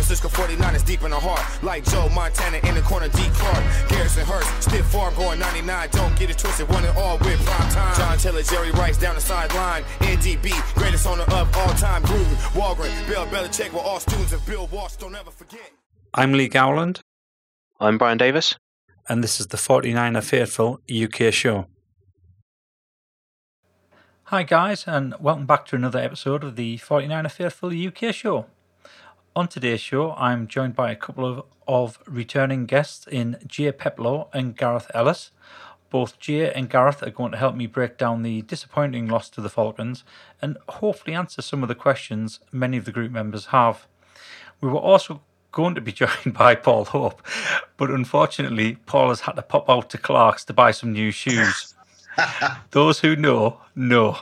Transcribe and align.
Francisco 0.00 0.30
49 0.30 0.74
is 0.74 0.82
deep 0.82 1.02
in 1.02 1.10
the 1.10 1.20
heart. 1.20 1.44
Like 1.62 1.84
Joe 1.84 2.08
Montana 2.08 2.56
in 2.66 2.74
the 2.74 2.80
corner, 2.80 3.08
D. 3.08 3.20
Clark. 3.34 3.62
Garrison 3.90 4.24
Hearst, 4.24 4.62
stiff 4.62 4.86
farm 4.86 5.14
going 5.14 5.38
99. 5.38 5.88
Don't 5.92 6.18
get 6.18 6.30
it 6.30 6.38
twisted, 6.38 6.66
one 6.70 6.86
and 6.86 6.96
all 6.96 7.18
with 7.18 7.38
prime 7.44 7.70
time. 7.70 7.96
John 7.96 8.16
Taylor, 8.16 8.42
Jerry 8.42 8.70
Rice 8.70 8.96
down 8.96 9.14
the 9.14 9.20
sideline. 9.20 9.82
NDB, 10.00 10.56
greatest 10.74 11.06
owner 11.06 11.24
of 11.24 11.54
all 11.54 11.74
time. 11.74 12.02
Gruden, 12.04 12.34
Holmgren, 12.56 13.08
Bill 13.08 13.26
Belichick 13.26 13.74
were 13.74 13.80
all 13.80 14.00
students 14.00 14.32
of 14.32 14.44
Bill 14.46 14.66
Walsh. 14.68 14.96
Don't 14.96 15.14
ever 15.14 15.30
forget. 15.30 15.70
I'm 16.14 16.32
Lee 16.32 16.48
Gowland. 16.48 17.02
I'm 17.78 17.98
Brian 17.98 18.16
Davis. 18.16 18.56
And 19.06 19.22
this 19.22 19.38
is 19.38 19.48
the 19.48 19.58
49er 19.58 20.24
Faithful 20.24 20.80
UK 20.90 21.30
show. 21.30 21.66
Hi, 24.24 24.44
guys, 24.44 24.84
and 24.86 25.14
welcome 25.20 25.44
back 25.44 25.66
to 25.66 25.76
another 25.76 25.98
episode 25.98 26.42
of 26.42 26.56
the 26.56 26.78
49er 26.78 27.30
Faithful 27.30 27.70
UK 27.70 28.14
show. 28.14 28.46
On 29.40 29.48
today's 29.48 29.80
show, 29.80 30.12
I'm 30.18 30.48
joined 30.48 30.76
by 30.76 30.90
a 30.90 30.94
couple 30.94 31.24
of, 31.24 31.46
of 31.66 31.98
returning 32.06 32.66
guests 32.66 33.06
in 33.06 33.38
Jay 33.46 33.72
Peplow 33.72 34.28
and 34.34 34.54
Gareth 34.54 34.90
Ellis. 34.92 35.30
Both 35.88 36.18
Jay 36.18 36.52
and 36.52 36.68
Gareth 36.68 37.02
are 37.02 37.08
going 37.08 37.32
to 37.32 37.38
help 37.38 37.56
me 37.56 37.66
break 37.66 37.96
down 37.96 38.22
the 38.22 38.42
disappointing 38.42 39.08
loss 39.08 39.30
to 39.30 39.40
the 39.40 39.48
Falcons 39.48 40.04
and 40.42 40.58
hopefully 40.68 41.16
answer 41.16 41.40
some 41.40 41.62
of 41.62 41.70
the 41.70 41.74
questions 41.74 42.40
many 42.52 42.76
of 42.76 42.84
the 42.84 42.92
group 42.92 43.12
members 43.12 43.46
have. 43.46 43.86
We 44.60 44.68
were 44.68 44.76
also 44.76 45.22
going 45.52 45.74
to 45.74 45.80
be 45.80 45.92
joined 46.02 46.34
by 46.34 46.54
Paul 46.54 46.84
Hope, 46.84 47.26
but 47.78 47.88
unfortunately, 47.88 48.76
Paul 48.84 49.08
has 49.08 49.20
had 49.20 49.36
to 49.36 49.42
pop 49.42 49.70
out 49.70 49.88
to 49.88 49.96
Clark's 49.96 50.44
to 50.44 50.52
buy 50.52 50.70
some 50.72 50.92
new 50.92 51.10
shoes. 51.10 51.74
Those 52.72 53.00
who 53.00 53.16
know, 53.16 53.62
know. 53.74 54.18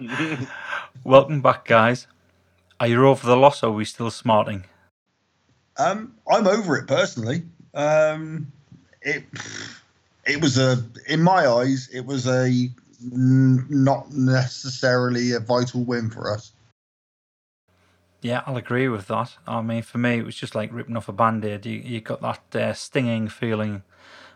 Welcome 1.04 1.42
back, 1.42 1.64
guys. 1.64 2.08
Are 2.80 2.86
you 2.86 3.06
over 3.06 3.26
the 3.26 3.36
loss 3.36 3.62
or 3.62 3.68
are 3.68 3.72
we 3.72 3.84
still 3.84 4.10
smarting? 4.10 4.64
Um, 5.76 6.14
I'm 6.30 6.46
over 6.46 6.76
it 6.76 6.86
personally. 6.86 7.42
Um, 7.74 8.52
it 9.02 9.24
it 10.26 10.40
was 10.40 10.58
a, 10.58 10.84
in 11.08 11.22
my 11.22 11.46
eyes, 11.46 11.88
it 11.92 12.04
was 12.04 12.26
a 12.26 12.68
not 13.00 14.12
necessarily 14.12 15.32
a 15.32 15.40
vital 15.40 15.84
win 15.84 16.10
for 16.10 16.32
us. 16.32 16.52
Yeah, 18.20 18.42
I'll 18.46 18.56
agree 18.56 18.88
with 18.88 19.06
that. 19.06 19.36
I 19.46 19.62
mean, 19.62 19.82
for 19.82 19.98
me, 19.98 20.18
it 20.18 20.24
was 20.24 20.34
just 20.34 20.54
like 20.56 20.72
ripping 20.72 20.96
off 20.96 21.08
a 21.08 21.12
band 21.12 21.44
aid. 21.44 21.64
You, 21.66 21.78
you 21.78 22.00
got 22.00 22.20
that 22.20 22.56
uh, 22.56 22.74
stinging 22.74 23.28
feeling 23.28 23.82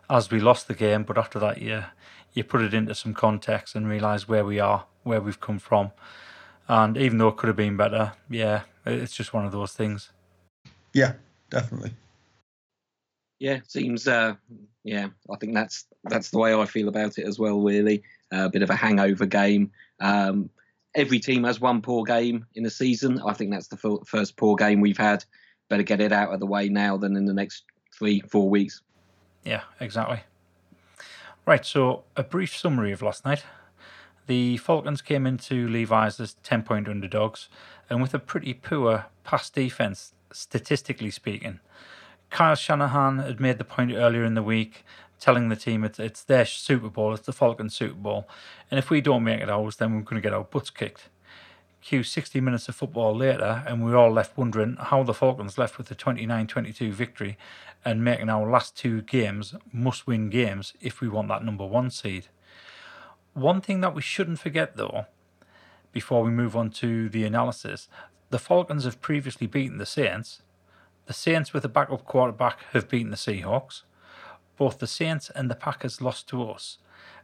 as 0.09 0.31
we 0.31 0.39
lost 0.39 0.69
the 0.69 0.75
game, 0.75 1.03
but 1.03 1.19
after 1.19 1.41
that, 1.41 1.61
yeah, 1.61 1.87
you 2.33 2.45
put 2.45 2.63
it 2.63 2.75
into 2.75 2.95
some 2.95 3.15
context 3.15 3.75
and 3.75 3.89
realize 3.89 4.29
where 4.29 4.45
we 4.45 4.61
are, 4.61 4.85
where 5.03 5.21
we've 5.21 5.41
come 5.41 5.59
from. 5.59 5.91
And 6.69 6.97
even 6.97 7.19
though 7.19 7.29
it 7.29 7.37
could 7.37 7.49
have 7.49 7.57
been 7.57 7.77
better, 7.77 8.13
yeah, 8.31 8.63
it's 8.87 9.15
just 9.15 9.35
one 9.35 9.45
of 9.45 9.53
those 9.53 9.73
things. 9.73 10.11
Yeah, 10.93 11.15
definitely. 11.51 11.93
Yeah, 13.39 13.61
seems. 13.67 14.07
Uh, 14.07 14.35
yeah, 14.85 15.09
I 15.31 15.37
think 15.37 15.55
that's 15.55 15.87
that's 16.05 16.31
the 16.31 16.39
way 16.39 16.55
I 16.55 16.65
feel 16.65 16.89
about 16.89 17.19
it 17.19 17.27
as 17.27 17.39
well. 17.39 17.61
Really, 17.61 18.03
uh, 18.33 18.47
a 18.47 18.51
bit 18.51 18.63
of 18.63 18.71
a 18.71 18.77
hangover 18.77 19.27
game. 19.27 19.71
Um, 20.01 20.51
every 20.95 21.19
team 21.19 21.45
has 21.45 21.61
one 21.61 21.83
poor 21.83 22.05
game 22.05 22.47
in 22.55 22.67
a 22.67 22.71
season. 22.71 23.21
I 23.27 23.33
think 23.33 23.51
that's 23.51 23.69
the 23.69 24.01
first 24.07 24.37
poor 24.37 24.57
game 24.57 24.81
we've 24.81 24.99
had. 24.99 25.25
Better 25.69 25.83
get 25.83 26.01
it 26.01 26.13
out 26.13 26.33
of 26.33 26.41
the 26.41 26.47
way 26.47 26.69
now 26.69 26.97
than 26.97 27.17
in 27.17 27.25
the 27.25 27.35
next 27.35 27.65
three, 27.97 28.21
four 28.21 28.49
weeks. 28.49 28.83
Yeah, 29.45 29.63
exactly. 29.81 30.21
Right, 31.47 31.65
so 31.65 32.05
a 32.17 32.23
brief 32.23 32.57
summary 32.57 32.93
of 32.93 33.03
last 33.03 33.25
night. 33.25 33.45
The 34.27 34.57
Falcons 34.59 35.03
came 35.03 35.27
into 35.27 35.67
Levi's 35.67 36.21
as 36.21 36.35
10 36.43 36.63
point 36.63 36.89
underdogs, 36.89 37.49
and 37.91 38.01
with 38.01 38.15
a 38.15 38.19
pretty 38.19 38.55
poor 38.55 39.07
pass 39.25 39.51
defense, 39.51 40.15
statistically 40.33 41.11
speaking. 41.11 41.61
Kyle 42.31 42.55
Shanahan 42.55 43.19
had 43.19 43.41
made 43.41 43.59
the 43.59 43.65
point 43.65 43.93
earlier 43.93 44.25
in 44.25 44.35
the 44.35 44.43
week, 44.43 44.85
telling 45.21 45.49
the 45.49 45.57
team 45.57 45.85
it's, 45.85 45.99
it's 45.99 46.23
their 46.23 46.47
Super 46.47 46.89
Bowl, 46.89 47.13
it's 47.13 47.27
the 47.27 47.33
Falcons 47.33 47.75
Super 47.75 47.95
Bowl, 47.95 48.29
and 48.71 48.79
if 48.79 48.91
we 48.91 49.01
don't 49.01 49.25
make 49.25 49.41
it 49.41 49.51
ours, 49.51 49.77
then 49.77 49.95
we're 49.95 50.03
going 50.03 50.21
to 50.21 50.27
get 50.27 50.33
our 50.33 50.45
butts 50.45 50.71
kicked. 50.71 51.09
Cue 51.83 52.05
60 52.05 52.41
minutes 52.41 52.69
of 52.69 52.77
football 52.77 53.15
later, 53.15 53.65
and 53.67 53.85
we're 53.85 53.97
all 53.97 54.13
left 54.13 54.39
wondering 54.39 54.77
how 54.79 55.03
the 55.03 55.13
Falcons 55.13 55.59
left 55.59 55.79
with 55.79 55.91
a 55.91 55.97
29 55.97 56.47
22 56.47 56.93
victory 56.93 57.37
and 57.85 58.05
making 58.05 58.29
our 58.29 58.49
last 58.49 58.77
two 58.77 59.03
games 59.03 59.55
must 59.73 60.07
win 60.07 60.31
games 60.31 60.75
if 60.81 61.01
we 61.01 61.09
want 61.09 61.29
that 61.29 61.45
number 61.45 61.67
one 61.67 61.91
seed. 61.91 62.29
One 63.35 63.61
thing 63.61 63.81
that 63.81 63.95
we 63.95 64.03
shouldn't 64.03 64.39
forget, 64.39 64.77
though, 64.77 65.07
before 65.93 66.23
we 66.23 66.31
move 66.31 66.57
on 66.57 66.71
to 66.71 67.09
the 67.09 67.25
analysis, 67.25 67.89
the 68.31 68.39
Falcons 68.39 68.85
have 68.85 69.01
previously 69.01 69.47
beaten 69.47 69.79
the 69.79 69.87
Saints. 69.87 70.43
The 71.07 71.13
Saints, 71.13 71.53
with 71.53 71.65
a 71.65 71.69
backup 71.69 72.05
quarterback, 72.05 72.59
have 72.73 72.89
beaten 72.89 73.11
the 73.11 73.17
Seahawks. 73.17 73.83
Both 74.57 74.79
the 74.79 74.87
Saints 74.87 75.31
and 75.31 75.51
the 75.51 75.55
Packers 75.55 76.01
lost 76.01 76.29
to 76.29 76.51
us. 76.51 76.79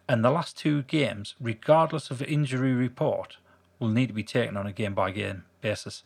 And 0.08 0.24
the 0.24 0.30
last 0.30 0.56
two 0.56 0.82
games, 0.82 1.34
regardless 1.38 2.10
of 2.10 2.22
injury 2.22 2.72
report, 2.72 3.36
will 3.78 3.88
need 3.88 4.08
to 4.08 4.14
be 4.14 4.22
taken 4.22 4.56
on 4.56 4.66
a 4.66 4.72
game 4.72 4.94
by 4.94 5.10
game 5.10 5.44
basis. 5.60 6.04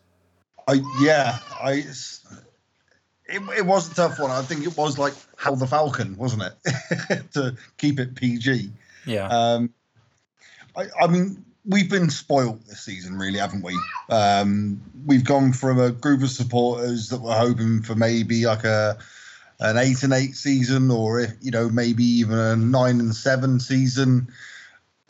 I 0.69 0.81
yeah, 1.01 1.39
I 1.61 1.85
it, 3.27 3.43
it 3.57 3.67
was 3.67 3.91
a 3.91 3.95
tough 3.95 4.19
one. 4.19 4.31
I 4.31 4.43
think 4.43 4.67
it 4.67 4.77
was 4.77 4.99
like 4.99 5.15
how 5.37 5.55
the 5.55 5.67
Falcon, 5.67 6.17
wasn't 6.17 6.43
it? 6.43 7.33
to 7.33 7.57
keep 7.79 7.99
it 7.99 8.15
PG. 8.15 8.73
Yeah. 9.07 9.29
Um, 9.29 9.71
I, 10.77 10.87
I 11.01 11.07
mean, 11.07 11.45
we've 11.65 11.91
been 11.91 12.11
spoiled 12.11 12.65
this 12.67 12.81
season, 12.81 13.19
really, 13.19 13.39
haven't 13.39 13.63
we? 13.63 13.79
Um, 14.09 14.81
we've 15.07 15.25
gone 15.25 15.53
from 15.53 15.79
a 15.79 15.91
group 15.91 16.23
of 16.23 16.31
supporters 16.31 17.09
that 17.09 17.21
were 17.21 17.35
hoping 17.35 17.83
for 17.83 17.95
maybe 17.95 18.47
like 18.47 18.65
a 18.65 18.99
an 19.61 19.77
eight 19.77 20.03
and 20.03 20.13
eight 20.13 20.35
season, 20.35 20.91
or 20.91 21.27
you 21.41 21.51
know, 21.51 21.69
maybe 21.69 22.05
even 22.05 22.37
a 22.37 22.57
nine 22.57 22.99
and 22.99 23.15
seven 23.15 23.61
season, 23.61 24.29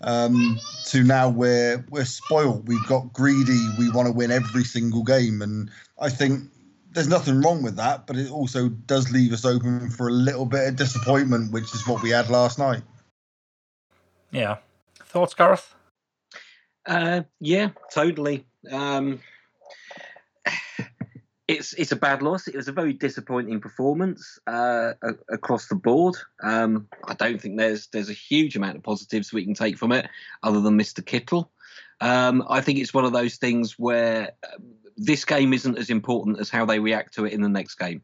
um, 0.03 0.59
to 0.87 1.03
now 1.03 1.29
where 1.29 1.85
we're 1.89 2.05
spoiled. 2.05 2.69
We've 2.69 2.87
got 2.87 3.13
greedy. 3.13 3.69
We 3.79 3.91
want 3.91 4.09
to 4.09 4.13
win 4.13 4.31
every 4.31 4.65
single 4.65 5.05
game, 5.05 5.41
and 5.41 5.71
I 5.99 6.11
think 6.11 6.51
there's 6.91 7.09
nothing 7.09 7.41
wrong 7.41 7.63
with 7.63 7.77
that, 7.77 8.07
but 8.07 8.17
it 8.17 8.31
also 8.31 8.69
does 8.69 9.11
leave 9.11 9.33
us 9.33 9.47
open 9.47 9.89
for 9.89 10.09
a 10.09 10.13
little 10.13 10.45
bit 10.45 10.69
of 10.69 10.77
disappointment, 10.77 11.53
which 11.53 11.75
is 11.75 11.87
what 11.87 12.03
we 12.03 12.11
had 12.11 12.29
last 12.29 12.59
night. 12.59 12.83
Yeah. 14.31 14.59
Thoughts, 15.13 15.35
Gareth? 15.35 15.75
Uh, 16.87 17.25
yeah, 17.39 17.69
totally. 17.93 18.47
Um, 18.71 19.21
it's 21.47 21.75
it's 21.75 21.93
a 21.93 21.97
bad 21.97 22.23
loss. 22.23 22.49
It 22.49 22.57
was 22.57 22.69
a 22.69 22.73
very 22.73 22.95
disappointing 22.95 23.61
performance 23.61 24.39
uh, 24.47 24.95
across 25.29 25.69
the 25.69 25.75
board. 25.75 26.17
Um, 26.43 26.89
I 27.07 27.13
don't 27.13 27.39
think 27.39 27.59
there's 27.59 27.89
there's 27.89 28.09
a 28.09 28.15
huge 28.15 28.57
amount 28.57 28.77
of 28.77 28.83
positives 28.85 29.35
we 29.35 29.45
can 29.45 29.53
take 29.53 29.77
from 29.77 29.93
it, 29.93 30.09
other 30.43 30.63
than 30.63 30.79
Mr. 30.79 31.05
Kittle. 31.05 31.53
Um, 32.01 32.43
I 32.49 32.63
think 32.63 32.79
it's 32.79 32.95
one 32.95 33.05
of 33.05 33.13
those 33.13 33.37
things 33.37 33.79
where 33.79 34.33
this 34.97 35.27
game 35.27 35.53
isn't 35.53 35.77
as 35.77 35.91
important 35.91 36.41
as 36.41 36.49
how 36.49 36.65
they 36.65 36.79
react 36.79 37.13
to 37.17 37.27
it 37.27 37.35
in 37.35 37.43
the 37.43 37.51
next 37.51 37.75
game. 37.75 38.01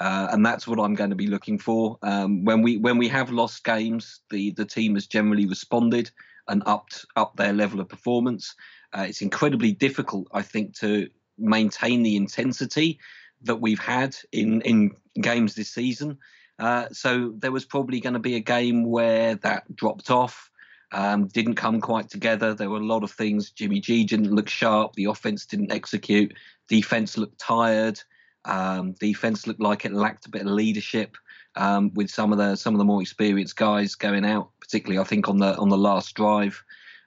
Uh, 0.00 0.28
and 0.30 0.46
that's 0.46 0.66
what 0.66 0.80
I'm 0.80 0.94
going 0.94 1.10
to 1.10 1.16
be 1.16 1.26
looking 1.26 1.58
for. 1.58 1.98
Um, 2.02 2.46
when 2.46 2.62
we 2.62 2.78
when 2.78 2.96
we 2.96 3.08
have 3.08 3.30
lost 3.30 3.64
games, 3.64 4.20
the 4.30 4.52
the 4.52 4.64
team 4.64 4.94
has 4.94 5.06
generally 5.06 5.44
responded 5.44 6.10
and 6.48 6.62
upped 6.66 7.06
up 7.16 7.36
their 7.36 7.52
level 7.52 7.80
of 7.80 7.88
performance. 7.88 8.54
Uh, 8.92 9.06
it's 9.08 9.22
incredibly 9.22 9.72
difficult, 9.72 10.26
I 10.32 10.42
think, 10.42 10.76
to 10.78 11.08
maintain 11.36 12.02
the 12.02 12.16
intensity 12.16 12.98
that 13.42 13.56
we've 13.56 13.78
had 13.78 14.16
in 14.32 14.62
in 14.62 14.92
games 15.20 15.54
this 15.54 15.70
season. 15.70 16.18
Uh, 16.58 16.88
so 16.90 17.32
there 17.36 17.52
was 17.52 17.64
probably 17.64 18.00
going 18.00 18.14
to 18.14 18.18
be 18.18 18.34
a 18.34 18.40
game 18.40 18.84
where 18.84 19.36
that 19.36 19.76
dropped 19.76 20.10
off 20.10 20.50
um, 20.92 21.26
didn't 21.26 21.56
come 21.56 21.80
quite 21.80 22.08
together. 22.08 22.54
There 22.54 22.70
were 22.70 22.78
a 22.78 22.84
lot 22.84 23.04
of 23.04 23.10
things. 23.10 23.50
Jimmy 23.50 23.80
G 23.80 24.04
didn't 24.04 24.34
look 24.34 24.48
sharp. 24.48 24.94
The 24.94 25.04
offense 25.04 25.46
didn't 25.46 25.72
execute. 25.72 26.34
Defense 26.68 27.18
looked 27.18 27.38
tired. 27.38 28.00
Um, 28.44 28.92
defense 28.92 29.46
looked 29.46 29.60
like 29.60 29.84
it 29.84 29.92
lacked 29.92 30.26
a 30.26 30.30
bit 30.30 30.42
of 30.42 30.48
leadership. 30.48 31.16
Um, 31.56 31.92
with 31.94 32.08
some 32.08 32.30
of 32.30 32.38
the 32.38 32.56
some 32.56 32.74
of 32.74 32.78
the 32.78 32.84
more 32.84 33.02
experienced 33.02 33.56
guys 33.56 33.94
going 33.96 34.24
out, 34.24 34.50
particularly 34.68 35.00
I 35.00 35.04
think 35.04 35.28
on 35.28 35.38
the 35.38 35.56
on 35.56 35.70
the 35.70 35.78
last 35.78 36.14
drive, 36.14 36.62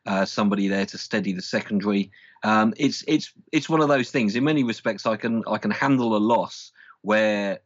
uh, 0.05 0.25
somebody 0.25 0.67
there 0.67 0.85
to 0.87 0.97
steady 0.97 1.31
the 1.31 1.41
secondary. 1.41 2.11
Um, 2.43 2.73
it's 2.77 3.03
it's 3.07 3.31
it's 3.51 3.69
one 3.69 3.81
of 3.81 3.87
those 3.87 4.09
things. 4.09 4.35
In 4.35 4.43
many 4.43 4.63
respects, 4.63 5.05
I 5.05 5.15
can 5.15 5.43
I 5.47 5.57
can 5.59 5.71
handle 5.71 6.15
a 6.15 6.17
loss 6.17 6.71
where 7.01 7.59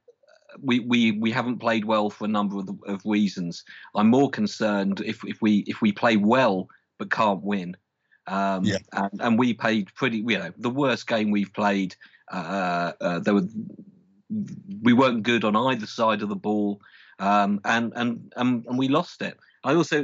we, 0.62 0.80
we 0.82 1.12
we 1.14 1.32
haven't 1.32 1.60
played 1.60 1.86
well 1.86 2.10
for 2.10 2.26
a 2.26 2.30
number 2.30 2.60
of, 2.60 2.70
of 2.86 3.02
reasons. 3.06 3.64
I'm 3.96 4.10
more 4.10 4.30
concerned 4.30 5.02
if 5.06 5.24
if 5.26 5.42
we 5.42 5.60
if 5.68 5.82
we 5.82 5.92
play 5.92 6.18
well 6.18 6.68
but 6.98 7.10
can't 7.12 7.44
win. 7.44 7.76
Um, 8.28 8.64
yeah. 8.64 8.78
and, 8.94 9.22
and 9.22 9.40
we 9.40 9.54
played 9.54 9.94
pretty. 9.96 10.18
You 10.18 10.40
know, 10.40 10.52
the 10.58 10.70
worst 10.70 11.08
game 11.08 11.32
we've 11.32 11.54
played. 11.54 11.96
Uh, 12.32 12.92
uh, 13.00 13.20
there 13.20 13.36
were 13.36 13.48
we 14.82 14.94
weren't 14.94 15.24
good 15.24 15.44
on 15.46 15.56
either 15.56 15.86
side 15.86 16.22
of 16.22 16.30
the 16.30 16.36
ball, 16.36 16.82
um, 17.20 17.62
and, 17.64 17.94
and 17.96 18.34
and 18.36 18.66
and 18.66 18.78
we 18.78 18.88
lost 18.88 19.22
it. 19.22 19.38
I 19.66 19.74
also, 19.74 19.98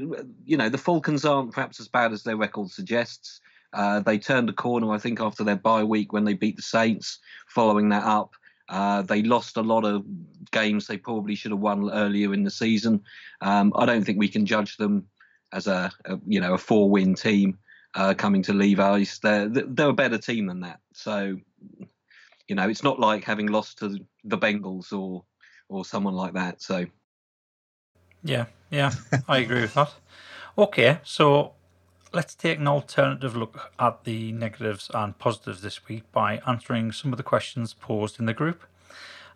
you 0.44 0.58
know, 0.58 0.70
the 0.70 0.78
Falcons 0.78 1.24
aren't 1.24 1.54
perhaps 1.54 1.80
as 1.80 1.88
bad 1.88 2.12
as 2.12 2.24
their 2.24 2.36
record 2.36 2.70
suggests. 2.70 3.40
Uh, 3.72 4.02
they 4.02 4.18
turned 4.18 4.50
a 4.50 4.54
corner, 4.54 4.92
I 4.92 4.98
think, 4.98 5.22
after 5.22 5.44
their 5.46 5.56
bye 5.56 5.86
week 5.86 6.12
when 6.12 6.26
they 6.26 6.34
beat 6.34 6.58
the 6.58 6.62
Saints. 6.78 7.20
Following 7.48 7.90
that 7.90 8.04
up, 8.04 8.32
Uh, 8.72 9.02
they 9.04 9.22
lost 9.22 9.58
a 9.58 9.62
lot 9.62 9.84
of 9.84 10.06
games 10.52 10.88
they 10.88 10.98
probably 10.98 11.36
should 11.36 11.52
have 11.52 11.60
won 11.60 11.92
earlier 11.92 12.34
in 12.34 12.44
the 12.44 12.50
season. 12.52 13.04
Um, 13.42 13.74
I 13.76 13.86
don't 13.86 14.06
think 14.06 14.18
we 14.18 14.30
can 14.30 14.46
judge 14.46 14.78
them 14.78 15.08
as 15.52 15.68
a, 15.68 15.92
a 16.06 16.18
you 16.26 16.40
know 16.40 16.54
a 16.54 16.58
four 16.58 16.90
win 16.90 17.14
team 17.14 17.60
uh, 17.96 18.14
coming 18.14 18.44
to 18.44 18.54
Levi's. 18.54 19.20
They're 19.20 19.50
they're 19.50 19.90
a 19.90 20.04
better 20.04 20.18
team 20.18 20.48
than 20.48 20.62
that. 20.62 20.80
So 20.94 21.38
you 22.48 22.56
know 22.56 22.70
it's 22.70 22.84
not 22.84 22.98
like 22.98 23.26
having 23.26 23.52
lost 23.52 23.80
to 23.80 24.00
the 24.24 24.38
Bengals 24.38 24.94
or 24.94 25.26
or 25.68 25.84
someone 25.84 26.16
like 26.16 26.34
that. 26.36 26.62
So 26.62 26.86
yeah, 28.24 28.46
yeah, 28.72 28.92
I 29.28 29.40
agree 29.40 29.62
with 29.62 29.76
that. 29.76 29.94
Okay, 30.58 31.00
so 31.04 31.54
let's 32.14 32.34
take 32.34 32.58
an 32.58 32.68
alternative 32.68 33.36
look 33.36 33.72
at 33.78 34.04
the 34.04 34.32
negatives 34.32 34.90
and 34.94 35.18
positives 35.20 35.62
this 35.62 35.88
week 35.88 36.04
by 36.12 36.42
answering 36.48 36.92
some 36.92 37.14
of 37.14 37.18
the 37.18 37.24
questions 37.24 37.74
posed 37.74 38.20
in 38.20 38.26
the 38.26 38.34
group. 38.34 38.64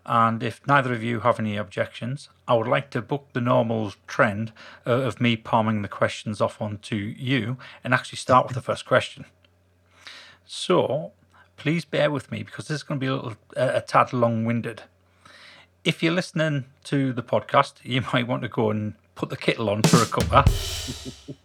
And 0.06 0.44
if 0.44 0.66
neither 0.68 0.94
of 0.94 1.04
you 1.04 1.22
have 1.22 1.40
any 1.40 1.58
objections, 1.58 2.30
I 2.48 2.54
would 2.54 2.68
like 2.68 2.92
to 2.92 3.02
book 3.02 3.30
the 3.34 3.42
normal 3.42 3.94
trend 4.08 4.54
of 4.86 5.20
me 5.20 5.36
palming 5.36 5.82
the 5.82 5.88
questions 5.88 6.42
off 6.42 6.62
onto 6.62 6.96
you 6.96 7.58
and 7.84 7.94
actually 7.94 8.18
start 8.18 8.48
with 8.48 8.56
the 8.56 8.62
first 8.62 8.86
question. 8.86 9.26
So, 10.46 11.12
please 11.58 11.86
bear 11.86 12.12
with 12.12 12.32
me 12.32 12.44
because 12.44 12.68
this 12.68 12.76
is 12.76 12.84
going 12.84 13.00
to 13.00 13.04
be 13.04 13.10
a, 13.10 13.16
little, 13.16 13.36
a 13.56 13.82
tad 13.82 14.14
long 14.14 14.46
winded. 14.46 14.84
If 15.84 16.04
you're 16.04 16.14
listening 16.14 16.66
to 16.86 17.12
the 17.12 17.24
podcast, 17.24 17.74
you 17.82 18.02
might 18.14 18.28
want 18.28 18.44
to 18.44 18.48
go 18.48 18.70
and 18.70 18.94
put 19.16 19.30
the 19.30 19.38
kettle 19.38 19.70
on 19.70 19.82
for 19.84 19.98
a 19.98 20.06
cuppa. 20.06 21.36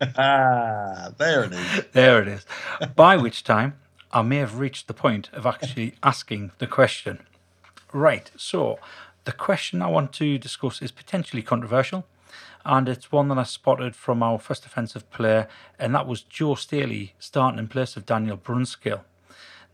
ah, 0.18 1.10
there 1.18 1.44
it 1.44 1.52
is. 1.52 1.84
There 1.92 2.22
it 2.22 2.28
is. 2.28 2.46
By 2.94 3.16
which 3.16 3.42
time 3.42 3.74
I 4.12 4.22
may 4.22 4.36
have 4.36 4.58
reached 4.58 4.86
the 4.86 4.94
point 4.94 5.30
of 5.32 5.46
actually 5.46 5.94
asking 6.02 6.52
the 6.58 6.66
question. 6.66 7.26
Right, 7.92 8.30
so 8.36 8.78
the 9.24 9.32
question 9.32 9.82
I 9.82 9.88
want 9.88 10.12
to 10.14 10.38
discuss 10.38 10.82
is 10.82 10.92
potentially 10.92 11.42
controversial, 11.42 12.06
and 12.64 12.88
it's 12.88 13.10
one 13.10 13.28
that 13.28 13.38
I 13.38 13.44
spotted 13.44 13.96
from 13.96 14.22
our 14.22 14.38
first 14.38 14.66
offensive 14.66 15.10
player, 15.10 15.48
and 15.78 15.94
that 15.94 16.06
was 16.06 16.22
Joe 16.22 16.54
Staley 16.54 17.14
starting 17.18 17.58
in 17.58 17.68
place 17.68 17.96
of 17.96 18.06
Daniel 18.06 18.36
Brunskill. 18.36 19.02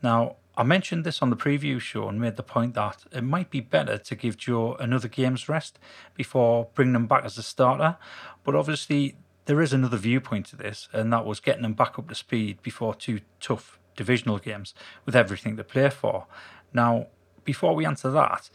Now, 0.03 0.37
I 0.55 0.65
mentioned 0.65 1.05
this 1.05 1.23
on 1.23 1.31
the 1.31 1.37
preview 1.37 1.81
show 1.81 2.09
and 2.09 2.21
made 2.21 2.37
the 2.37 2.43
point 2.43 2.75
that 2.75 3.05
it 3.11 3.23
might 3.23 3.49
be 3.49 3.61
better 3.61 3.97
to 3.97 4.15
give 4.15 4.37
Joe 4.37 4.75
another 4.75 5.09
game's 5.09 5.49
rest 5.49 5.79
before 6.15 6.69
bringing 6.75 6.95
him 6.95 7.07
back 7.07 7.25
as 7.25 7.39
a 7.39 7.43
starter, 7.43 7.97
but 8.45 8.55
obviously 8.55 9.17
there 9.47 9.63
is 9.63 9.73
another 9.73 9.97
viewpoint 9.97 10.47
to 10.47 10.57
this, 10.57 10.89
and 10.93 11.11
that 11.13 11.25
was 11.25 11.41
getting 11.41 11.65
him 11.65 11.73
back 11.73 11.99
up 11.99 12.09
to 12.09 12.15
speed 12.15 12.61
before 12.63 12.95
two 12.95 13.21
tough 13.41 13.79
divisional 13.97 14.39
games 14.39 14.75
with 15.07 15.17
everything 15.17 15.57
to 15.57 15.65
play 15.65 15.89
for. 15.89 16.27
Now, 16.75 17.07
before 17.45 17.75
we 17.75 17.87
answer 17.87 18.11
that, 18.11 18.51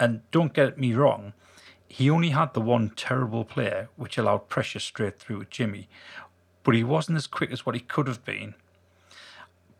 and 0.00 0.22
don't 0.30 0.54
get 0.54 0.78
me 0.78 0.94
wrong, 0.94 1.34
he 1.86 2.08
only 2.08 2.30
had 2.30 2.54
the 2.54 2.60
one 2.62 2.90
terrible 2.96 3.44
play 3.44 3.88
which 3.96 4.16
allowed 4.16 4.48
pressure 4.48 4.80
straight 4.80 5.18
through 5.18 5.42
at 5.42 5.50
Jimmy, 5.50 5.90
but 6.62 6.74
he 6.74 6.82
wasn't 6.82 7.18
as 7.18 7.26
quick 7.26 7.52
as 7.52 7.66
what 7.66 7.74
he 7.74 7.80
could 7.80 8.08
have 8.08 8.24
been. 8.24 8.54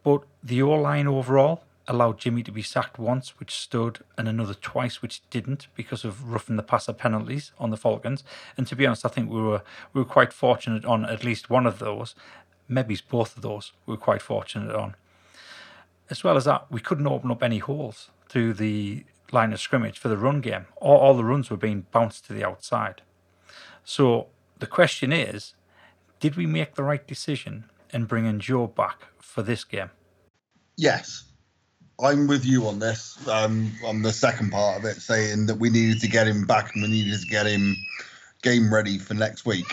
But 0.03 0.23
the 0.43 0.63
O 0.63 0.71
line 0.71 1.07
overall 1.07 1.65
allowed 1.89 2.19
Jimmy 2.19 2.43
to 2.45 2.53
be 2.53 2.63
sacked 2.63 2.99
once, 2.99 3.41
which 3.41 3.55
stood, 3.55 4.01
and 4.17 4.29
another 4.29 4.55
twice, 4.55 5.03
which 5.03 5.29
didn't, 5.31 5.67
because 5.75 6.05
of 6.05 6.33
roughing 6.33 6.57
the 6.57 6.63
passer 6.63 6.93
penalties 6.93 7.53
on 7.59 7.71
the 7.71 7.77
Falcons. 7.77 8.23
And 8.57 8.67
to 8.69 8.77
be 8.77 8.87
honest, 8.87 9.05
I 9.05 9.09
think 9.09 9.31
we 9.31 9.43
were 9.43 9.63
we 9.93 10.01
were 10.01 10.09
quite 10.09 10.33
fortunate 10.33 10.85
on 10.85 11.05
at 11.05 11.25
least 11.25 11.51
one 11.51 11.67
of 11.67 11.79
those, 11.79 12.15
maybe 12.69 12.99
both 13.09 13.37
of 13.37 13.43
those. 13.43 13.73
We 13.87 13.93
were 13.93 13.99
quite 13.99 14.23
fortunate 14.23 14.75
on. 14.75 14.95
As 16.11 16.23
well 16.23 16.37
as 16.37 16.45
that, 16.45 16.71
we 16.71 16.81
couldn't 16.81 17.07
open 17.07 17.31
up 17.31 17.43
any 17.43 17.59
holes 17.59 18.11
through 18.29 18.55
the 18.55 19.05
line 19.31 19.53
of 19.53 19.61
scrimmage 19.61 19.99
for 19.99 20.09
the 20.09 20.19
run 20.19 20.41
game. 20.41 20.67
All, 20.77 20.99
all 20.99 21.15
the 21.15 21.25
runs 21.25 21.51
were 21.51 21.57
being 21.57 21.87
bounced 21.91 22.27
to 22.27 22.33
the 22.33 22.45
outside. 22.45 23.03
So 23.85 24.27
the 24.59 24.67
question 24.67 25.13
is, 25.13 25.55
did 26.21 26.37
we 26.37 26.47
make 26.47 26.75
the 26.75 26.83
right 26.83 27.07
decision 27.07 27.65
in 27.93 28.05
bringing 28.05 28.41
Joe 28.41 28.67
back 28.67 29.09
for 29.33 29.43
this 29.43 29.65
game? 29.65 29.91
Yes, 30.77 31.25
I'm 32.03 32.27
with 32.27 32.45
you 32.45 32.67
on 32.67 32.79
this. 32.79 33.17
Um, 33.29 33.73
on 33.85 34.03
the 34.03 34.13
second 34.13 34.51
part 34.51 34.79
of 34.79 34.85
it, 34.85 35.01
saying 35.01 35.47
that 35.47 35.57
we 35.57 35.71
needed 35.71 36.01
to 36.01 36.09
get 36.09 36.29
him 36.29 36.47
back 36.47 36.75
and 36.75 36.83
we 36.83 36.89
needed 36.91 37.21
to 37.21 37.27
get 37.27 37.47
him 37.47 37.77
game 38.43 38.73
ready 38.73 38.99
for 38.99 39.15
next 39.15 39.47
week. 39.47 39.67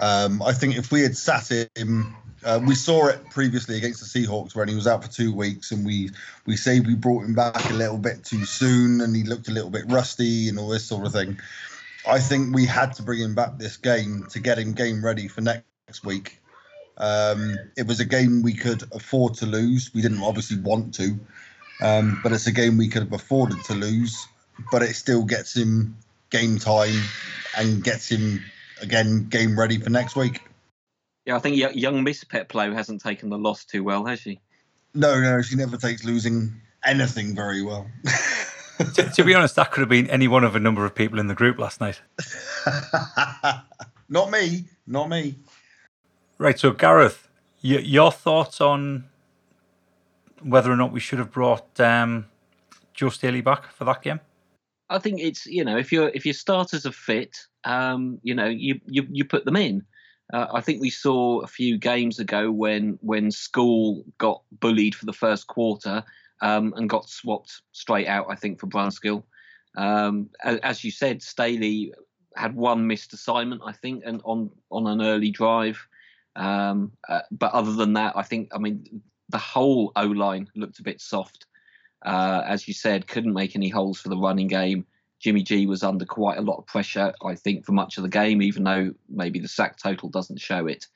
Um, 0.00 0.42
I 0.42 0.52
think 0.52 0.76
if 0.76 0.92
we 0.92 1.02
had 1.02 1.16
sat 1.16 1.50
him 1.74 2.16
uh, 2.44 2.60
we 2.64 2.74
saw 2.74 3.08
it 3.08 3.18
previously 3.30 3.76
against 3.76 4.00
the 4.00 4.26
Seahawks 4.26 4.54
when 4.54 4.68
he 4.68 4.74
was 4.74 4.86
out 4.86 5.02
for 5.02 5.10
two 5.10 5.34
weeks, 5.34 5.72
and 5.72 5.84
we 5.84 6.10
we 6.46 6.56
say 6.56 6.80
we 6.80 6.94
brought 6.94 7.24
him 7.24 7.34
back 7.34 7.70
a 7.70 7.74
little 7.74 7.98
bit 7.98 8.24
too 8.24 8.44
soon, 8.44 9.00
and 9.00 9.14
he 9.14 9.24
looked 9.24 9.48
a 9.48 9.52
little 9.52 9.70
bit 9.70 9.84
rusty 9.88 10.48
and 10.48 10.58
all 10.58 10.68
this 10.68 10.84
sort 10.84 11.06
of 11.06 11.12
thing. 11.12 11.38
I 12.06 12.20
think 12.20 12.54
we 12.54 12.64
had 12.64 12.92
to 12.94 13.02
bring 13.02 13.20
him 13.20 13.34
back 13.34 13.58
this 13.58 13.76
game 13.76 14.26
to 14.30 14.38
get 14.38 14.58
him 14.58 14.72
game 14.72 15.04
ready 15.04 15.26
for 15.26 15.40
next 15.40 16.04
week. 16.04 16.37
Um, 16.98 17.56
it 17.76 17.86
was 17.86 18.00
a 18.00 18.04
game 18.04 18.42
we 18.42 18.54
could 18.54 18.82
afford 18.92 19.34
to 19.34 19.46
lose. 19.46 19.90
We 19.94 20.02
didn't 20.02 20.22
obviously 20.22 20.58
want 20.58 20.94
to, 20.94 21.18
um, 21.80 22.20
but 22.22 22.32
it's 22.32 22.46
a 22.46 22.52
game 22.52 22.76
we 22.76 22.88
could 22.88 23.02
have 23.02 23.12
afforded 23.12 23.62
to 23.64 23.74
lose. 23.74 24.26
But 24.72 24.82
it 24.82 24.94
still 24.94 25.24
gets 25.24 25.56
him 25.56 25.96
game 26.30 26.58
time 26.58 27.00
and 27.56 27.82
gets 27.82 28.08
him 28.10 28.42
again 28.82 29.28
game 29.28 29.58
ready 29.58 29.78
for 29.78 29.90
next 29.90 30.16
week. 30.16 30.42
Yeah, 31.24 31.36
I 31.36 31.38
think 31.40 31.56
young 31.76 32.02
Miss 32.02 32.24
Peplow 32.24 32.72
hasn't 32.72 33.02
taken 33.02 33.28
the 33.28 33.38
loss 33.38 33.64
too 33.64 33.84
well, 33.84 34.04
has 34.06 34.20
she? 34.20 34.40
No, 34.94 35.20
no, 35.20 35.42
she 35.42 35.56
never 35.56 35.76
takes 35.76 36.02
losing 36.04 36.54
anything 36.84 37.36
very 37.36 37.62
well. 37.62 37.86
to, 38.94 39.02
to, 39.10 39.24
be 39.24 39.34
honest, 39.34 39.56
that 39.56 39.70
could 39.70 39.80
have 39.80 39.88
been 39.90 40.08
any 40.08 40.26
one 40.26 40.42
of 40.42 40.56
a 40.56 40.60
number 40.60 40.84
of 40.86 40.94
people 40.94 41.18
in 41.18 41.26
the 41.26 41.34
group 41.34 41.58
last 41.58 41.80
night. 41.80 42.00
not 44.08 44.30
me, 44.30 44.64
not 44.86 45.08
me. 45.08 45.34
Right, 46.38 46.56
so 46.56 46.70
Gareth, 46.70 47.28
y- 47.64 47.78
your 47.78 48.12
thoughts 48.12 48.60
on 48.60 49.04
whether 50.40 50.70
or 50.70 50.76
not 50.76 50.92
we 50.92 51.00
should 51.00 51.18
have 51.18 51.32
brought 51.32 51.80
um, 51.80 52.26
Joe 52.94 53.08
Staley 53.08 53.40
back 53.40 53.72
for 53.72 53.84
that 53.84 54.02
game? 54.02 54.20
I 54.88 54.98
think 54.98 55.20
it's 55.20 55.46
you 55.46 55.64
know 55.64 55.76
if 55.76 55.92
your 55.92 56.08
if 56.14 56.24
your 56.24 56.34
starters 56.34 56.86
are 56.86 56.92
fit, 56.92 57.36
um, 57.64 58.18
you 58.22 58.34
know 58.34 58.46
you 58.46 58.80
you 58.86 59.06
you 59.10 59.24
put 59.24 59.44
them 59.44 59.56
in. 59.56 59.84
Uh, 60.32 60.46
I 60.52 60.60
think 60.60 60.80
we 60.80 60.90
saw 60.90 61.40
a 61.40 61.46
few 61.46 61.76
games 61.76 62.18
ago 62.18 62.50
when 62.50 62.98
when 63.02 63.30
Skule 63.30 64.04
got 64.18 64.42
bullied 64.60 64.94
for 64.94 65.06
the 65.06 65.12
first 65.12 65.46
quarter 65.46 66.04
um, 66.40 66.72
and 66.76 66.88
got 66.88 67.08
swapped 67.08 67.62
straight 67.72 68.06
out. 68.06 68.26
I 68.30 68.34
think 68.34 68.60
for 68.60 68.66
Brunskill. 68.66 69.24
Um, 69.76 70.30
as 70.44 70.84
you 70.84 70.90
said, 70.90 71.22
Staley 71.22 71.92
had 72.36 72.54
one 72.54 72.86
missed 72.86 73.12
assignment, 73.12 73.62
I 73.64 73.72
think, 73.72 74.04
and 74.06 74.20
on 74.24 74.50
on 74.70 74.86
an 74.86 75.02
early 75.02 75.30
drive. 75.30 75.86
Um, 76.38 76.92
uh, 77.08 77.22
but 77.30 77.52
other 77.52 77.72
than 77.72 77.94
that, 77.94 78.16
I 78.16 78.22
think 78.22 78.50
I 78.54 78.58
mean 78.58 79.02
the 79.28 79.38
whole 79.38 79.92
O 79.96 80.06
line 80.06 80.48
looked 80.54 80.78
a 80.78 80.82
bit 80.82 81.00
soft. 81.00 81.46
Uh, 82.02 82.42
as 82.46 82.68
you 82.68 82.74
said, 82.74 83.08
couldn't 83.08 83.34
make 83.34 83.56
any 83.56 83.68
holes 83.68 84.00
for 84.00 84.08
the 84.08 84.16
running 84.16 84.46
game. 84.46 84.86
Jimmy 85.18 85.42
G 85.42 85.66
was 85.66 85.82
under 85.82 86.04
quite 86.04 86.38
a 86.38 86.42
lot 86.42 86.58
of 86.58 86.66
pressure, 86.66 87.12
I 87.24 87.34
think, 87.34 87.66
for 87.66 87.72
much 87.72 87.96
of 87.96 88.04
the 88.04 88.08
game, 88.08 88.40
even 88.40 88.62
though 88.62 88.94
maybe 89.08 89.40
the 89.40 89.48
sack 89.48 89.76
total 89.76 90.08
doesn't 90.08 90.40
show 90.40 90.68
it. 90.68 90.86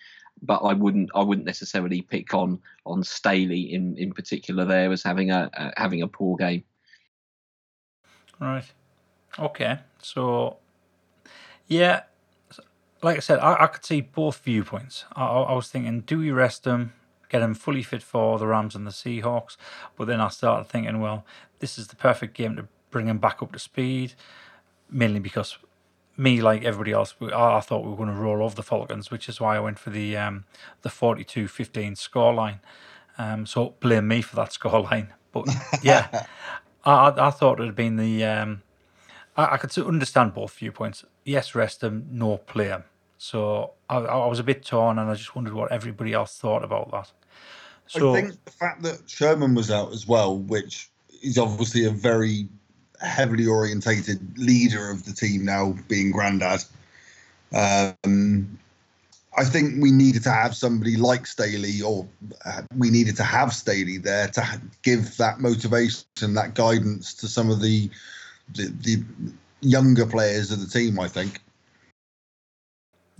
But 0.41 0.59
I 0.59 0.75
wouldn't, 0.75 1.11
I 1.13 1.25
wouldn't 1.25 1.47
necessarily 1.47 2.03
pick 2.03 2.33
on 2.35 2.61
on 2.87 3.03
Staley 3.03 3.73
in, 3.75 3.97
in 3.99 4.13
particular 4.13 4.65
there 4.65 4.93
as 4.93 5.03
having 5.03 5.33
a 5.33 5.51
uh, 5.53 5.71
having 5.77 6.03
a 6.03 6.09
poor 6.09 6.37
game. 6.37 6.63
Right. 8.39 8.71
Okay. 9.39 9.79
So, 10.01 10.59
yeah, 11.67 12.03
like 13.03 13.17
I 13.17 13.21
said, 13.21 13.41
I, 13.41 13.65
I 13.65 13.67
could 13.67 13.85
see 13.85 14.01
both 14.01 14.39
viewpoints. 14.39 15.05
I, 15.15 15.27
I 15.27 15.55
was 15.55 15.69
thinking, 15.69 16.01
do 16.01 16.19
we 16.19 16.31
rest 16.31 16.65
him, 16.65 16.93
get 17.29 17.43
him 17.43 17.55
fully 17.55 17.83
fit 17.83 18.03
for 18.03 18.39
the 18.39 18.47
Rams 18.47 18.75
and 18.75 18.87
the 18.87 18.91
Seahawks? 18.91 19.57
But 19.97 20.07
then 20.07 20.21
I 20.21 20.29
started 20.29 20.69
thinking, 20.69 21.01
well, 21.01 21.25
this 21.59 21.79
is 21.79 21.89
the 21.89 21.97
perfect 21.97 22.35
game 22.35 22.57
to 22.57 22.69
bring 22.91 23.09
him 23.09 23.19
back 23.19 23.43
up 23.43 23.53
to 23.53 23.59
speed, 23.59 24.15
mainly 24.91 25.21
because 25.21 25.59
me, 26.17 26.41
like 26.41 26.63
everybody 26.63 26.93
else, 26.93 27.15
I, 27.21 27.61
thought 27.61 27.85
we 27.85 27.91
were 27.91 27.97
going 27.97 28.09
to 28.09 28.15
roll 28.15 28.43
over 28.43 28.55
the 28.55 28.63
Falcons, 28.63 29.11
which 29.11 29.29
is 29.29 29.41
why 29.41 29.57
I 29.57 29.61
went 29.61 29.79
for 29.79 29.91
the 29.91 30.17
um, 30.17 30.45
the 30.83 30.89
42-15 30.89 31.93
scoreline. 31.93 32.61
Um, 33.19 33.47
so 33.47 33.75
blame 33.81 34.09
me 34.09 34.23
for 34.23 34.37
that 34.37 34.51
scoreline. 34.59 35.09
But 35.33 35.49
yeah, 35.83 36.27
I, 36.85 37.13
I 37.17 37.31
thought 37.31 37.61
it 37.61 37.67
had 37.67 37.77
been 37.77 37.97
the. 37.97 38.25
Um, 38.25 38.63
I, 39.37 39.55
I 39.55 39.57
could 39.57 39.77
understand 39.79 40.35
both 40.35 40.55
viewpoints. 40.55 41.05
Yes, 41.25 41.55
rest 41.55 41.83
him, 41.83 42.07
no 42.11 42.37
play 42.37 42.69
him. 42.69 42.85
So 43.23 43.71
I, 43.89 43.99
I 43.99 44.27
was 44.27 44.41
a 44.41 44.43
bit 44.43 44.65
torn, 44.65 44.99
and 44.99 45.09
I 45.09 45.15
just 45.15 45.37
wondered 45.37 45.55
what 45.55 45.71
everybody 45.71 46.13
else 46.13 46.37
thought 46.39 46.65
about 46.65 46.91
that. 46.91 47.13
So 47.87 48.17
I 48.17 48.21
think 48.21 48.45
the 48.45 48.51
fact 48.51 48.83
that 48.83 49.09
Sherman 49.09 49.55
was 49.55 49.71
out 49.71 49.93
as 49.93 50.09
well, 50.09 50.39
which 50.39 50.91
is 51.23 51.39
obviously 51.39 51.85
a 51.85 51.91
very 51.91 52.49
heavily 53.01 53.47
orientated 53.47 54.37
leader 54.37 54.91
of 54.91 55.05
the 55.05 55.13
team 55.13 55.45
now, 55.45 55.77
being 55.87 56.11
Grandad. 56.11 56.65
Um, 57.55 58.59
I 59.39 59.45
think 59.45 59.81
we 59.81 59.93
needed 59.93 60.25
to 60.25 60.33
have 60.33 60.57
somebody 60.57 60.97
like 60.97 61.29
Staley, 61.29 61.81
or 61.81 62.09
uh, 62.45 62.63
we 62.77 62.91
needed 62.91 63.15
to 63.19 63.23
have 63.23 63.53
Staley 63.53 63.99
there 63.99 64.27
to 64.31 64.61
give 64.83 65.17
that 65.19 65.39
motivation, 65.39 66.35
that 66.35 66.55
guidance 66.55 67.15
to 67.15 67.29
some 67.29 67.51
of 67.53 67.63
the, 67.63 67.89
the, 68.57 68.67
the 68.83 69.05
younger 69.61 70.07
players 70.07 70.51
of 70.51 70.59
the 70.59 70.67
team. 70.67 70.99
I 70.99 71.07
think. 71.07 71.39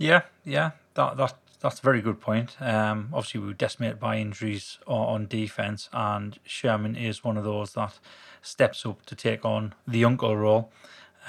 Yeah, 0.03 0.23
yeah, 0.43 0.71
that 0.95 1.15
that 1.15 1.35
that's 1.61 1.79
a 1.79 1.81
very 1.81 2.01
good 2.01 2.19
point. 2.19 2.57
Um, 2.59 3.07
obviously, 3.13 3.39
we 3.39 3.47
were 3.47 3.53
decimated 3.53 4.01
by 4.01 4.17
injuries 4.17 4.77
on, 4.85 5.27
defense, 5.27 5.87
and 5.93 6.37
Sherman 6.43 6.97
is 6.97 7.23
one 7.23 7.37
of 7.37 7.45
those 7.45 7.71
that 7.75 7.99
steps 8.41 8.85
up 8.85 9.05
to 9.05 9.15
take 9.15 9.45
on 9.45 9.73
the 9.87 10.03
uncle 10.03 10.35
role, 10.35 10.73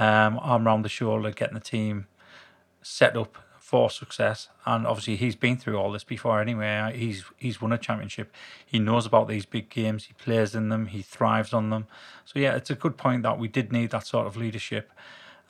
um, 0.01 0.41
arm 0.43 0.67
around 0.67 0.83
the 0.83 0.89
shoulder, 0.89 1.31
getting 1.31 1.55
the 1.55 1.61
team 1.61 2.09
set 2.83 3.17
up 3.17 3.39
for 3.61 3.89
success. 3.89 4.49
And 4.67 4.89
obviously, 4.89 5.15
he's 5.15 5.37
been 5.37 5.57
through 5.57 5.79
all 5.79 5.93
this 5.93 6.03
before 6.03 6.41
anyway. 6.41 6.93
He's 6.97 7.23
he's 7.37 7.63
won 7.63 7.73
a 7.73 7.79
championship. 7.79 8.35
He 8.67 8.81
knows 8.81 9.07
about 9.07 9.29
these 9.29 9.47
big 9.47 9.71
games. 9.71 10.07
He 10.07 10.15
plays 10.15 10.53
in 10.53 10.69
them. 10.69 10.87
He 10.87 11.01
thrives 11.01 11.53
on 11.53 11.71
them. 11.71 11.87
So 12.25 12.41
yeah, 12.41 12.57
it's 12.57 12.71
a 12.71 12.75
good 12.75 12.97
point 12.97 13.23
that 13.23 13.39
we 13.39 13.47
did 13.47 13.71
need 13.71 13.91
that 13.91 14.05
sort 14.05 14.27
of 14.27 14.37
leadership. 14.37 14.91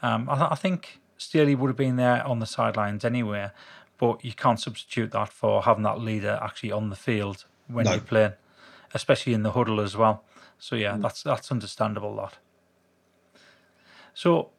Um, 0.03 0.29
I, 0.29 0.37
th- 0.37 0.49
I 0.51 0.57
think 0.57 1.01
Staley 1.17 1.55
would 1.55 1.69
have 1.69 1.77
been 1.77 1.97
there 1.97 2.27
on 2.27 2.39
the 2.41 2.47
sidelines 2.47 3.05
anyway, 3.05 3.51
but 3.99 4.25
you 4.25 4.33
can't 4.33 4.61
substitute 4.61 5.13
that 5.13 5.33
for 5.33 5.63
having 5.63 5.85
that 5.85 6.01
leader 6.01 6.39
actually 6.43 6.73
on 6.73 6.91
the 6.91 6.97
field 6.97 7.45
when 7.69 7.85
no. 7.85 7.93
you're 7.93 8.01
playing, 8.01 8.33
especially 8.93 9.35
in 9.35 9.43
the 9.43 9.53
huddle 9.53 9.81
as 9.81 9.97
well. 9.97 10.25
So 10.59 10.77
yeah, 10.77 10.95
mm. 10.95 11.03
that's 11.03 11.23
that's 11.23 11.51
understandable. 11.51 12.17
That. 12.17 12.39
So 14.15 14.51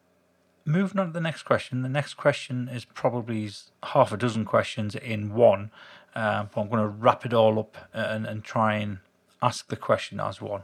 moving 0.65 1.00
on 1.00 1.07
to 1.07 1.13
the 1.13 1.21
next 1.21 1.43
question. 1.43 1.81
The 1.83 1.89
next 1.89 2.15
question 2.15 2.67
is 2.67 2.85
probably 2.85 3.50
half 3.83 4.12
a 4.12 4.17
dozen 4.17 4.45
questions 4.45 4.95
in 4.95 5.33
one. 5.33 5.71
Uh, 6.15 6.45
but 6.45 6.62
I'm 6.62 6.69
going 6.69 6.81
to 6.81 6.88
wrap 6.88 7.25
it 7.25 7.33
all 7.33 7.59
up 7.59 7.77
and, 7.93 8.25
and 8.25 8.43
try 8.43 8.75
and 8.75 9.00
ask 9.41 9.67
the 9.67 9.75
question 9.75 10.19
as 10.19 10.41
one. 10.41 10.63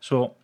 So, 0.00 0.34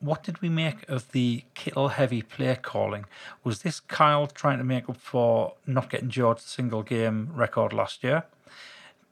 what 0.00 0.22
did 0.22 0.40
we 0.40 0.48
make 0.48 0.88
of 0.88 1.10
the 1.12 1.44
Kittle 1.54 1.88
heavy 1.88 2.22
play 2.22 2.56
calling? 2.60 3.04
Was 3.42 3.62
this 3.62 3.80
Kyle 3.80 4.26
trying 4.26 4.58
to 4.58 4.64
make 4.64 4.88
up 4.88 4.96
for 4.96 5.54
not 5.66 5.90
getting 5.90 6.08
George 6.08 6.42
the 6.42 6.48
single 6.48 6.82
game 6.82 7.30
record 7.34 7.72
last 7.72 8.04
year? 8.04 8.24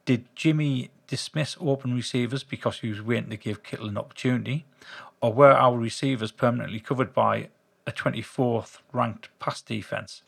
Did 0.05 0.27
Jimmy 0.37 0.91
dismiss 1.07 1.57
open 1.61 1.95
receivers 1.95 2.45
because 2.45 2.81
he 2.81 2.89
was 2.89 3.03
waiting 3.03 3.31
to 3.31 3.37
give 3.37 3.63
Kittle 3.63 3.89
an 3.89 3.99
opportunity? 3.99 4.65
Or 5.21 5.33
were 5.33 5.53
our 5.53 5.77
receivers 5.77 6.31
permanently 6.31 6.81
covered 6.81 7.13
by 7.13 7.49
a 7.87 7.93
24th 7.93 8.79
ranked 8.93 9.29
pass 9.39 9.61
defense? 9.63 10.23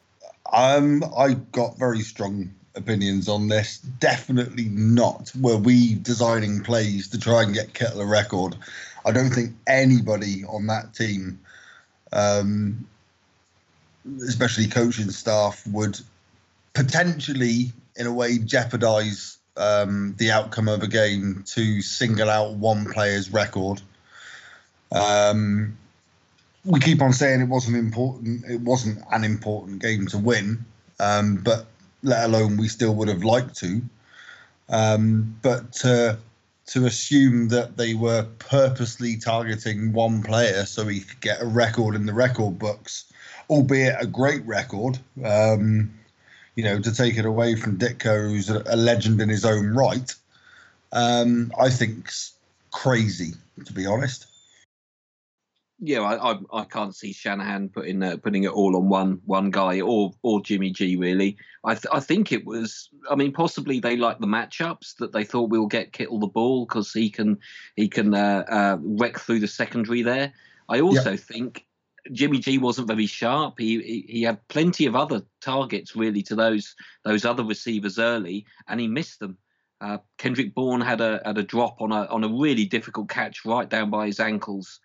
Um, 0.53 1.05
I 1.17 1.35
got 1.35 1.79
very 1.79 2.00
strong 2.00 2.55
opinions 2.78 3.28
on 3.28 3.49
this. 3.49 3.78
Definitely 3.78 4.64
not 4.70 5.30
were 5.38 5.58
we 5.58 5.94
designing 5.97 6.62
plays 6.62 7.08
to 7.08 7.18
try 7.18 7.42
and 7.42 7.52
get 7.52 7.75
Kittle 7.75 8.00
a 8.00 8.06
record. 8.06 8.56
I 9.04 9.12
don't 9.12 9.30
think 9.30 9.54
anybody 9.66 10.44
on 10.44 10.66
that 10.68 10.94
team, 10.94 11.40
um, 12.12 12.87
especially 14.26 14.66
coaching 14.66 15.11
staff, 15.11 15.66
would 15.66 16.00
potentially, 16.73 17.73
in 17.97 18.06
a 18.06 18.12
way, 18.12 18.38
jeopardize 18.38 19.38
um, 19.56 20.14
the 20.18 20.30
outcome 20.30 20.68
of 20.68 20.82
a 20.82 20.88
game 20.88 21.42
to 21.49 21.82
single 21.82 22.30
out 22.30 22.54
one 22.54 22.90
player's 22.92 23.32
record. 23.32 23.82
Um, 24.92 25.76
we 26.64 26.80
keep 26.80 27.02
on 27.02 27.12
saying 27.12 27.40
it 27.40 27.49
wasn't 27.49 27.76
important. 27.76 28.44
It 28.49 28.61
wasn't 28.61 29.02
an 29.11 29.25
important 29.25 29.80
game 29.80 30.06
to 30.08 30.18
win, 30.18 30.64
um, 31.00 31.37
but 31.37 31.66
let 32.02 32.25
alone 32.25 32.57
we 32.57 32.69
still 32.69 32.95
would 32.95 33.09
have 33.09 33.25
liked 33.25 33.57
to. 33.57 33.83
Um, 34.69 35.37
but 35.43 35.73
to, 35.75 36.19
assume 36.75 37.49
that 37.49 37.76
they 37.76 37.95
were 37.95 38.26
purposely 38.38 39.17
targeting 39.17 39.93
one 39.93 40.23
player 40.23 40.67
so 40.67 40.87
he 40.87 41.00
could 41.00 41.21
get 41.21 41.40
a 41.40 41.47
record 41.47 41.95
in 41.95 42.07
the 42.07 42.12
record 42.12 42.59
books, 42.59 43.11
albeit 43.49 43.97
a 44.00 44.07
great 44.07 44.45
record, 44.47 44.99
um, 45.25 45.90
you 46.55 46.64
know, 46.64 46.78
to 46.78 46.93
take 46.93 47.17
it 47.17 47.25
away 47.25 47.55
from 47.57 47.78
Ditka, 47.78 48.28
who's 48.28 48.50
a, 48.50 48.62
a 48.67 48.76
legend 48.76 49.21
in 49.21 49.28
his 49.28 49.45
own 49.45 49.69
right, 49.69 50.14
um, 50.93 51.50
I 51.59 51.71
think's 51.71 52.33
crazy, 52.71 53.33
to 53.64 53.73
be 53.73 53.87
honest 53.87 54.26
yeah, 55.80 56.00
I, 56.00 56.32
I, 56.32 56.38
I 56.52 56.64
can't 56.64 56.94
see 56.94 57.12
Shanahan 57.12 57.68
putting 57.68 58.02
uh, 58.02 58.16
putting 58.16 58.44
it 58.44 58.50
all 58.50 58.76
on 58.76 58.88
one 58.88 59.20
one 59.25 59.50
guy 59.50 59.80
or 59.80 60.12
or 60.23 60.40
Jimmy 60.40 60.70
G 60.70 60.97
really. 60.97 61.37
I 61.64 61.75
th- 61.75 61.87
I 61.92 62.00
think 62.00 62.32
it 62.32 62.44
was. 62.44 62.88
I 63.11 63.14
mean, 63.14 63.32
possibly 63.32 63.78
they 63.78 63.97
like 63.97 64.18
the 64.18 64.26
matchups 64.26 64.97
that 64.97 65.12
they 65.12 65.25
thought 65.25 65.50
we'll 65.50 65.66
get 65.66 65.92
Kittle 65.92 66.18
the 66.18 66.26
ball 66.26 66.66
because 66.66 66.92
he 66.92 67.11
can 67.11 67.38
he 67.76 67.88
can 67.88 68.14
uh, 68.14 68.44
uh, 68.49 68.78
wreck 68.80 69.18
through 69.20 69.38
the 69.40 69.47
secondary 69.49 70.02
there. 70.02 70.32
I 70.68 70.80
also 70.80 71.12
yep. 71.12 71.20
think 71.20 71.66
Jimmy 72.12 72.38
G 72.38 72.58
wasn't 72.58 72.88
very 72.88 73.06
sharp. 73.06 73.58
He, 73.58 73.80
he, 73.80 74.04
he 74.08 74.23
had 74.23 74.47
plenty 74.49 74.87
of 74.87 74.97
other 74.97 75.23
targets 75.40 75.94
really 75.94 76.23
to 76.23 76.35
those 76.35 76.75
those 77.04 77.25
other 77.25 77.44
receivers 77.44 77.99
early, 77.99 78.47
and 78.66 78.80
he 78.80 78.88
missed 78.88 79.20
them. 79.20 79.38
Uh, 79.80 79.99
Kendrick 80.16 80.54
Bourne 80.54 80.80
had 80.80 81.00
a 81.00 81.23
had 81.25 81.38
a 81.38 81.42
drop 81.44 81.80
on 81.80 81.92
a 81.92 82.06
on 82.06 82.25
a 82.25 82.28
really 82.28 82.64
difficult 82.64 83.08
catch 83.08 83.44
right 83.44 83.68
down 83.68 83.90
by 83.90 84.06
his 84.06 84.18
ankles. 84.18 84.80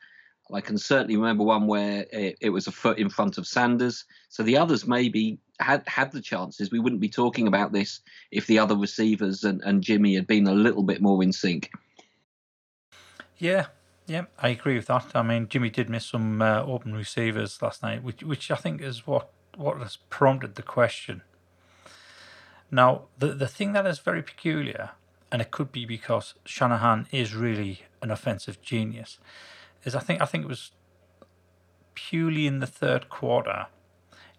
I 0.52 0.62
can 0.62 0.78
certainly 0.78 1.16
remember 1.16 1.44
one 1.44 1.68
where 1.68 2.06
it, 2.12 2.38
it, 2.42 2.50
was 2.50 2.68
a 2.68 2.72
foot 2.72 2.98
in 2.98 3.10
front 3.10 3.38
of 3.38 3.48
Sanders. 3.48 4.04
So 4.30 4.44
the 4.44 4.58
others 4.58 4.86
maybe 4.86 5.40
had 5.60 5.84
had 5.88 6.12
the 6.12 6.22
chances. 6.22 6.70
We 6.70 6.80
wouldn't 6.80 7.02
be 7.02 7.10
talking 7.10 7.48
about 7.48 7.72
this 7.72 8.02
if 8.32 8.48
the 8.48 8.60
other 8.60 8.76
receivers 8.76 9.44
and, 9.44 9.62
and 9.64 9.82
Jimmy 9.82 10.16
had 10.16 10.28
been 10.28 10.48
a 10.48 10.54
little 10.54 10.84
bit 10.84 11.02
more 11.02 11.24
in 11.24 11.32
sync. 11.32 11.72
Yeah, 13.38 13.68
yeah, 14.06 14.26
I 14.38 14.50
agree 14.50 14.76
with 14.76 14.88
that. 14.88 15.16
I 15.16 15.22
mean, 15.22 15.48
Jimmy 15.48 15.70
did 15.70 15.90
miss 15.90 16.06
some 16.06 16.42
uh, 16.42 16.64
open 16.64 16.94
receivers 16.94 17.62
last 17.62 17.82
night, 17.82 18.04
which 18.04 18.22
which 18.22 18.52
I 18.52 18.56
think 18.56 18.82
is 18.82 19.08
what 19.08 19.30
what 19.56 19.78
has 19.78 19.98
prompted 20.10 20.56
the 20.56 20.62
question. 20.62 21.22
Now, 22.70 23.04
the 23.18 23.28
the 23.28 23.48
thing 23.48 23.74
that 23.74 23.86
is 23.86 24.00
very 24.00 24.22
peculiar, 24.22 24.92
and 25.32 25.42
it 25.42 25.52
could 25.52 25.72
be 25.72 25.86
because 25.86 26.34
Shanahan 26.44 27.08
is 27.12 27.34
really 27.34 27.84
an 28.02 28.12
offensive 28.12 28.62
genius 28.62 29.20
is 29.84 29.96
I 29.96 30.00
think 30.00 30.22
I 30.22 30.26
think 30.26 30.46
it 30.46 30.48
was 30.48 30.72
purely 31.96 32.48
in 32.48 32.60
the 32.60 32.68
third 32.68 33.10
quarter, 33.10 33.68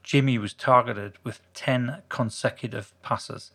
Jimmy 0.03 0.39
was 0.39 0.53
targeted 0.53 1.15
with 1.23 1.41
ten 1.55 2.03
consecutive 2.09 2.93
passes. 3.03 3.53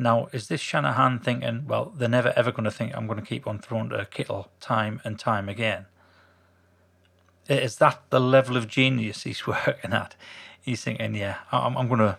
Now, 0.00 0.28
is 0.32 0.46
this 0.46 0.60
Shanahan 0.60 1.18
thinking, 1.18 1.66
well, 1.66 1.92
they're 1.96 2.08
never 2.08 2.32
ever 2.36 2.52
going 2.52 2.64
to 2.64 2.70
think 2.70 2.96
I'm 2.96 3.06
going 3.06 3.18
to 3.18 3.24
keep 3.24 3.46
on 3.46 3.58
throwing 3.58 3.88
to 3.90 4.06
Kittle 4.06 4.50
time 4.60 5.00
and 5.04 5.18
time 5.18 5.48
again? 5.48 5.86
Is 7.48 7.76
that 7.76 8.02
the 8.10 8.20
level 8.20 8.56
of 8.56 8.68
genius 8.68 9.24
he's 9.24 9.46
working 9.46 9.92
at? 9.92 10.14
He's 10.60 10.84
thinking, 10.84 11.14
yeah, 11.14 11.38
I'm, 11.50 11.76
I'm 11.76 11.88
going 11.88 12.00
to, 12.00 12.18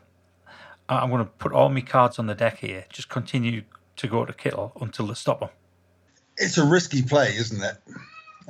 I'm 0.90 1.10
going 1.10 1.24
to 1.24 1.30
put 1.30 1.54
all 1.54 1.70
my 1.70 1.82
cards 1.82 2.20
on 2.20 2.28
the 2.28 2.36
deck 2.36 2.58
here. 2.60 2.86
Just 2.90 3.10
continue 3.10 3.64
to 3.96 4.08
go 4.08 4.26
to 4.26 4.34
Kittle 4.34 4.74
until 4.82 5.08
they 5.08 5.14
stop 5.14 5.42
him. 5.42 5.50
It's 6.38 6.58
a 6.58 6.66
risky 6.66 7.02
play, 7.02 7.36
isn't 7.36 7.62
it? 7.62 7.78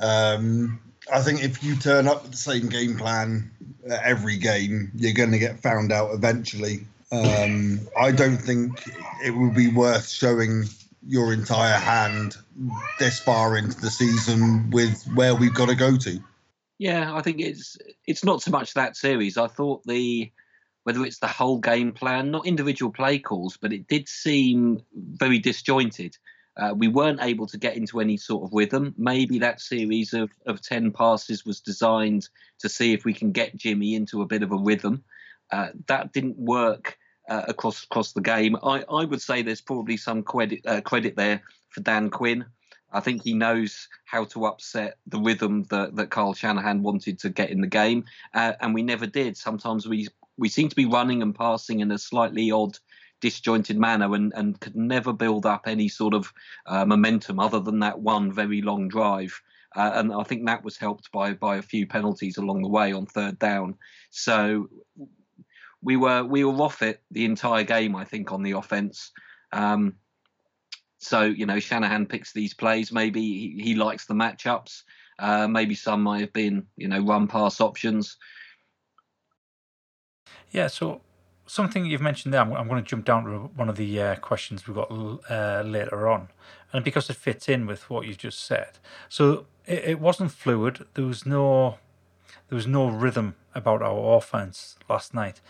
Um, 0.00 0.80
I 1.12 1.20
think 1.20 1.42
if 1.42 1.62
you 1.62 1.76
turn 1.76 2.06
up 2.06 2.22
with 2.22 2.32
the 2.32 2.38
same 2.38 2.68
game 2.68 2.96
plan 2.96 3.50
every 3.88 4.36
game, 4.36 4.90
you're 4.94 5.14
going 5.14 5.32
to 5.32 5.38
get 5.38 5.60
found 5.60 5.92
out 5.92 6.14
eventually. 6.14 6.86
Um, 7.12 7.80
I 7.98 8.12
don't 8.12 8.36
think 8.36 8.82
it 9.24 9.30
would 9.30 9.54
be 9.54 9.68
worth 9.68 10.08
showing 10.08 10.64
your 11.06 11.32
entire 11.32 11.78
hand 11.78 12.36
this 12.98 13.18
far 13.18 13.56
into 13.56 13.80
the 13.80 13.90
season 13.90 14.70
with 14.70 15.04
where 15.14 15.34
we've 15.34 15.54
got 15.54 15.68
to 15.68 15.74
go 15.74 15.96
to. 15.96 16.20
Yeah, 16.78 17.14
I 17.14 17.22
think 17.22 17.40
it's 17.40 17.76
it's 18.06 18.24
not 18.24 18.42
so 18.42 18.50
much 18.50 18.74
that 18.74 18.96
series. 18.96 19.36
I 19.36 19.48
thought 19.48 19.84
the 19.84 20.30
whether 20.84 21.04
it's 21.04 21.18
the 21.18 21.26
whole 21.26 21.58
game 21.58 21.92
plan, 21.92 22.30
not 22.30 22.46
individual 22.46 22.90
play 22.90 23.18
calls, 23.18 23.58
but 23.60 23.72
it 23.72 23.86
did 23.86 24.08
seem 24.08 24.82
very 24.94 25.38
disjointed. 25.38 26.16
Uh, 26.56 26.74
we 26.76 26.88
weren't 26.88 27.22
able 27.22 27.46
to 27.46 27.58
get 27.58 27.76
into 27.76 28.00
any 28.00 28.16
sort 28.16 28.44
of 28.44 28.50
rhythm. 28.52 28.94
Maybe 28.98 29.38
that 29.38 29.60
series 29.60 30.12
of, 30.12 30.30
of 30.46 30.60
10 30.60 30.92
passes 30.92 31.44
was 31.44 31.60
designed 31.60 32.28
to 32.58 32.68
see 32.68 32.92
if 32.92 33.04
we 33.04 33.14
can 33.14 33.32
get 33.32 33.56
Jimmy 33.56 33.94
into 33.94 34.20
a 34.22 34.26
bit 34.26 34.42
of 34.42 34.52
a 34.52 34.56
rhythm. 34.56 35.04
Uh, 35.50 35.68
that 35.86 36.12
didn't 36.12 36.38
work 36.38 36.98
uh, 37.28 37.44
across 37.48 37.84
across 37.84 38.12
the 38.12 38.20
game. 38.20 38.56
I, 38.62 38.84
I 38.90 39.04
would 39.04 39.22
say 39.22 39.42
there's 39.42 39.60
probably 39.60 39.96
some 39.96 40.22
credit 40.22 40.60
uh, 40.66 40.80
credit 40.80 41.16
there 41.16 41.42
for 41.70 41.80
Dan 41.80 42.10
Quinn. 42.10 42.44
I 42.92 43.00
think 43.00 43.22
he 43.22 43.34
knows 43.34 43.88
how 44.04 44.24
to 44.26 44.46
upset 44.46 44.98
the 45.06 45.20
rhythm 45.20 45.64
that, 45.70 45.94
that 45.94 46.10
Kyle 46.10 46.34
Shanahan 46.34 46.82
wanted 46.82 47.20
to 47.20 47.30
get 47.30 47.50
in 47.50 47.60
the 47.60 47.68
game, 47.68 48.04
uh, 48.34 48.54
and 48.60 48.74
we 48.74 48.82
never 48.82 49.06
did. 49.06 49.36
Sometimes 49.36 49.86
we 49.86 50.08
we 50.36 50.48
seem 50.48 50.68
to 50.68 50.76
be 50.76 50.86
running 50.86 51.22
and 51.22 51.34
passing 51.34 51.80
in 51.80 51.90
a 51.92 51.98
slightly 51.98 52.50
odd 52.50 52.78
disjointed 53.20 53.78
manner 53.78 54.14
and, 54.14 54.32
and 54.34 54.60
could 54.60 54.76
never 54.76 55.12
build 55.12 55.46
up 55.46 55.62
any 55.66 55.88
sort 55.88 56.14
of 56.14 56.32
uh, 56.66 56.84
momentum 56.84 57.38
other 57.38 57.60
than 57.60 57.80
that 57.80 58.00
one 58.00 58.32
very 58.32 58.62
long 58.62 58.88
drive. 58.88 59.40
Uh, 59.74 59.92
and 59.94 60.12
I 60.12 60.24
think 60.24 60.46
that 60.46 60.64
was 60.64 60.76
helped 60.76 61.12
by 61.12 61.32
by 61.34 61.56
a 61.56 61.62
few 61.62 61.86
penalties 61.86 62.38
along 62.38 62.62
the 62.62 62.68
way 62.68 62.92
on 62.92 63.06
third 63.06 63.38
down. 63.38 63.76
So 64.10 64.68
we 65.82 65.96
were 65.96 66.24
we 66.24 66.44
were 66.44 66.60
off 66.62 66.82
it 66.82 67.00
the 67.10 67.24
entire 67.24 67.62
game. 67.62 67.94
I 67.94 68.04
think 68.04 68.32
on 68.32 68.42
the 68.42 68.52
offense. 68.52 69.12
Um, 69.52 69.94
so 70.98 71.22
you 71.22 71.46
know 71.46 71.60
Shanahan 71.60 72.06
picks 72.06 72.32
these 72.32 72.52
plays. 72.52 72.90
Maybe 72.90 73.20
he, 73.20 73.62
he 73.62 73.74
likes 73.74 74.06
the 74.06 74.14
matchups. 74.14 74.82
Uh, 75.18 75.46
maybe 75.46 75.74
some 75.74 76.02
might 76.02 76.20
have 76.20 76.32
been 76.32 76.66
you 76.76 76.88
know 76.88 77.00
run 77.00 77.28
pass 77.28 77.60
options. 77.60 78.16
Yeah. 80.50 80.66
So 80.66 81.00
something 81.50 81.84
you've 81.84 82.00
mentioned 82.00 82.32
there, 82.32 82.40
I'm, 82.40 82.52
I'm 82.52 82.68
going 82.68 82.82
to 82.82 82.88
jump 82.88 83.04
down 83.04 83.24
to 83.24 83.30
one 83.56 83.68
of 83.68 83.76
the 83.76 84.00
uh, 84.00 84.16
questions 84.16 84.66
we've 84.66 84.76
got 84.76 84.90
uh, 84.90 85.62
later 85.66 86.08
on, 86.08 86.28
and 86.72 86.84
because 86.84 87.10
it 87.10 87.16
fits 87.16 87.48
in 87.48 87.66
with 87.66 87.90
what 87.90 88.06
you've 88.06 88.18
just 88.18 88.44
said. 88.44 88.78
So 89.08 89.46
it, 89.66 89.84
it 89.84 90.00
wasn't 90.00 90.30
fluid. 90.30 90.86
There 90.94 91.04
was 91.04 91.26
no 91.26 91.78
there 92.48 92.56
was 92.56 92.66
no 92.66 92.88
rhythm 92.88 93.36
about 93.54 93.82
our 93.82 94.16
offense 94.16 94.76
last 94.88 95.12
night. 95.14 95.40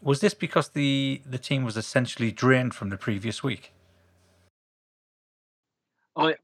Was 0.00 0.20
this 0.20 0.34
because 0.34 0.68
the 0.68 1.22
the 1.26 1.38
team 1.38 1.64
was 1.64 1.76
essentially 1.76 2.30
drained 2.30 2.74
from 2.74 2.90
the 2.90 2.96
previous 2.96 3.42
week? 3.42 3.72
I, 6.18 6.34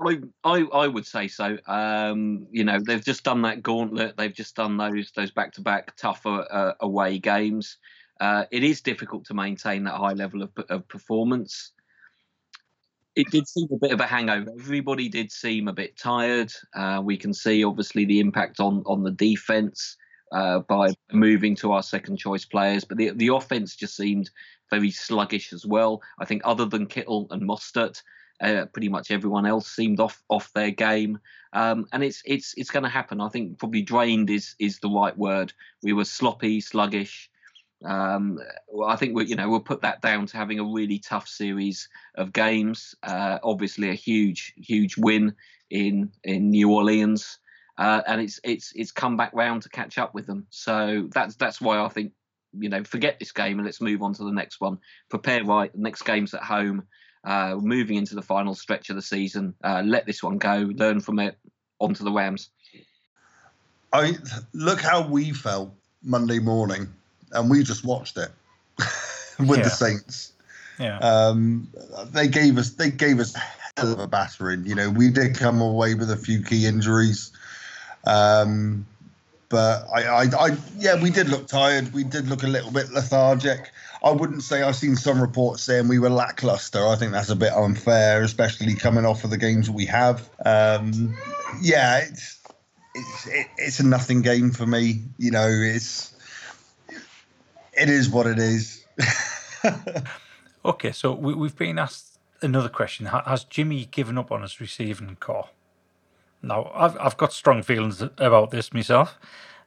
I, 0.44 0.66
I 0.70 0.86
would 0.86 1.06
say 1.06 1.28
so. 1.28 1.56
Um, 1.66 2.46
you 2.50 2.62
know, 2.62 2.78
they've 2.78 3.02
just 3.02 3.24
done 3.24 3.40
that 3.42 3.62
gauntlet. 3.62 4.18
They've 4.18 4.34
just 4.34 4.54
done 4.54 4.76
those 4.76 5.12
those 5.12 5.30
back 5.30 5.52
to 5.52 5.62
back 5.62 5.96
tougher 5.96 6.46
uh, 6.50 6.72
away 6.80 7.18
games. 7.18 7.78
Uh, 8.22 8.44
it 8.52 8.62
is 8.62 8.80
difficult 8.80 9.24
to 9.24 9.34
maintain 9.34 9.82
that 9.82 9.96
high 9.96 10.12
level 10.12 10.42
of, 10.42 10.50
of 10.68 10.86
performance. 10.86 11.72
It 13.16 13.26
did 13.32 13.48
seem 13.48 13.66
a 13.72 13.76
bit 13.76 13.90
of 13.90 13.98
a 13.98 14.06
hangover. 14.06 14.48
Everybody 14.60 15.08
did 15.08 15.32
seem 15.32 15.66
a 15.66 15.72
bit 15.72 15.98
tired. 15.98 16.52
Uh, 16.72 17.02
we 17.04 17.16
can 17.16 17.34
see 17.34 17.64
obviously 17.64 18.04
the 18.04 18.20
impact 18.20 18.60
on 18.60 18.84
on 18.86 19.02
the 19.02 19.10
defense 19.10 19.96
uh, 20.30 20.60
by 20.60 20.94
moving 21.12 21.56
to 21.56 21.72
our 21.72 21.82
second 21.82 22.16
choice 22.16 22.44
players, 22.44 22.84
but 22.84 22.96
the 22.96 23.10
the 23.10 23.26
offense 23.26 23.74
just 23.74 23.96
seemed 23.96 24.30
very 24.70 24.92
sluggish 24.92 25.52
as 25.52 25.66
well. 25.66 26.00
I 26.20 26.24
think 26.24 26.42
other 26.44 26.64
than 26.64 26.86
Kittle 26.86 27.26
and 27.32 27.42
Mostert, 27.42 28.04
uh, 28.40 28.66
pretty 28.66 28.88
much 28.88 29.10
everyone 29.10 29.46
else 29.46 29.66
seemed 29.66 29.98
off 29.98 30.22
off 30.30 30.52
their 30.52 30.70
game, 30.70 31.18
um, 31.54 31.86
and 31.92 32.04
it's 32.04 32.22
it's 32.24 32.54
it's 32.56 32.70
going 32.70 32.84
to 32.84 32.88
happen. 32.88 33.20
I 33.20 33.30
think 33.30 33.58
probably 33.58 33.82
drained 33.82 34.30
is 34.30 34.54
is 34.60 34.78
the 34.78 34.90
right 34.90 35.18
word. 35.18 35.52
We 35.82 35.92
were 35.92 36.04
sloppy, 36.04 36.60
sluggish. 36.60 37.28
Um, 37.84 38.38
I 38.86 38.96
think 38.96 39.14
we 39.14 39.26
you 39.26 39.36
know 39.36 39.48
we'll 39.48 39.60
put 39.60 39.82
that 39.82 40.02
down 40.02 40.26
to 40.26 40.36
having 40.36 40.58
a 40.58 40.64
really 40.64 40.98
tough 40.98 41.28
series 41.28 41.88
of 42.16 42.32
games. 42.32 42.94
Uh, 43.02 43.38
obviously, 43.42 43.90
a 43.90 43.94
huge 43.94 44.54
huge 44.56 44.96
win 44.96 45.34
in 45.70 46.10
in 46.24 46.50
New 46.50 46.70
Orleans, 46.72 47.38
uh, 47.78 48.02
and 48.06 48.20
it's 48.20 48.40
it's 48.44 48.72
it's 48.74 48.92
come 48.92 49.16
back 49.16 49.32
round 49.34 49.62
to 49.62 49.68
catch 49.68 49.98
up 49.98 50.14
with 50.14 50.26
them. 50.26 50.46
So 50.50 51.08
that's 51.12 51.36
that's 51.36 51.60
why 51.60 51.80
I 51.80 51.88
think 51.88 52.12
you 52.52 52.68
know 52.68 52.84
forget 52.84 53.18
this 53.18 53.32
game 53.32 53.58
and 53.58 53.66
let's 53.66 53.80
move 53.80 54.02
on 54.02 54.14
to 54.14 54.24
the 54.24 54.32
next 54.32 54.60
one. 54.60 54.78
Prepare 55.08 55.44
right. 55.44 55.74
next 55.74 56.02
game's 56.02 56.34
at 56.34 56.42
home 56.42 56.84
uh, 57.24 57.56
moving 57.60 57.96
into 57.96 58.14
the 58.14 58.22
final 58.22 58.54
stretch 58.54 58.90
of 58.90 58.96
the 58.96 59.02
season. 59.02 59.54
Uh, 59.62 59.82
let 59.84 60.06
this 60.06 60.22
one 60.22 60.38
go, 60.38 60.70
learn 60.74 61.00
from 61.00 61.18
it, 61.18 61.36
onto 61.78 62.04
the 62.04 62.12
Rams. 62.12 62.50
I 63.92 64.16
look 64.52 64.80
how 64.80 65.06
we 65.06 65.32
felt 65.32 65.72
Monday 66.02 66.38
morning, 66.38 66.88
and 67.32 67.50
we 67.50 67.62
just 67.62 67.84
watched 67.84 68.16
it 68.16 68.30
with 69.38 69.58
yeah. 69.58 69.64
the 69.64 69.70
Saints. 69.70 70.32
Yeah. 70.78 70.98
Um, 70.98 71.68
they 72.10 72.28
gave 72.28 72.58
us 72.58 72.70
they 72.70 72.90
gave 72.90 73.20
us 73.20 73.36
a 73.36 73.40
hell 73.76 73.92
of 73.92 73.98
a 73.98 74.06
battering. 74.06 74.66
You 74.66 74.74
know, 74.74 74.90
we 74.90 75.10
did 75.10 75.36
come 75.36 75.60
away 75.60 75.94
with 75.94 76.10
a 76.10 76.16
few 76.16 76.42
key 76.42 76.66
injuries. 76.66 77.32
Um, 78.04 78.86
but 79.48 79.86
I, 79.94 80.04
I, 80.04 80.22
I, 80.22 80.56
yeah, 80.78 81.00
we 81.00 81.10
did 81.10 81.28
look 81.28 81.46
tired. 81.46 81.92
We 81.92 82.04
did 82.04 82.26
look 82.26 82.42
a 82.42 82.46
little 82.46 82.70
bit 82.70 82.90
lethargic. 82.90 83.70
I 84.02 84.10
wouldn't 84.10 84.42
say 84.42 84.62
I've 84.62 84.76
seen 84.76 84.96
some 84.96 85.20
reports 85.20 85.62
saying 85.62 85.88
we 85.88 85.98
were 85.98 86.08
lackluster. 86.08 86.84
I 86.88 86.96
think 86.96 87.12
that's 87.12 87.28
a 87.28 87.36
bit 87.36 87.52
unfair, 87.52 88.22
especially 88.22 88.74
coming 88.74 89.04
off 89.04 89.24
of 89.24 89.30
the 89.30 89.36
games 89.36 89.70
we 89.70 89.84
have. 89.86 90.28
Um, 90.44 91.14
yeah, 91.60 91.98
it's 91.98 92.40
it's 92.94 93.26
it, 93.26 93.46
it's 93.58 93.80
a 93.80 93.86
nothing 93.86 94.22
game 94.22 94.50
for 94.50 94.66
me. 94.66 95.02
You 95.18 95.30
know, 95.30 95.48
it's 95.48 96.11
it 97.72 97.88
is 97.88 98.08
what 98.08 98.26
it 98.26 98.38
is. 98.38 98.84
okay, 100.64 100.92
so 100.92 101.12
we, 101.12 101.34
we've 101.34 101.56
been 101.56 101.78
asked 101.78 102.18
another 102.40 102.68
question: 102.68 103.06
Has 103.06 103.44
Jimmy 103.44 103.86
given 103.86 104.18
up 104.18 104.30
on 104.30 104.42
his 104.42 104.60
receiving 104.60 105.16
corps? 105.16 105.50
Now, 106.42 106.70
I've 106.74 106.98
I've 106.98 107.16
got 107.16 107.32
strong 107.32 107.62
feelings 107.62 108.02
about 108.02 108.50
this 108.50 108.72
myself. 108.72 109.18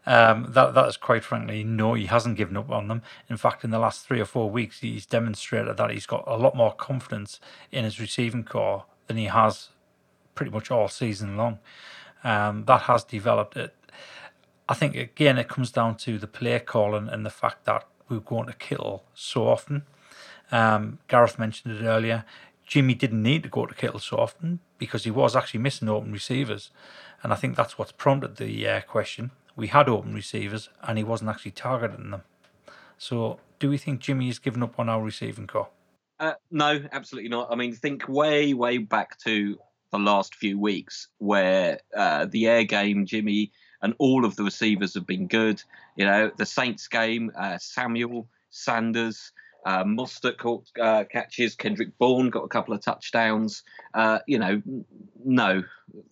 Um, 0.08 0.52
that 0.52 0.76
that 0.76 0.88
is 0.88 0.98
quite 0.98 1.24
frankly 1.24 1.63
no, 1.63 1.96
he 1.96 2.06
hasn't 2.06 2.38
given 2.38 2.58
up 2.58 2.70
on 2.70 2.88
them. 2.88 3.02
In 3.30 3.38
fact, 3.38 3.63
in 3.63 3.72
the 3.72 3.80
last 3.80 4.06
three 4.06 4.20
or 4.20 4.26
four 4.26 4.50
weeks, 4.50 4.82
he's 4.82 5.06
demonstrated 5.06 5.78
that 5.78 5.89
he's 5.89 6.06
got 6.06 6.24
a 6.28 6.38
lot 6.38 6.56
more 6.56 6.74
confidence 6.74 7.39
in 7.72 7.86
his 7.86 8.00
receiving 8.00 8.44
corps 8.44 8.86
than 9.08 9.18
he 9.18 9.26
has 9.26 9.70
pretty 10.36 10.52
much 10.52 10.70
all 10.70 10.88
season 10.88 11.38
long. 11.38 11.60
Um, 12.24 12.65
that 12.65 12.82
has 12.82 13.04
developed 13.04 13.58
it. 13.58 13.74
I 14.68 14.74
think 14.74 14.96
again 14.96 15.38
it 15.38 15.48
comes 15.48 15.72
down 15.72 15.96
to 15.98 16.20
the 16.20 16.28
play 16.28 16.60
calling 16.60 17.08
and 17.10 17.26
the 17.26 17.30
fact 17.32 17.65
that 17.65 17.86
we're 18.10 18.20
going 18.20 18.48
to 18.48 18.54
Kittle 18.54 19.04
so 19.13 19.48
often. 19.48 19.84
Um, 20.52 21.00
Gareth 21.08 21.39
mentioned 21.39 21.76
it 21.76 21.84
earlier. 21.84 22.26
Jimmy 22.65 22.94
didn't 22.94 23.22
need 23.22 23.44
to 23.44 23.50
go 23.50 23.65
to 23.65 23.76
Kittle 23.76 24.00
so 24.00 24.18
often 24.18 24.60
because 24.78 25.04
he 25.04 25.12
was 25.12 25.36
actually 25.36 25.60
missing 25.60 25.89
open 25.89 26.12
receivers, 26.12 26.72
and 27.22 27.32
I 27.32 27.36
think 27.36 27.56
that's 27.56 27.78
what's 27.78 27.91
prompted 27.91 28.38
the 28.38 28.68
uh, 28.68 28.82
question 28.82 29.32
we 29.56 29.68
had 29.68 29.88
open 29.88 30.13
receivers 30.13 30.70
and 30.84 30.98
he 30.98 31.04
wasn't 31.04 31.30
actually 31.30 31.52
targeting 31.52 32.12
them. 32.12 32.24
So, 32.98 33.39
do 33.60 33.70
we 33.70 33.78
think 33.78 34.00
Jimmy 34.00 34.28
has 34.28 34.39
given 34.39 34.63
up 34.63 34.80
on 34.80 34.89
our 34.89 35.02
receiving 35.02 35.48
corps? 35.48 35.70
Uh, 36.20 36.34
no, 36.52 36.82
absolutely 36.91 37.30
not. 37.30 37.52
I 37.52 37.56
mean, 37.56 37.74
think 37.74 38.08
way, 38.08 38.54
way 38.54 38.78
back 38.78 39.18
to 39.20 39.58
the 39.91 40.00
last 40.00 40.36
few 40.36 40.60
weeks 40.60 41.10
where 41.18 41.80
uh, 41.96 42.26
the 42.26 42.48
air 42.48 42.63
game, 42.63 43.06
Jimmy 43.06 43.52
and 43.82 43.94
all 44.00 44.26
of 44.26 44.36
the 44.36 44.44
receivers 44.44 44.94
have 44.94 45.08
been 45.08 45.28
good. 45.28 45.62
You 45.96 46.06
know, 46.06 46.32
the 46.38 46.46
Saints 46.46 46.88
game, 46.88 47.32
uh, 47.38 47.58
Samuel, 47.58 48.28
Sanders, 48.50 49.32
uh, 49.66 49.84
caught 50.38 50.70
uh, 50.80 51.04
catches. 51.12 51.56
Kendrick 51.56 51.98
Bourne 51.98 52.30
got 52.30 52.44
a 52.44 52.48
couple 52.48 52.74
of 52.74 52.82
touchdowns. 52.82 53.64
Uh, 53.94 54.20
you 54.28 54.38
know, 54.38 54.62
no, 55.24 55.64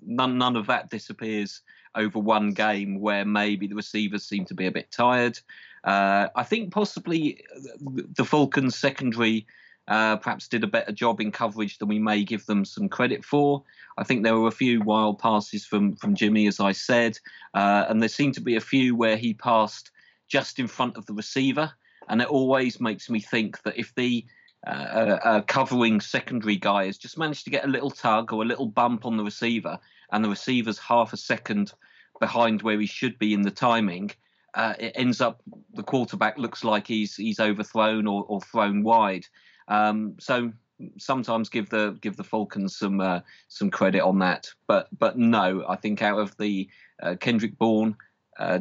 none, 0.05 0.37
none 0.37 0.55
of 0.55 0.67
that 0.67 0.89
disappears 0.89 1.61
over 1.95 2.17
one 2.17 2.51
game 2.51 2.99
where 2.99 3.25
maybe 3.25 3.67
the 3.67 3.75
receivers 3.75 4.25
seem 4.25 4.45
to 4.45 4.55
be 4.55 4.65
a 4.65 4.71
bit 4.71 4.91
tired. 4.91 5.39
Uh, 5.83 6.29
I 6.35 6.43
think 6.43 6.71
possibly 6.71 7.43
the 7.79 8.25
Falcons 8.25 8.75
secondary 8.75 9.45
uh, 9.87 10.15
perhaps 10.17 10.47
did 10.47 10.63
a 10.63 10.67
better 10.67 10.91
job 10.91 11.19
in 11.19 11.31
coverage 11.31 11.77
than 11.77 11.89
we 11.89 11.99
may 11.99 12.23
give 12.23 12.45
them 12.45 12.63
some 12.63 12.87
credit 12.87 13.23
for. 13.23 13.63
I 13.97 14.03
think 14.03 14.23
there 14.23 14.37
were 14.37 14.47
a 14.47 14.51
few 14.51 14.81
wild 14.81 15.19
passes 15.19 15.65
from 15.65 15.95
from 15.95 16.15
Jimmy, 16.15 16.47
as 16.47 16.59
I 16.59 16.71
said, 16.71 17.17
uh, 17.53 17.85
and 17.89 18.01
there 18.01 18.09
seemed 18.09 18.35
to 18.35 18.41
be 18.41 18.55
a 18.55 18.61
few 18.61 18.95
where 18.95 19.17
he 19.17 19.33
passed 19.33 19.91
just 20.27 20.59
in 20.59 20.67
front 20.67 20.97
of 20.97 21.05
the 21.05 21.13
receiver, 21.13 21.71
and 22.07 22.21
it 22.21 22.27
always 22.27 22.79
makes 22.79 23.09
me 23.09 23.19
think 23.19 23.61
that 23.63 23.77
if 23.77 23.93
the 23.95 24.25
uh, 24.65 25.41
covering 25.41 25.99
secondary 25.99 26.55
guy 26.55 26.85
has 26.85 26.97
just 26.97 27.17
managed 27.17 27.43
to 27.43 27.49
get 27.49 27.65
a 27.65 27.67
little 27.67 27.91
tug 27.91 28.31
or 28.31 28.43
a 28.43 28.47
little 28.47 28.65
bump 28.65 29.05
on 29.05 29.17
the 29.17 29.23
receiver, 29.23 29.77
and 30.11 30.23
the 30.23 30.29
receiver's 30.29 30.79
half 30.79 31.11
a 31.11 31.17
second 31.17 31.73
behind 32.19 32.61
where 32.61 32.79
he 32.79 32.85
should 32.85 33.19
be 33.19 33.33
in 33.33 33.41
the 33.41 33.51
timing, 33.51 34.11
uh, 34.53 34.73
it 34.79 34.93
ends 34.95 35.19
up 35.19 35.41
the 35.73 35.83
quarterback 35.83 36.37
looks 36.37 36.63
like 36.63 36.87
he's 36.87 37.15
he's 37.15 37.39
overthrown 37.39 38.07
or, 38.07 38.23
or 38.27 38.39
thrown 38.41 38.83
wide. 38.83 39.25
Um, 39.67 40.15
so 40.19 40.51
sometimes 40.97 41.49
give 41.49 41.69
the 41.69 41.97
give 42.01 42.17
the 42.17 42.23
Falcons 42.23 42.75
some 42.77 42.99
uh, 42.99 43.21
some 43.47 43.69
credit 43.69 44.01
on 44.01 44.19
that, 44.19 44.49
but 44.67 44.87
but 44.97 45.17
no, 45.17 45.65
I 45.67 45.75
think 45.75 46.01
out 46.01 46.19
of 46.19 46.35
the 46.37 46.69
uh, 47.01 47.15
Kendrick 47.19 47.57
Bourne, 47.57 47.95
uh, 48.37 48.59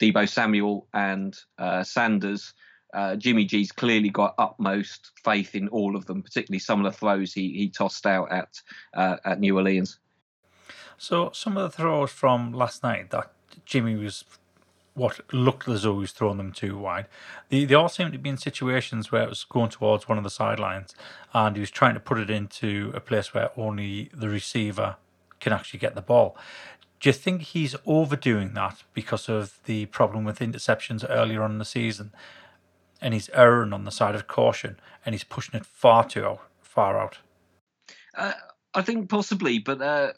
Deebo 0.00 0.28
Samuel, 0.28 0.86
and 0.94 1.36
uh, 1.58 1.82
Sanders. 1.82 2.54
Uh, 2.94 3.16
Jimmy 3.16 3.46
G's 3.46 3.72
clearly 3.72 4.10
got 4.10 4.34
utmost 4.36 5.12
faith 5.24 5.54
in 5.54 5.66
all 5.68 5.96
of 5.96 6.04
them, 6.04 6.22
particularly 6.22 6.58
some 6.58 6.84
of 6.84 6.92
the 6.92 6.98
throws 6.98 7.32
he, 7.32 7.50
he 7.54 7.70
tossed 7.70 8.04
out 8.04 8.30
at 8.30 8.60
uh, 8.92 9.16
at 9.24 9.40
New 9.40 9.56
Orleans. 9.56 9.98
So 10.98 11.30
some 11.32 11.56
of 11.56 11.62
the 11.62 11.76
throws 11.76 12.10
from 12.10 12.52
last 12.52 12.82
night 12.82 13.10
that 13.10 13.32
Jimmy 13.64 13.96
was 13.96 14.24
what 14.94 15.20
looked 15.32 15.68
as 15.68 15.82
though 15.82 15.94
he 15.94 16.00
was 16.00 16.12
throwing 16.12 16.36
them 16.36 16.52
too 16.52 16.76
wide. 16.76 17.06
They, 17.48 17.64
they 17.64 17.74
all 17.74 17.88
seemed 17.88 18.12
to 18.12 18.18
be 18.18 18.30
in 18.30 18.36
situations 18.36 19.10
where 19.10 19.22
it 19.22 19.28
was 19.28 19.44
going 19.44 19.70
towards 19.70 20.08
one 20.08 20.18
of 20.18 20.24
the 20.24 20.30
sidelines 20.30 20.94
and 21.32 21.56
he 21.56 21.60
was 21.60 21.70
trying 21.70 21.94
to 21.94 22.00
put 22.00 22.18
it 22.18 22.30
into 22.30 22.92
a 22.94 23.00
place 23.00 23.32
where 23.32 23.50
only 23.56 24.10
the 24.12 24.28
receiver 24.28 24.96
can 25.40 25.52
actually 25.52 25.80
get 25.80 25.94
the 25.94 26.02
ball. 26.02 26.36
Do 27.00 27.08
you 27.08 27.12
think 27.14 27.42
he's 27.42 27.74
overdoing 27.84 28.54
that 28.54 28.84
because 28.94 29.28
of 29.28 29.58
the 29.64 29.86
problem 29.86 30.24
with 30.24 30.38
interceptions 30.38 31.04
earlier 31.08 31.42
on 31.42 31.52
in 31.52 31.58
the 31.58 31.64
season? 31.64 32.12
And 33.00 33.12
he's 33.12 33.28
erring 33.30 33.72
on 33.72 33.84
the 33.84 33.90
side 33.90 34.14
of 34.14 34.28
caution 34.28 34.78
and 35.04 35.14
he's 35.14 35.24
pushing 35.24 35.58
it 35.58 35.66
far 35.66 36.06
too 36.06 36.24
out, 36.24 36.40
far 36.60 37.00
out? 37.00 37.18
Uh, 38.16 38.34
I 38.74 38.82
think 38.82 39.08
possibly, 39.08 39.58
but 39.58 39.82
uh, 39.82 40.12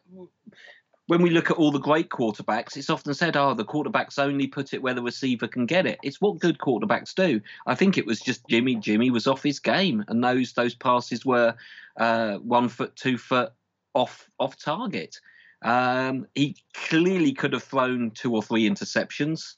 when 1.06 1.20
we 1.20 1.30
look 1.30 1.50
at 1.50 1.56
all 1.56 1.70
the 1.70 1.78
great 1.78 2.08
quarterbacks, 2.08 2.76
it's 2.76 2.90
often 2.90 3.12
said, 3.14 3.36
"Oh, 3.36 3.54
the 3.54 3.64
quarterbacks 3.64 4.18
only 4.18 4.46
put 4.46 4.72
it 4.72 4.82
where 4.82 4.94
the 4.94 5.02
receiver 5.02 5.46
can 5.46 5.66
get 5.66 5.86
it." 5.86 5.98
It's 6.02 6.20
what 6.20 6.38
good 6.38 6.58
quarterbacks 6.58 7.14
do. 7.14 7.40
I 7.66 7.74
think 7.74 7.98
it 7.98 8.06
was 8.06 8.20
just 8.20 8.46
Jimmy. 8.48 8.76
Jimmy 8.76 9.10
was 9.10 9.26
off 9.26 9.42
his 9.42 9.58
game, 9.58 10.04
and 10.08 10.24
those 10.24 10.52
those 10.54 10.74
passes 10.74 11.24
were 11.26 11.54
uh, 11.98 12.38
one 12.38 12.68
foot, 12.68 12.96
two 12.96 13.18
foot 13.18 13.52
off 13.94 14.28
off 14.38 14.58
target. 14.58 15.20
Um, 15.62 16.26
he 16.34 16.56
clearly 16.74 17.32
could 17.32 17.52
have 17.52 17.64
thrown 17.64 18.10
two 18.10 18.34
or 18.34 18.42
three 18.42 18.68
interceptions. 18.68 19.54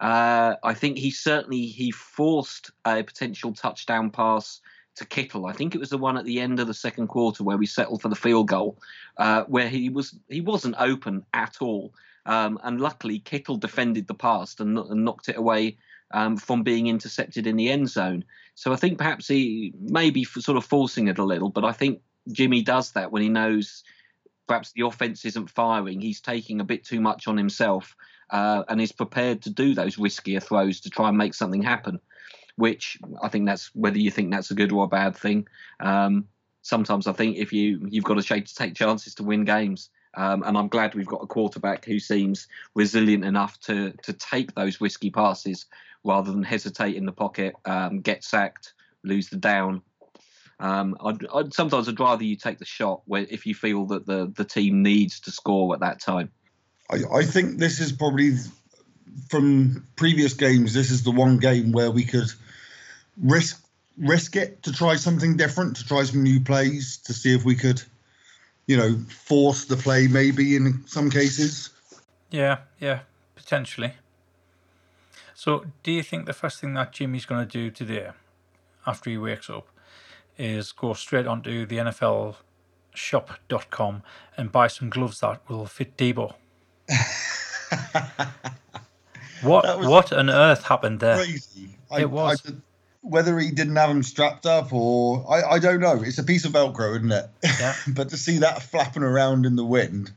Uh, 0.00 0.54
I 0.62 0.74
think 0.74 0.98
he 0.98 1.10
certainly 1.10 1.66
he 1.66 1.90
forced 1.90 2.70
a 2.84 3.02
potential 3.02 3.52
touchdown 3.52 4.10
pass 4.10 4.60
to 4.98 5.06
Kittle. 5.06 5.46
I 5.46 5.52
think 5.52 5.74
it 5.74 5.78
was 5.78 5.90
the 5.90 5.98
one 5.98 6.16
at 6.16 6.24
the 6.24 6.40
end 6.40 6.60
of 6.60 6.66
the 6.66 6.74
second 6.74 7.08
quarter 7.08 7.42
where 7.42 7.56
we 7.56 7.66
settled 7.66 8.02
for 8.02 8.08
the 8.08 8.16
field 8.16 8.48
goal, 8.48 8.78
uh, 9.16 9.44
where 9.44 9.68
he 9.68 9.88
was 9.88 10.16
he 10.28 10.40
wasn't 10.40 10.76
open 10.78 11.24
at 11.32 11.56
all. 11.60 11.94
Um, 12.26 12.58
and 12.62 12.80
luckily, 12.80 13.20
Kittle 13.20 13.56
defended 13.56 14.06
the 14.06 14.14
pass 14.14 14.60
and, 14.60 14.78
and 14.78 15.04
knocked 15.04 15.28
it 15.28 15.36
away 15.36 15.78
um, 16.12 16.36
from 16.36 16.62
being 16.62 16.86
intercepted 16.86 17.46
in 17.46 17.56
the 17.56 17.70
end 17.70 17.88
zone. 17.88 18.24
So 18.54 18.72
I 18.72 18.76
think 18.76 18.98
perhaps 18.98 19.28
he 19.28 19.72
may 19.80 20.10
be 20.10 20.24
sort 20.24 20.58
of 20.58 20.64
forcing 20.64 21.08
it 21.08 21.18
a 21.18 21.24
little, 21.24 21.48
but 21.48 21.64
I 21.64 21.72
think 21.72 22.00
Jimmy 22.30 22.62
does 22.62 22.92
that 22.92 23.12
when 23.12 23.22
he 23.22 23.28
knows 23.28 23.82
perhaps 24.46 24.72
the 24.72 24.86
offense 24.86 25.24
isn't 25.24 25.50
firing. 25.50 26.00
He's 26.00 26.20
taking 26.20 26.60
a 26.60 26.64
bit 26.64 26.84
too 26.84 27.00
much 27.00 27.28
on 27.28 27.36
himself 27.36 27.94
uh, 28.30 28.64
and 28.68 28.80
is 28.80 28.92
prepared 28.92 29.42
to 29.42 29.50
do 29.50 29.74
those 29.74 29.96
riskier 29.96 30.42
throws 30.42 30.80
to 30.80 30.90
try 30.90 31.08
and 31.08 31.18
make 31.18 31.34
something 31.34 31.62
happen 31.62 32.00
which 32.58 32.98
I 33.22 33.28
think 33.28 33.46
that's 33.46 33.72
whether 33.72 33.98
you 33.98 34.10
think 34.10 34.32
that's 34.32 34.50
a 34.50 34.54
good 34.54 34.72
or 34.72 34.84
a 34.84 34.88
bad 34.88 35.16
thing. 35.16 35.46
Um, 35.78 36.26
sometimes 36.62 37.06
I 37.06 37.12
think 37.12 37.36
if 37.36 37.52
you 37.52 37.86
you've 37.88 38.04
got 38.04 38.20
to 38.20 38.44
take 38.44 38.74
chances 38.74 39.14
to 39.14 39.22
win 39.22 39.44
games. 39.44 39.90
Um, 40.16 40.42
and 40.42 40.58
I'm 40.58 40.66
glad 40.66 40.94
we've 40.94 41.06
got 41.06 41.22
a 41.22 41.28
quarterback 41.28 41.84
who 41.84 42.00
seems 42.00 42.48
resilient 42.74 43.24
enough 43.24 43.60
to 43.60 43.92
to 44.02 44.12
take 44.12 44.54
those 44.54 44.80
risky 44.80 45.10
passes 45.10 45.66
rather 46.02 46.32
than 46.32 46.42
hesitate 46.42 46.96
in 46.96 47.06
the 47.06 47.12
pocket, 47.12 47.54
um, 47.64 48.00
get 48.00 48.24
sacked, 48.24 48.72
lose 49.04 49.28
the 49.28 49.36
down. 49.36 49.82
Um, 50.58 50.96
I'd, 51.00 51.26
I'd, 51.32 51.54
sometimes 51.54 51.88
I'd 51.88 52.00
rather 52.00 52.24
you 52.24 52.34
take 52.34 52.58
the 52.58 52.64
shot 52.64 53.02
where 53.04 53.24
if 53.30 53.46
you 53.46 53.54
feel 53.54 53.86
that 53.86 54.04
the 54.04 54.32
the 54.34 54.44
team 54.44 54.82
needs 54.82 55.20
to 55.20 55.30
score 55.30 55.74
at 55.74 55.80
that 55.80 56.00
time. 56.00 56.32
I, 56.90 57.18
I 57.18 57.22
think 57.22 57.58
this 57.58 57.78
is 57.78 57.92
probably 57.92 58.32
from 59.30 59.86
previous 59.94 60.34
games. 60.34 60.74
This 60.74 60.90
is 60.90 61.04
the 61.04 61.12
one 61.12 61.38
game 61.38 61.70
where 61.70 61.92
we 61.92 62.04
could 62.04 62.32
risk 63.22 63.62
risk 63.98 64.36
it 64.36 64.62
to 64.62 64.72
try 64.72 64.94
something 64.96 65.36
different, 65.36 65.76
to 65.76 65.84
try 65.86 66.04
some 66.04 66.22
new 66.22 66.40
plays, 66.40 66.98
to 66.98 67.12
see 67.12 67.34
if 67.34 67.44
we 67.44 67.54
could, 67.54 67.82
you 68.66 68.76
know, 68.76 68.96
force 69.08 69.64
the 69.64 69.76
play 69.76 70.06
maybe 70.06 70.56
in 70.56 70.84
some 70.86 71.10
cases. 71.10 71.70
Yeah, 72.30 72.58
yeah, 72.78 73.00
potentially. 73.34 73.94
So, 75.34 75.64
do 75.82 75.92
you 75.92 76.02
think 76.02 76.26
the 76.26 76.32
first 76.32 76.60
thing 76.60 76.74
that 76.74 76.92
Jimmy's 76.92 77.26
going 77.26 77.46
to 77.46 77.50
do 77.50 77.70
today, 77.70 78.10
after 78.86 79.10
he 79.10 79.18
wakes 79.18 79.48
up, 79.48 79.68
is 80.36 80.72
go 80.72 80.94
straight 80.94 81.26
onto 81.26 81.66
the 81.66 81.76
NFL 81.76 82.36
shop.com 82.94 84.02
and 84.36 84.50
buy 84.50 84.66
some 84.66 84.90
gloves 84.90 85.20
that 85.20 85.40
will 85.48 85.66
fit 85.66 85.96
Deebo? 85.96 86.34
what 89.42 89.80
what 89.80 90.12
on 90.12 90.30
earth 90.30 90.64
happened 90.64 91.00
there? 91.00 91.16
Crazy. 91.16 91.70
It 91.92 92.02
I, 92.02 92.04
was. 92.04 92.42
I, 92.46 92.52
whether 93.02 93.38
he 93.38 93.50
didn't 93.50 93.76
have 93.76 93.88
them 93.88 94.02
strapped 94.02 94.46
up 94.46 94.72
or 94.72 95.24
I, 95.30 95.54
I 95.54 95.58
don't 95.58 95.80
know. 95.80 96.02
It's 96.02 96.18
a 96.18 96.24
piece 96.24 96.44
of 96.44 96.52
Velcro, 96.52 96.96
isn't 96.96 97.12
it? 97.12 97.30
Yeah. 97.42 97.74
but 97.88 98.08
to 98.10 98.16
see 98.16 98.38
that 98.38 98.62
flapping 98.62 99.02
around 99.02 99.46
in 99.46 99.56
the 99.56 99.64
wind. 99.64 100.12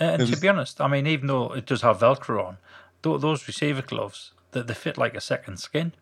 Uh, 0.00 0.04
and 0.04 0.20
was... 0.22 0.30
to 0.30 0.40
be 0.40 0.48
honest, 0.48 0.80
I 0.80 0.88
mean, 0.88 1.06
even 1.06 1.26
though 1.26 1.52
it 1.52 1.66
does 1.66 1.82
have 1.82 2.00
Velcro 2.00 2.44
on, 2.46 2.58
th- 3.02 3.20
those 3.20 3.46
receiver 3.46 3.82
gloves, 3.82 4.32
that 4.52 4.66
they, 4.66 4.74
they 4.74 4.78
fit 4.78 4.98
like 4.98 5.14
a 5.14 5.20
second 5.20 5.58
skin. 5.58 5.92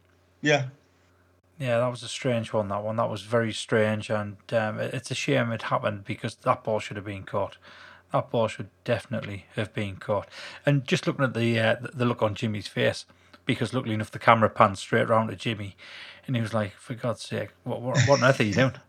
Yeah. 0.40 0.66
Yeah, 1.58 1.78
that 1.78 1.88
was 1.88 2.04
a 2.04 2.08
strange 2.08 2.52
one. 2.52 2.68
That 2.68 2.84
one, 2.84 2.96
that 2.96 3.10
was 3.10 3.22
very 3.22 3.52
strange, 3.52 4.10
and 4.10 4.36
um, 4.52 4.78
it's 4.78 5.10
a 5.10 5.14
shame 5.14 5.50
it 5.50 5.62
happened 5.62 6.04
because 6.04 6.36
that 6.36 6.62
ball 6.62 6.78
should 6.78 6.96
have 6.96 7.06
been 7.06 7.24
caught. 7.24 7.56
That 8.12 8.30
ball 8.30 8.46
should 8.46 8.70
definitely 8.84 9.46
have 9.56 9.74
been 9.74 9.96
caught. 9.96 10.28
And 10.64 10.86
just 10.86 11.06
looking 11.06 11.24
at 11.24 11.34
the 11.34 11.58
uh, 11.58 11.76
the 11.92 12.04
look 12.04 12.22
on 12.22 12.36
Jimmy's 12.36 12.68
face, 12.68 13.06
because 13.48 13.72
luckily 13.72 13.94
enough 13.94 14.12
the 14.12 14.18
camera 14.20 14.50
pans 14.50 14.78
straight 14.78 15.08
around 15.08 15.28
to 15.28 15.34
Jimmy, 15.34 15.74
and 16.26 16.36
he 16.36 16.42
was 16.42 16.54
like, 16.54 16.74
"For 16.74 16.94
God's 16.94 17.22
sake, 17.22 17.48
what 17.64 17.80
what, 17.80 17.98
what 18.06 18.22
on 18.22 18.28
earth 18.28 18.38
are 18.38 18.44
you 18.44 18.54
doing?" 18.54 18.74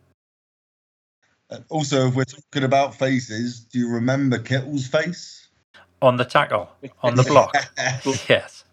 Also, 1.70 2.08
if 2.08 2.14
we're 2.14 2.26
talking 2.26 2.64
about 2.64 2.94
faces, 2.94 3.62
do 3.62 3.80
you 3.80 3.90
remember 3.90 4.38
Kittle's 4.38 4.86
face 4.86 5.48
on 6.00 6.16
the 6.16 6.24
tackle 6.24 6.70
on 7.02 7.16
the 7.16 7.24
block? 7.24 7.56
yes, 8.30 8.66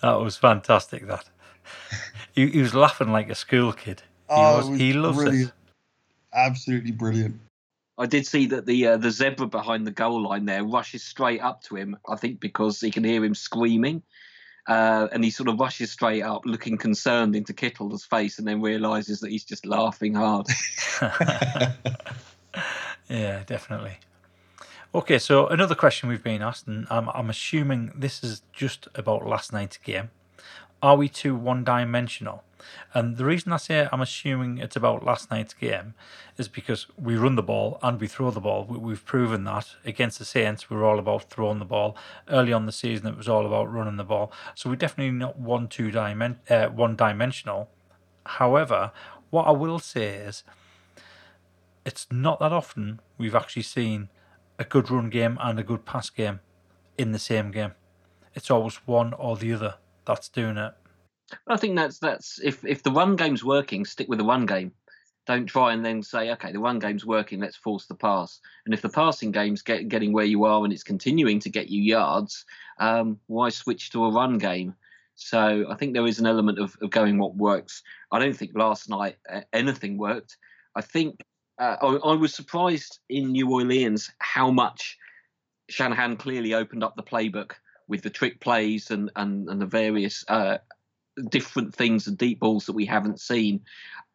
that 0.00 0.20
was 0.20 0.36
fantastic. 0.36 1.08
That 1.08 1.28
he, 2.36 2.46
he, 2.50 2.60
was 2.60 2.72
laughing 2.72 3.10
like 3.10 3.30
a 3.30 3.34
school 3.34 3.72
kid. 3.72 4.02
He, 4.28 4.36
oh, 4.36 4.58
was, 4.58 4.70
was 4.70 4.78
he 4.78 4.92
loves 4.92 5.16
brilliant. 5.16 5.48
it. 5.48 5.54
Absolutely 6.32 6.92
brilliant. 6.92 7.40
I 7.98 8.06
did 8.06 8.28
see 8.28 8.46
that 8.46 8.66
the 8.66 8.86
uh, 8.86 8.96
the 8.96 9.10
zebra 9.10 9.48
behind 9.48 9.88
the 9.88 9.92
goal 9.92 10.22
line 10.22 10.44
there 10.44 10.62
rushes 10.62 11.02
straight 11.02 11.40
up 11.40 11.62
to 11.62 11.74
him. 11.74 11.96
I 12.08 12.14
think 12.14 12.38
because 12.38 12.80
he 12.80 12.92
can 12.92 13.02
hear 13.02 13.24
him 13.24 13.34
screaming, 13.34 14.04
uh, 14.68 15.08
and 15.12 15.24
he 15.24 15.30
sort 15.30 15.48
of 15.48 15.60
rushes 15.60 15.90
straight 15.90 16.22
up, 16.22 16.42
looking 16.44 16.76
concerned 16.76 17.36
into 17.36 17.52
Kittle's 17.52 18.04
face, 18.04 18.38
and 18.38 18.48
then 18.48 18.60
realizes 18.60 19.20
that 19.20 19.30
he's 19.30 19.44
just 19.44 19.66
laughing 19.66 20.14
hard. 20.14 20.46
yeah, 23.08 23.42
definitely. 23.44 23.98
Okay, 24.94 25.18
so 25.18 25.48
another 25.48 25.74
question 25.74 26.08
we've 26.08 26.22
been 26.22 26.40
asked, 26.40 26.66
and 26.66 26.86
I'm, 26.88 27.08
I'm 27.10 27.28
assuming 27.28 27.92
this 27.96 28.22
is 28.22 28.42
just 28.52 28.88
about 28.94 29.26
last 29.26 29.52
night's 29.52 29.76
game. 29.76 30.10
Are 30.84 30.96
we 30.96 31.08
too 31.08 31.34
one 31.34 31.64
dimensional? 31.64 32.44
And 32.92 33.16
the 33.16 33.24
reason 33.24 33.54
I 33.54 33.56
say 33.56 33.88
I'm 33.90 34.02
assuming 34.02 34.58
it's 34.58 34.76
about 34.76 35.02
last 35.02 35.30
night's 35.30 35.54
game 35.54 35.94
is 36.36 36.46
because 36.46 36.88
we 36.98 37.16
run 37.16 37.36
the 37.36 37.42
ball 37.42 37.78
and 37.82 37.98
we 37.98 38.06
throw 38.06 38.30
the 38.30 38.38
ball. 38.38 38.66
We've 38.66 39.02
proven 39.02 39.44
that 39.44 39.76
against 39.86 40.18
the 40.18 40.26
Saints, 40.26 40.68
we're 40.68 40.84
all 40.84 40.98
about 40.98 41.30
throwing 41.30 41.58
the 41.58 41.64
ball. 41.64 41.96
Early 42.28 42.52
on 42.52 42.66
the 42.66 42.70
season, 42.70 43.06
it 43.06 43.16
was 43.16 43.30
all 43.30 43.46
about 43.46 43.72
running 43.72 43.96
the 43.96 44.04
ball. 44.04 44.30
So 44.54 44.68
we're 44.68 44.76
definitely 44.76 45.12
not 45.12 45.38
one 45.38 45.68
two 45.68 45.90
dimen- 45.90 46.50
uh, 46.50 46.68
one 46.68 46.96
dimensional. 46.96 47.70
However, 48.26 48.92
what 49.30 49.46
I 49.46 49.52
will 49.52 49.78
say 49.78 50.08
is, 50.08 50.44
it's 51.86 52.06
not 52.10 52.40
that 52.40 52.52
often 52.52 53.00
we've 53.16 53.34
actually 53.34 53.62
seen 53.62 54.10
a 54.58 54.64
good 54.64 54.90
run 54.90 55.08
game 55.08 55.38
and 55.40 55.58
a 55.58 55.62
good 55.62 55.86
pass 55.86 56.10
game 56.10 56.40
in 56.98 57.12
the 57.12 57.18
same 57.18 57.52
game. 57.52 57.72
It's 58.34 58.50
always 58.50 58.74
one 58.86 59.14
or 59.14 59.38
the 59.38 59.54
other 59.54 59.74
that's 60.04 60.28
doing 60.28 60.56
it. 60.56 60.72
I 61.48 61.56
think 61.56 61.76
that's 61.76 61.98
that's 61.98 62.40
if 62.42 62.64
if 62.64 62.82
the 62.82 62.92
run 62.92 63.16
game's 63.16 63.44
working, 63.44 63.84
stick 63.84 64.08
with 64.08 64.18
the 64.18 64.24
run 64.24 64.46
game. 64.46 64.72
Don't 65.26 65.46
try 65.46 65.72
and 65.72 65.84
then 65.84 66.02
say, 66.02 66.30
okay, 66.32 66.52
the 66.52 66.58
run 66.58 66.78
game's 66.78 67.06
working, 67.06 67.40
let's 67.40 67.56
force 67.56 67.86
the 67.86 67.94
pass. 67.94 68.40
And 68.66 68.74
if 68.74 68.82
the 68.82 68.90
passing 68.90 69.32
game's 69.32 69.62
get, 69.62 69.88
getting 69.88 70.12
where 70.12 70.26
you 70.26 70.44
are 70.44 70.62
and 70.64 70.72
it's 70.72 70.82
continuing 70.82 71.40
to 71.40 71.48
get 71.48 71.70
you 71.70 71.80
yards, 71.80 72.44
um, 72.78 73.18
why 73.26 73.48
switch 73.48 73.90
to 73.92 74.04
a 74.04 74.12
run 74.12 74.36
game? 74.36 74.74
So 75.14 75.64
I 75.70 75.76
think 75.76 75.94
there 75.94 76.06
is 76.06 76.18
an 76.18 76.26
element 76.26 76.58
of, 76.58 76.76
of 76.82 76.90
going 76.90 77.16
what 77.16 77.36
works. 77.36 77.82
I 78.12 78.18
don't 78.18 78.36
think 78.36 78.50
last 78.54 78.90
night 78.90 79.16
uh, 79.32 79.40
anything 79.54 79.96
worked. 79.96 80.36
I 80.76 80.82
think 80.82 81.24
uh, 81.58 81.76
I, 81.80 81.86
I 81.86 82.14
was 82.16 82.34
surprised 82.34 82.98
in 83.08 83.32
New 83.32 83.50
Orleans 83.50 84.10
how 84.18 84.50
much 84.50 84.98
Shanahan 85.70 86.18
clearly 86.18 86.52
opened 86.52 86.84
up 86.84 86.96
the 86.96 87.02
playbook 87.02 87.52
with 87.88 88.02
the 88.02 88.10
trick 88.10 88.40
plays 88.40 88.90
and 88.90 89.10
and, 89.16 89.48
and 89.48 89.60
the 89.60 89.66
various 89.66 90.24
uh, 90.28 90.58
different 91.28 91.74
things 91.74 92.06
and 92.06 92.18
deep 92.18 92.40
balls 92.40 92.66
that 92.66 92.72
we 92.72 92.86
haven't 92.86 93.20
seen. 93.20 93.60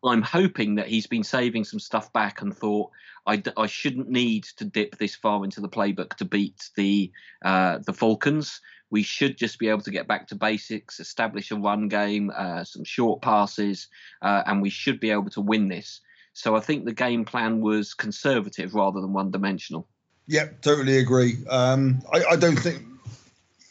I'm 0.04 0.22
hoping 0.22 0.76
that 0.76 0.88
he's 0.88 1.08
been 1.08 1.24
saving 1.24 1.66
some 1.66 1.80
stuff 1.80 2.14
back 2.14 2.42
and 2.42 2.56
thought 2.56 2.92
I, 3.26 3.44
I 3.58 3.68
shouldn't 3.68 4.10
need 4.10 4.46
to 4.58 4.66
dip 4.66 4.98
this 4.98 5.16
far 5.16 5.44
into 5.44 5.62
the 5.62 5.70
playbook 5.70 6.16
to 6.16 6.26
beat 6.26 6.70
the 6.76 7.12
uh, 7.44 7.80
the 7.86 7.94
Falcons. 7.94 8.62
We 8.92 9.04
should 9.04 9.38
just 9.38 9.60
be 9.60 9.70
able 9.70 9.82
to 9.82 9.92
get 9.92 10.08
back 10.08 10.28
to 10.28 10.36
basics, 10.36 11.00
establish 11.00 11.52
a 11.52 11.56
run 11.56 11.90
game, 11.90 12.32
uh, 12.36 12.64
some 12.64 12.84
short 12.84 13.22
passes, 13.22 13.88
uh, 14.22 14.44
and 14.48 14.62
we 14.64 14.72
should 14.72 15.00
be 15.00 15.12
able 15.12 15.30
to 15.32 15.42
win 15.42 15.68
this. 15.68 16.02
So 16.34 16.56
I 16.56 16.60
think 16.60 16.86
the 16.86 16.94
game 16.94 17.24
plan 17.24 17.62
was 17.62 17.94
conservative 17.94 18.74
rather 18.74 19.00
than 19.00 19.14
one 19.14 19.30
dimensional. 19.30 19.88
Yep, 20.28 20.62
totally 20.62 20.98
agree. 20.98 21.38
Um, 21.50 22.02
I, 22.14 22.24
I, 22.32 22.36
don't 22.36 22.56
think 22.56 22.84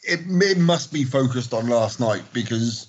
it, 0.09 0.19
it 0.27 0.57
must 0.57 0.91
be 0.91 1.03
focused 1.03 1.53
on 1.53 1.67
last 1.67 1.99
night 1.99 2.23
because 2.33 2.87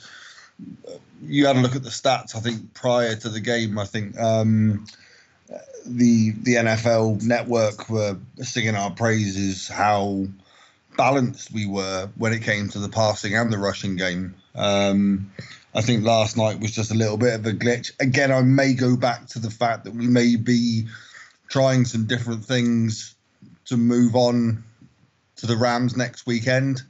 you 1.22 1.46
had 1.46 1.56
a 1.56 1.60
look 1.60 1.76
at 1.76 1.82
the 1.82 1.90
stats. 1.90 2.34
I 2.34 2.40
think 2.40 2.74
prior 2.74 3.14
to 3.16 3.28
the 3.28 3.40
game, 3.40 3.78
I 3.78 3.84
think 3.84 4.18
um, 4.18 4.86
the 5.86 6.32
the 6.32 6.54
NFL 6.54 7.22
Network 7.22 7.88
were 7.88 8.16
singing 8.42 8.74
our 8.74 8.90
praises 8.90 9.68
how 9.68 10.26
balanced 10.96 11.52
we 11.52 11.66
were 11.66 12.10
when 12.16 12.32
it 12.32 12.42
came 12.42 12.68
to 12.70 12.78
the 12.78 12.88
passing 12.88 13.34
and 13.34 13.52
the 13.52 13.58
rushing 13.58 13.96
game. 13.96 14.34
Um, 14.54 15.32
I 15.74 15.82
think 15.82 16.04
last 16.04 16.36
night 16.36 16.60
was 16.60 16.72
just 16.72 16.90
a 16.90 16.96
little 16.96 17.16
bit 17.16 17.34
of 17.34 17.46
a 17.46 17.52
glitch. 17.52 17.92
Again, 18.00 18.32
I 18.32 18.42
may 18.42 18.74
go 18.74 18.96
back 18.96 19.28
to 19.28 19.38
the 19.38 19.50
fact 19.50 19.84
that 19.84 19.94
we 19.94 20.08
may 20.08 20.36
be 20.36 20.88
trying 21.48 21.84
some 21.84 22.06
different 22.06 22.44
things 22.44 23.14
to 23.66 23.76
move 23.76 24.16
on 24.16 24.64
to 25.36 25.46
the 25.46 25.56
Rams 25.56 25.96
next 25.96 26.26
weekend. 26.26 26.82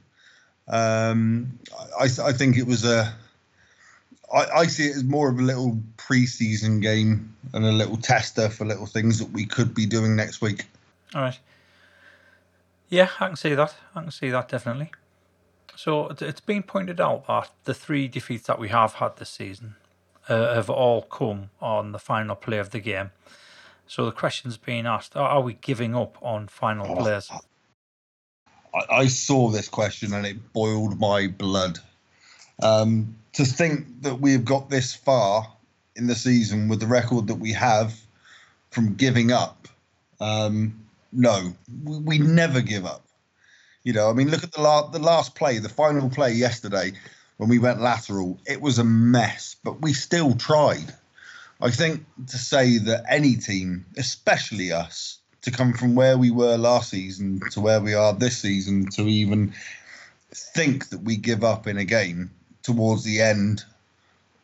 Um, 0.71 1.59
I, 1.99 2.05
I 2.05 2.33
think 2.33 2.57
it 2.57 2.65
was 2.65 2.85
a. 2.85 3.13
I, 4.33 4.45
I 4.45 4.67
see 4.67 4.87
it 4.87 4.95
as 4.95 5.03
more 5.03 5.29
of 5.29 5.37
a 5.37 5.41
little 5.41 5.77
preseason 5.97 6.81
game 6.81 7.35
and 7.53 7.65
a 7.65 7.71
little 7.71 7.97
tester 7.97 8.49
for 8.49 8.65
little 8.65 8.85
things 8.85 9.19
that 9.19 9.29
we 9.31 9.45
could 9.45 9.75
be 9.75 9.85
doing 9.85 10.15
next 10.15 10.41
week. 10.41 10.65
All 11.13 11.21
right. 11.21 11.39
Yeah, 12.87 13.09
I 13.19 13.27
can 13.27 13.35
see 13.35 13.53
that. 13.53 13.75
I 13.93 14.01
can 14.01 14.11
see 14.11 14.29
that 14.29 14.47
definitely. 14.47 14.91
So 15.75 16.13
it's 16.19 16.41
been 16.41 16.63
pointed 16.63 17.01
out 17.01 17.27
that 17.27 17.51
the 17.65 17.73
three 17.73 18.07
defeats 18.07 18.47
that 18.47 18.59
we 18.59 18.69
have 18.69 18.93
had 18.95 19.17
this 19.17 19.29
season 19.29 19.75
uh, 20.29 20.53
have 20.53 20.69
all 20.69 21.01
come 21.01 21.49
on 21.59 21.91
the 21.91 21.99
final 21.99 22.35
play 22.35 22.57
of 22.57 22.69
the 22.69 22.79
game. 22.79 23.11
So 23.87 24.05
the 24.05 24.11
question's 24.11 24.57
being 24.57 24.85
asked: 24.85 25.17
Are 25.17 25.41
we 25.41 25.53
giving 25.53 25.95
up 25.95 26.17
on 26.21 26.47
final 26.47 26.85
oh, 26.89 26.95
players? 27.01 27.31
I, 28.73 28.95
I, 29.01 29.07
saw 29.07 29.49
this 29.49 29.67
question 29.67 30.13
and 30.13 30.25
it 30.25 30.53
boiled 30.53 30.99
my 30.99 31.27
blood. 31.27 31.79
Um, 32.61 33.15
to 33.33 33.45
think 33.45 34.01
that 34.01 34.19
we 34.19 34.33
have 34.33 34.45
got 34.45 34.69
this 34.69 34.93
far 34.93 35.51
in 35.95 36.07
the 36.07 36.15
season 36.15 36.67
with 36.67 36.79
the 36.79 36.87
record 36.87 37.27
that 37.27 37.35
we 37.35 37.53
have 37.53 37.99
from 38.69 38.95
giving 38.95 39.31
up. 39.31 39.67
Um, 40.19 40.85
no, 41.11 41.53
we, 41.83 41.97
we 41.97 42.17
never 42.19 42.61
give 42.61 42.85
up. 42.85 43.05
You 43.83 43.93
know, 43.93 44.09
I 44.09 44.13
mean, 44.13 44.29
look 44.29 44.43
at 44.43 44.51
the 44.51 44.61
last 44.61 44.91
the 44.91 44.99
last 44.99 45.33
play, 45.33 45.57
the 45.57 45.69
final 45.69 46.09
play 46.09 46.33
yesterday 46.33 46.91
when 47.37 47.49
we 47.49 47.57
went 47.57 47.81
lateral. 47.81 48.39
It 48.45 48.61
was 48.61 48.77
a 48.77 48.83
mess, 48.83 49.55
but 49.63 49.81
we 49.81 49.93
still 49.93 50.35
tried. 50.35 50.93
I 51.61 51.71
think 51.71 52.05
to 52.27 52.37
say 52.37 52.77
that 52.77 53.05
any 53.09 53.35
team, 53.35 53.85
especially 53.97 54.71
us, 54.71 55.20
to 55.41 55.51
come 55.51 55.73
from 55.73 55.95
where 55.95 56.17
we 56.17 56.31
were 56.31 56.57
last 56.57 56.89
season 56.89 57.41
to 57.51 57.61
where 57.61 57.81
we 57.81 57.93
are 57.93 58.13
this 58.13 58.37
season, 58.37 58.89
to 58.91 59.03
even 59.03 59.53
think 60.33 60.89
that 60.89 61.01
we 61.01 61.17
give 61.17 61.43
up 61.43 61.67
in 61.67 61.77
a 61.77 61.85
game 61.85 62.29
towards 62.63 63.03
the 63.03 63.21
end 63.21 63.63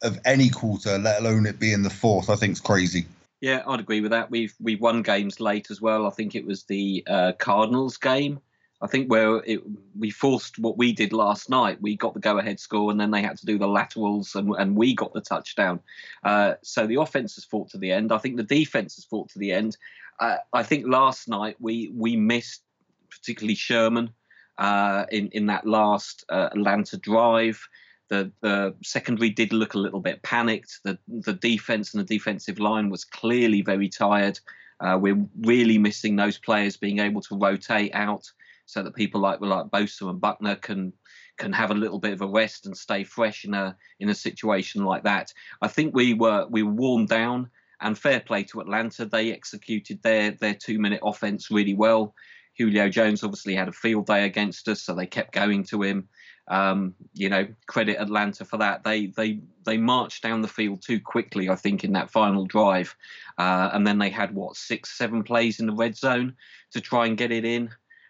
of 0.01 0.19
any 0.25 0.49
quarter, 0.49 0.97
let 0.97 1.21
alone 1.21 1.45
it 1.45 1.59
being 1.59 1.83
the 1.83 1.89
fourth, 1.89 2.29
I 2.29 2.35
think 2.35 2.53
is 2.53 2.61
crazy. 2.61 3.05
Yeah, 3.41 3.63
I'd 3.67 3.79
agree 3.79 4.01
with 4.01 4.11
that. 4.11 4.31
We've 4.31 4.53
we've 4.59 4.81
won 4.81 5.03
games 5.03 5.39
late 5.39 5.69
as 5.69 5.79
well. 5.79 6.07
I 6.07 6.09
think 6.09 6.33
it 6.33 6.45
was 6.45 6.63
the 6.63 7.03
uh, 7.07 7.33
Cardinals 7.37 7.97
game. 7.97 8.39
I 8.79 8.87
think 8.87 9.09
where 9.09 9.37
it, 9.43 9.61
we 9.97 10.11
forced 10.11 10.59
what 10.59 10.77
we 10.77 10.93
did 10.93 11.13
last 11.13 11.49
night. 11.49 11.81
We 11.81 11.95
got 11.95 12.13
the 12.13 12.19
go-ahead 12.19 12.59
score, 12.59 12.91
and 12.91 12.99
then 12.99 13.09
they 13.09 13.21
had 13.21 13.37
to 13.37 13.45
do 13.45 13.57
the 13.57 13.67
laterals, 13.67 14.35
and, 14.35 14.53
and 14.55 14.75
we 14.75 14.93
got 14.93 15.13
the 15.13 15.21
touchdown. 15.21 15.79
Uh, 16.23 16.55
so 16.61 16.85
the 16.85 16.95
offense 16.95 17.35
has 17.35 17.43
fought 17.43 17.69
to 17.71 17.79
the 17.79 17.91
end. 17.91 18.11
I 18.11 18.19
think 18.19 18.37
the 18.37 18.43
defense 18.43 18.95
has 18.95 19.05
fought 19.05 19.29
to 19.29 19.39
the 19.39 19.51
end. 19.51 19.77
Uh, 20.19 20.37
I 20.53 20.63
think 20.63 20.85
last 20.87 21.27
night 21.27 21.55
we 21.59 21.91
we 21.93 22.15
missed 22.15 22.63
particularly 23.09 23.55
Sherman 23.55 24.11
uh, 24.57 25.05
in 25.11 25.29
in 25.29 25.47
that 25.47 25.65
last 25.65 26.25
uh, 26.29 26.49
Atlanta 26.51 26.97
drive. 26.97 27.61
The 28.09 28.31
the 28.41 28.75
secondary 28.83 29.29
did 29.29 29.53
look 29.53 29.73
a 29.73 29.79
little 29.79 29.99
bit 29.99 30.23
panicked. 30.23 30.79
The 30.83 30.97
the 31.07 31.33
defense 31.33 31.93
and 31.93 32.01
the 32.01 32.15
defensive 32.15 32.59
line 32.59 32.89
was 32.89 33.03
clearly 33.03 33.61
very 33.61 33.89
tired. 33.89 34.39
Uh, 34.79 34.97
we're 34.99 35.25
really 35.41 35.77
missing 35.77 36.15
those 36.15 36.37
players 36.37 36.77
being 36.77 36.99
able 36.99 37.21
to 37.21 37.37
rotate 37.37 37.95
out 37.95 38.31
so 38.65 38.83
that 38.83 38.95
people 38.95 39.21
like 39.21 39.41
like 39.41 39.67
Bosa 39.67 40.09
and 40.09 40.21
Buckner 40.21 40.55
can 40.55 40.93
can 41.37 41.53
have 41.53 41.71
a 41.71 41.75
little 41.75 41.99
bit 41.99 42.13
of 42.13 42.21
a 42.21 42.27
rest 42.27 42.65
and 42.65 42.75
stay 42.75 43.03
fresh 43.03 43.45
in 43.45 43.53
a 43.53 43.75
in 43.99 44.09
a 44.09 44.15
situation 44.15 44.83
like 44.83 45.03
that. 45.03 45.33
I 45.61 45.67
think 45.67 45.95
we 45.95 46.13
were 46.13 46.47
we 46.49 46.63
were 46.63 46.71
worn 46.71 47.05
down 47.05 47.49
and 47.81 47.97
fair 47.97 48.19
play 48.19 48.43
to 48.43 48.59
Atlanta. 48.59 49.05
They 49.05 49.31
executed 49.31 50.01
their 50.03 50.31
their 50.31 50.53
two 50.53 50.79
minute 50.79 51.01
offense 51.03 51.51
really 51.51 51.73
well. 51.73 52.13
Julio 52.57 52.89
Jones 52.89 53.23
obviously 53.23 53.55
had 53.55 53.67
a 53.67 53.73
field 53.73 54.07
day 54.07 54.25
against 54.25 54.67
us, 54.67 54.81
so 54.81 54.95
they 54.95 55.05
kept 55.05 55.31
going 55.31 55.63
to 55.65 55.83
him. 55.83 56.09
Um, 56.49 56.95
you 57.13 57.29
know, 57.29 57.45
credit 57.67 57.97
Atlanta 57.99 58.45
for 58.45 58.57
that. 58.57 58.83
They 58.83 59.07
they 59.07 59.41
they 59.65 59.77
marched 59.77 60.23
down 60.23 60.41
the 60.41 60.47
field 60.47 60.81
too 60.81 60.99
quickly, 60.99 61.49
I 61.49 61.55
think, 61.55 61.83
in 61.83 61.93
that 61.93 62.09
final 62.09 62.45
drive, 62.45 62.95
uh, 63.37 63.69
and 63.73 63.85
then 63.85 63.99
they 63.99 64.09
had 64.09 64.33
what 64.33 64.55
six, 64.55 64.97
seven 64.97 65.23
plays 65.23 65.59
in 65.59 65.67
the 65.67 65.75
red 65.75 65.95
zone 65.95 66.35
to 66.71 66.81
try 66.81 67.05
and 67.05 67.17
get 67.17 67.31
it 67.31 67.45
in. 67.45 67.69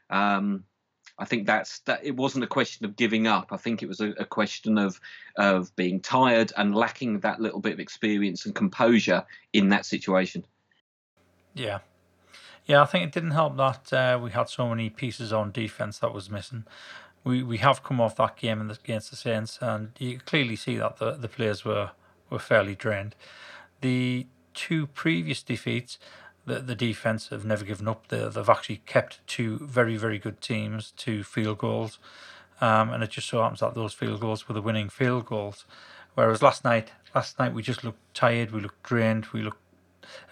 Um, 0.10 0.64
I 1.20 1.26
think 1.26 1.48
that's 1.48 1.80
that. 1.80 2.04
It 2.04 2.16
wasn't 2.16 2.44
a 2.44 2.48
question 2.48 2.86
of 2.86 2.96
giving 2.96 3.28
up. 3.28 3.48
I 3.52 3.58
think 3.58 3.82
it 3.82 3.88
was 3.88 4.02
a, 4.02 4.12
a, 4.20 4.26
question 4.26 4.78
of 4.78 5.00
of 5.36 5.76
being 5.76 6.00
tired 6.00 6.54
and 6.58 6.76
lacking 6.76 7.20
that 7.22 7.42
little 7.42 7.60
bit 7.60 7.74
of 7.74 7.80
experience 7.80 8.46
and 8.46 8.54
composure 8.54 9.26
in 9.54 9.70
that 9.70 9.86
situation. 9.86 10.46
Yeah, 11.56 11.80
yeah. 12.66 12.82
I 12.82 12.86
think 12.86 13.06
it 13.06 13.12
didn't 13.12 13.32
help 13.32 13.58
that 13.58 13.92
uh, 13.92 14.20
we 14.22 14.32
had 14.32 14.50
so 14.50 14.70
many 14.70 14.90
pieces 14.90 15.34
on 15.34 15.52
defense 15.52 16.00
that 16.00 16.14
was 16.14 16.30
missing. 16.30 16.66
We 17.24 17.42
we 17.42 17.58
have 17.58 17.84
come 17.84 18.00
off 18.00 18.16
that 18.18 18.38
game 18.38 18.70
against 18.70 19.10
the 19.10 19.18
Saints, 19.18 19.58
and 19.60 19.92
you 19.98 20.20
clearly 20.20 20.56
see 20.56 20.78
that 20.78 20.98
the 20.98 21.14
the 21.14 21.28
players 21.28 21.66
were 21.66 21.92
were 22.30 22.40
fairly 22.40 22.76
drained. 22.76 23.16
The 23.82 24.28
two 24.54 24.88
previous 24.88 25.42
defeats 25.44 25.98
the, 26.48 26.60
the 26.60 26.76
defense 26.76 27.28
have 27.28 27.46
never 27.46 27.64
given 27.66 27.88
up. 27.88 28.08
They, 28.08 28.28
they've 28.28 28.50
actually 28.50 28.82
kept 28.86 29.26
two 29.28 29.60
very, 29.62 29.98
very 29.98 30.18
good 30.18 30.42
teams 30.42 30.92
to 30.98 31.24
field 31.24 31.60
goals. 31.60 32.00
Um, 32.60 32.90
and 32.90 33.04
it 33.04 33.12
just 33.12 33.28
so 33.28 33.42
happens 33.42 33.60
that 33.60 33.76
those 33.76 33.94
field 33.94 34.22
goals 34.22 34.48
were 34.48 34.56
the 34.56 34.62
winning 34.62 34.90
field 34.90 35.26
goals. 35.26 35.66
Whereas 36.16 36.42
last 36.42 36.64
night, 36.64 36.92
last 37.14 37.38
night 37.38 37.54
we 37.54 37.62
just 37.62 37.84
looked 37.84 38.00
tired, 38.16 38.52
we 38.52 38.62
looked 38.62 38.82
drained, 38.82 39.28
we 39.28 39.42
looked 39.42 39.62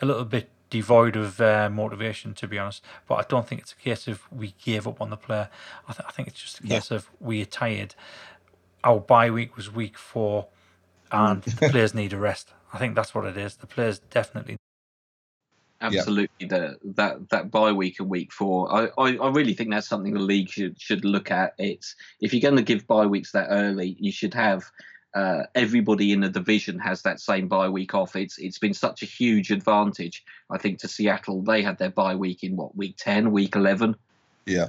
a 0.01 0.05
little 0.05 0.25
bit 0.25 0.49
devoid 0.69 1.15
of 1.15 1.39
uh, 1.39 1.69
motivation, 1.69 2.33
to 2.35 2.47
be 2.47 2.57
honest. 2.57 2.83
But 3.07 3.15
I 3.15 3.25
don't 3.27 3.45
think 3.47 3.61
it's 3.61 3.73
a 3.73 3.75
case 3.75 4.07
of 4.07 4.23
we 4.31 4.55
gave 4.63 4.87
up 4.87 5.01
on 5.01 5.09
the 5.09 5.17
player. 5.17 5.49
I, 5.87 5.93
th- 5.93 6.07
I 6.07 6.11
think 6.11 6.29
it's 6.29 6.41
just 6.41 6.59
a 6.59 6.63
case 6.63 6.89
yeah. 6.89 6.97
of 6.97 7.11
we 7.19 7.41
are 7.41 7.45
tired. 7.45 7.93
Our 8.83 8.99
bye 8.99 9.29
week 9.29 9.55
was 9.57 9.71
week 9.71 9.97
four, 9.97 10.47
and 11.11 11.43
the 11.43 11.69
players 11.69 11.93
need 11.93 12.13
a 12.13 12.17
rest. 12.17 12.53
I 12.73 12.77
think 12.77 12.95
that's 12.95 13.13
what 13.13 13.25
it 13.25 13.37
is. 13.37 13.57
The 13.57 13.67
players 13.67 13.99
definitely 13.99 14.57
absolutely 15.85 16.29
yeah. 16.39 16.47
the, 16.47 16.77
that 16.95 17.29
that 17.29 17.51
bye 17.51 17.71
week 17.71 17.99
and 17.99 18.09
week 18.09 18.31
four. 18.31 18.73
I, 18.73 18.89
I, 18.97 19.17
I 19.17 19.29
really 19.29 19.53
think 19.53 19.71
that's 19.71 19.87
something 19.87 20.13
the 20.13 20.19
league 20.19 20.49
should 20.49 20.79
should 20.79 21.05
look 21.05 21.31
at. 21.31 21.53
It's 21.57 21.95
if 22.21 22.33
you're 22.33 22.41
going 22.41 22.57
to 22.57 22.63
give 22.63 22.87
bye 22.87 23.05
weeks 23.05 23.31
that 23.31 23.47
early, 23.49 23.95
you 23.99 24.11
should 24.11 24.33
have 24.33 24.63
uh, 25.15 25.43
everybody 25.55 26.11
in 26.11 26.19
the 26.19 26.29
division 26.29 26.77
has 26.79 27.03
that 27.03 27.21
same 27.21 27.47
bye 27.47 27.69
week 27.69 27.95
off. 27.95 28.15
It's 28.15 28.37
it's 28.37 28.59
been 28.59 28.73
such 28.73 29.01
a 29.01 29.05
huge 29.05 29.51
advantage. 29.51 30.25
I 30.49 30.57
think 30.57 30.79
to 30.79 30.87
Seattle, 30.87 31.41
they 31.41 31.61
had 31.61 31.77
their 31.77 31.89
bye 31.89 32.15
week 32.15 32.43
in 32.43 32.57
what 32.57 32.75
week 32.75 32.95
ten, 32.97 33.31
week 33.31 33.55
eleven. 33.55 33.95
Yeah, 34.45 34.67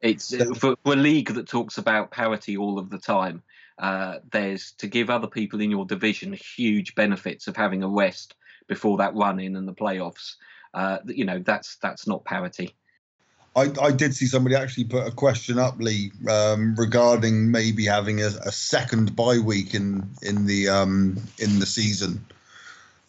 it's 0.00 0.34
for, 0.58 0.76
for 0.82 0.92
a 0.92 0.96
league 0.96 1.32
that 1.34 1.48
talks 1.48 1.78
about 1.78 2.10
parity 2.10 2.56
all 2.56 2.78
of 2.78 2.90
the 2.90 2.98
time. 2.98 3.42
Uh, 3.78 4.18
there's 4.30 4.72
to 4.72 4.86
give 4.86 5.10
other 5.10 5.26
people 5.26 5.60
in 5.60 5.70
your 5.70 5.84
division 5.84 6.32
huge 6.32 6.94
benefits 6.94 7.48
of 7.48 7.56
having 7.56 7.82
a 7.82 7.88
rest 7.88 8.34
before 8.66 8.98
that 8.98 9.14
run 9.14 9.40
in 9.40 9.56
and 9.56 9.68
the 9.68 9.74
playoffs. 9.74 10.36
Uh, 10.72 10.98
you 11.06 11.24
know, 11.24 11.38
that's 11.38 11.76
that's 11.76 12.06
not 12.06 12.24
parity. 12.24 12.74
I, 13.56 13.70
I 13.80 13.92
did 13.92 14.14
see 14.14 14.26
somebody 14.26 14.56
actually 14.56 14.84
put 14.84 15.06
a 15.06 15.12
question 15.12 15.58
up, 15.58 15.78
Lee, 15.78 16.10
um, 16.28 16.74
regarding 16.74 17.52
maybe 17.52 17.84
having 17.84 18.20
a, 18.20 18.26
a, 18.26 18.50
second 18.50 19.14
bye 19.14 19.38
week 19.38 19.74
in 19.74 20.08
in 20.22 20.46
the 20.46 20.68
um, 20.68 21.16
in 21.38 21.60
the 21.60 21.66
season. 21.66 22.24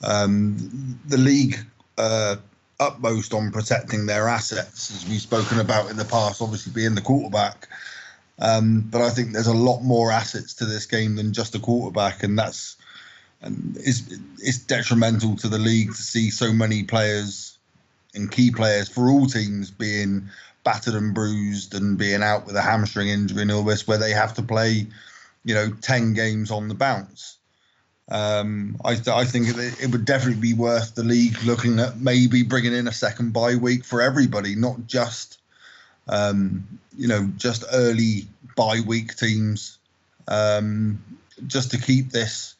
Um, 0.03 0.99
the 1.07 1.17
league 1.17 1.57
uh, 1.97 2.35
utmost 2.79 3.33
on 3.33 3.51
protecting 3.51 4.05
their 4.05 4.27
assets, 4.27 4.91
as 4.91 5.09
we've 5.09 5.21
spoken 5.21 5.59
about 5.59 5.89
in 5.89 5.97
the 5.97 6.05
past, 6.05 6.41
obviously 6.41 6.73
being 6.73 6.93
the 6.93 7.01
quarterback. 7.01 7.67
Um, 8.37 8.81
but 8.81 9.01
I 9.01 9.09
think 9.09 9.31
there's 9.31 9.47
a 9.47 9.53
lot 9.53 9.81
more 9.81 10.11
assets 10.11 10.53
to 10.55 10.65
this 10.65 10.85
game 10.85 11.15
than 11.15 11.33
just 11.33 11.55
a 11.55 11.59
quarterback, 11.59 12.21
and 12.21 12.37
that's 12.37 12.77
and 13.41 13.77
it's 13.79 14.03
it's 14.39 14.57
detrimental 14.59 15.35
to 15.37 15.47
the 15.47 15.59
league 15.59 15.93
to 15.93 16.01
see 16.01 16.29
so 16.29 16.51
many 16.51 16.83
players 16.83 17.57
and 18.13 18.31
key 18.31 18.51
players 18.51 18.89
for 18.89 19.09
all 19.09 19.25
teams 19.25 19.69
being 19.69 20.29
battered 20.63 20.95
and 20.95 21.13
bruised 21.13 21.75
and 21.75 21.97
being 21.97 22.23
out 22.23 22.45
with 22.45 22.55
a 22.55 22.61
hamstring 22.61 23.09
injury 23.09 23.43
and 23.43 23.51
all 23.51 23.63
this, 23.63 23.87
where 23.87 23.97
they 23.97 24.11
have 24.11 24.33
to 24.33 24.41
play, 24.41 24.87
you 25.43 25.53
know, 25.53 25.69
ten 25.81 26.13
games 26.13 26.51
on 26.51 26.67
the 26.67 26.73
bounce. 26.73 27.37
Um, 28.09 28.77
I, 28.85 28.97
I 29.07 29.25
think 29.25 29.47
it, 29.49 29.83
it 29.83 29.91
would 29.91 30.05
definitely 30.05 30.41
be 30.41 30.53
worth 30.53 30.93
the 30.93 31.03
league 31.03 31.41
looking 31.43 31.79
at 31.79 31.99
maybe 31.99 32.43
bringing 32.43 32.73
in 32.73 32.87
a 32.87 32.91
second 32.91 33.33
bye 33.33 33.55
week 33.55 33.83
for 33.83 34.01
everybody, 34.01 34.55
not 34.55 34.85
just, 34.85 35.39
um, 36.07 36.67
you 36.95 37.07
know, 37.07 37.29
just 37.37 37.63
early 37.73 38.27
bye 38.55 38.81
week 38.85 39.15
teams, 39.15 39.79
um, 40.27 41.03
just 41.47 41.71
to 41.71 41.79
keep 41.79 42.11
this 42.11 42.54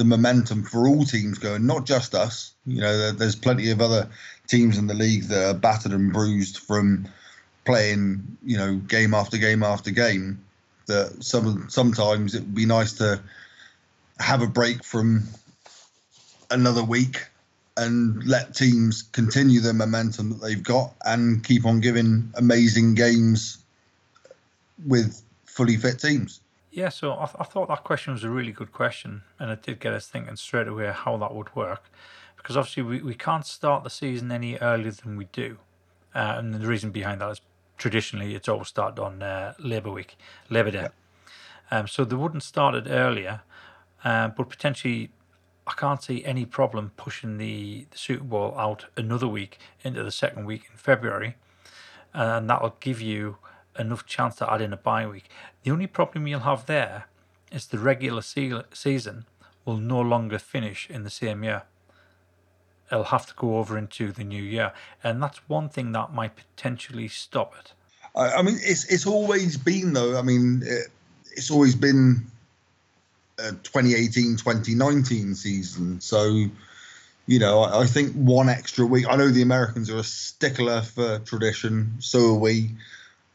the 0.00 0.04
momentum 0.06 0.62
for 0.62 0.88
all 0.88 1.04
teams 1.04 1.36
going, 1.36 1.66
not 1.66 1.84
just 1.84 2.14
us. 2.14 2.54
You 2.64 2.80
know, 2.80 3.12
there's 3.12 3.36
plenty 3.36 3.70
of 3.70 3.82
other 3.82 4.08
teams 4.46 4.78
in 4.78 4.86
the 4.86 4.94
league 4.94 5.24
that 5.24 5.50
are 5.50 5.58
battered 5.58 5.92
and 5.92 6.10
bruised 6.10 6.56
from 6.56 7.06
playing, 7.66 8.38
you 8.42 8.56
know, 8.56 8.76
game 8.76 9.12
after 9.12 9.36
game 9.36 9.62
after 9.62 9.90
game. 9.90 10.42
That 10.86 11.22
some 11.22 11.66
sometimes 11.68 12.34
it 12.34 12.40
would 12.40 12.54
be 12.54 12.64
nice 12.64 12.94
to 12.94 13.20
have 14.20 14.40
a 14.40 14.46
break 14.46 14.82
from 14.82 15.24
another 16.50 16.82
week 16.82 17.28
and 17.76 18.24
let 18.24 18.54
teams 18.54 19.02
continue 19.02 19.60
the 19.60 19.74
momentum 19.74 20.30
that 20.30 20.40
they've 20.40 20.62
got 20.62 20.94
and 21.04 21.44
keep 21.44 21.66
on 21.66 21.80
giving 21.80 22.32
amazing 22.36 22.94
games 22.94 23.58
with 24.86 25.20
fully 25.44 25.76
fit 25.76 26.00
teams. 26.00 26.40
Yeah, 26.70 26.88
so 26.88 27.14
I, 27.14 27.24
th- 27.24 27.36
I 27.40 27.44
thought 27.44 27.68
that 27.68 27.82
question 27.82 28.12
was 28.12 28.22
a 28.22 28.30
really 28.30 28.52
good 28.52 28.72
question, 28.72 29.22
and 29.38 29.50
it 29.50 29.62
did 29.62 29.80
get 29.80 29.92
us 29.92 30.06
thinking 30.06 30.36
straight 30.36 30.68
away 30.68 30.92
how 30.94 31.16
that 31.16 31.34
would 31.34 31.54
work. 31.56 31.90
Because 32.36 32.56
obviously, 32.56 32.84
we, 32.84 33.02
we 33.02 33.14
can't 33.14 33.44
start 33.44 33.82
the 33.82 33.90
season 33.90 34.30
any 34.30 34.56
earlier 34.58 34.92
than 34.92 35.16
we 35.16 35.24
do. 35.32 35.58
Uh, 36.14 36.34
and 36.38 36.54
the 36.54 36.66
reason 36.66 36.90
behind 36.90 37.20
that 37.20 37.30
is 37.30 37.40
traditionally 37.76 38.34
it's 38.34 38.48
always 38.48 38.68
started 38.68 39.02
on 39.02 39.22
uh, 39.22 39.54
Labour 39.58 39.90
Week, 39.90 40.16
Labour 40.48 40.70
Day. 40.70 40.88
Um, 41.70 41.88
so 41.88 42.04
they 42.04 42.16
wouldn't 42.16 42.42
start 42.42 42.74
it 42.74 42.86
earlier, 42.88 43.42
uh, 44.04 44.28
but 44.28 44.48
potentially 44.48 45.10
I 45.66 45.72
can't 45.72 46.02
see 46.02 46.24
any 46.24 46.44
problem 46.44 46.92
pushing 46.96 47.38
the, 47.38 47.86
the 47.90 47.98
Super 47.98 48.24
Bowl 48.24 48.54
out 48.58 48.86
another 48.96 49.28
week 49.28 49.58
into 49.82 50.02
the 50.02 50.10
second 50.10 50.44
week 50.44 50.64
in 50.70 50.76
February, 50.76 51.36
and 52.12 52.50
that'll 52.50 52.76
give 52.80 53.00
you 53.00 53.38
enough 53.80 54.06
chance 54.06 54.36
to 54.36 54.52
add 54.52 54.60
in 54.60 54.72
a 54.72 54.76
bye 54.76 55.06
week. 55.06 55.28
The 55.62 55.70
only 55.70 55.86
problem 55.86 56.26
you'll 56.26 56.40
have 56.40 56.66
there 56.66 57.06
is 57.50 57.66
the 57.66 57.78
regular 57.78 58.22
se- 58.22 58.62
season 58.72 59.24
will 59.64 59.78
no 59.78 60.00
longer 60.00 60.38
finish 60.38 60.88
in 60.90 61.02
the 61.02 61.10
same 61.10 61.42
year. 61.42 61.62
It'll 62.90 63.04
have 63.04 63.26
to 63.26 63.34
go 63.34 63.58
over 63.58 63.78
into 63.78 64.12
the 64.12 64.24
new 64.24 64.42
year, 64.42 64.72
and 65.02 65.22
that's 65.22 65.38
one 65.48 65.68
thing 65.68 65.92
that 65.92 66.12
might 66.12 66.36
potentially 66.36 67.08
stop 67.08 67.54
it. 67.58 67.72
I, 68.16 68.42
mean, 68.42 68.58
it's 68.60 68.84
it's 68.92 69.06
always 69.06 69.56
been 69.56 69.92
though. 69.92 70.18
I 70.18 70.22
mean, 70.22 70.62
it, 70.64 70.88
it's 71.32 71.50
always 71.50 71.76
been 71.76 72.26
a 73.38 73.52
2018 73.52 74.36
2019 74.36 75.34
season. 75.36 76.00
So, 76.00 76.46
you 77.26 77.38
know, 77.38 77.60
I, 77.60 77.82
I, 77.82 77.86
think 77.86 78.12
one 78.14 78.48
extra 78.48 78.84
week. 78.84 79.06
I 79.08 79.14
know 79.14 79.28
the 79.28 79.42
Americans 79.42 79.88
are 79.90 79.98
a 79.98 80.04
stickler 80.04 80.82
for 80.82 81.20
tradition, 81.20 81.94
so 82.00 82.34
are 82.34 82.38
we. 82.38 82.70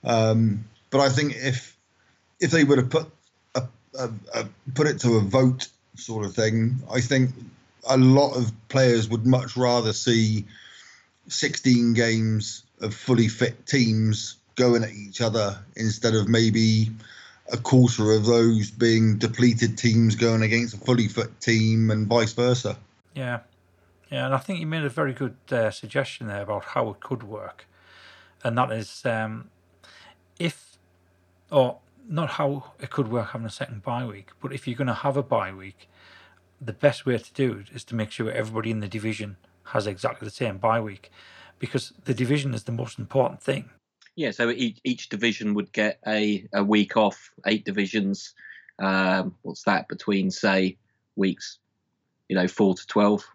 Um, 0.05 0.65
but 0.91 1.01
I 1.01 1.09
think 1.09 1.35
if 1.35 1.75
if 2.39 2.51
they 2.51 2.63
were 2.63 2.77
to 2.77 2.83
put 2.83 3.07
a, 3.55 3.63
a, 3.97 4.09
a, 4.33 4.45
put 4.73 4.87
it 4.87 4.99
to 5.01 5.15
a 5.15 5.21
vote 5.21 5.67
sort 5.95 6.25
of 6.25 6.35
thing, 6.35 6.75
I 6.93 7.01
think 7.01 7.31
a 7.87 7.97
lot 7.97 8.35
of 8.35 8.51
players 8.69 9.09
would 9.09 9.25
much 9.25 9.57
rather 9.57 9.93
see 9.93 10.45
16 11.27 11.93
games 11.93 12.63
of 12.81 12.93
fully 12.93 13.27
fit 13.27 13.65
teams 13.65 14.37
going 14.55 14.83
at 14.83 14.91
each 14.91 15.21
other 15.21 15.57
instead 15.75 16.13
of 16.13 16.27
maybe 16.27 16.89
a 17.51 17.57
quarter 17.57 18.11
of 18.11 18.25
those 18.25 18.71
being 18.71 19.17
depleted 19.17 19.77
teams 19.77 20.15
going 20.15 20.41
against 20.41 20.73
a 20.73 20.77
fully 20.77 21.07
fit 21.07 21.39
team 21.41 21.91
and 21.91 22.07
vice 22.07 22.33
versa. 22.33 22.77
Yeah. 23.13 23.39
Yeah, 24.11 24.25
and 24.25 24.35
I 24.35 24.37
think 24.37 24.59
you 24.59 24.67
made 24.67 24.83
a 24.83 24.89
very 24.89 25.13
good 25.13 25.35
uh, 25.51 25.71
suggestion 25.71 26.27
there 26.27 26.43
about 26.43 26.63
how 26.63 26.89
it 26.89 26.99
could 26.99 27.23
work. 27.23 27.65
And 28.43 28.57
that 28.57 28.71
is 28.71 29.05
um, 29.05 29.49
if, 30.39 30.77
or 31.51 31.79
not 32.07 32.31
how 32.31 32.73
it 32.79 32.89
could 32.89 33.09
work 33.09 33.31
having 33.31 33.47
a 33.47 33.51
second 33.51 33.83
bye 33.83 34.05
week, 34.05 34.29
but 34.41 34.53
if 34.53 34.67
you're 34.67 34.77
going 34.77 34.87
to 34.87 34.93
have 34.93 35.17
a 35.17 35.23
bye 35.23 35.53
week, 35.53 35.89
the 36.61 36.73
best 36.73 37.05
way 37.05 37.17
to 37.17 37.33
do 37.33 37.53
it 37.53 37.75
is 37.75 37.83
to 37.85 37.95
make 37.95 38.11
sure 38.11 38.31
everybody 38.31 38.71
in 38.71 38.79
the 38.79 38.87
division 38.87 39.37
has 39.69 39.87
exactly 39.87 40.25
the 40.25 40.33
same 40.33 40.57
bye 40.57 40.79
week 40.79 41.11
because 41.59 41.93
the 42.05 42.13
division 42.13 42.53
is 42.53 42.63
the 42.63 42.71
most 42.71 42.99
important 42.99 43.41
thing. 43.41 43.69
Yeah, 44.15 44.31
so 44.31 44.49
each, 44.49 44.79
each 44.83 45.09
division 45.09 45.53
would 45.55 45.71
get 45.73 45.99
a, 46.07 46.47
a 46.53 46.63
week 46.63 46.95
off, 46.95 47.31
eight 47.45 47.65
divisions. 47.65 48.33
Um, 48.79 49.35
what's 49.41 49.63
that 49.63 49.87
between, 49.87 50.31
say, 50.31 50.77
weeks, 51.15 51.59
you 52.29 52.35
know, 52.35 52.47
four 52.47 52.75
to 52.75 52.87
12? 52.87 53.25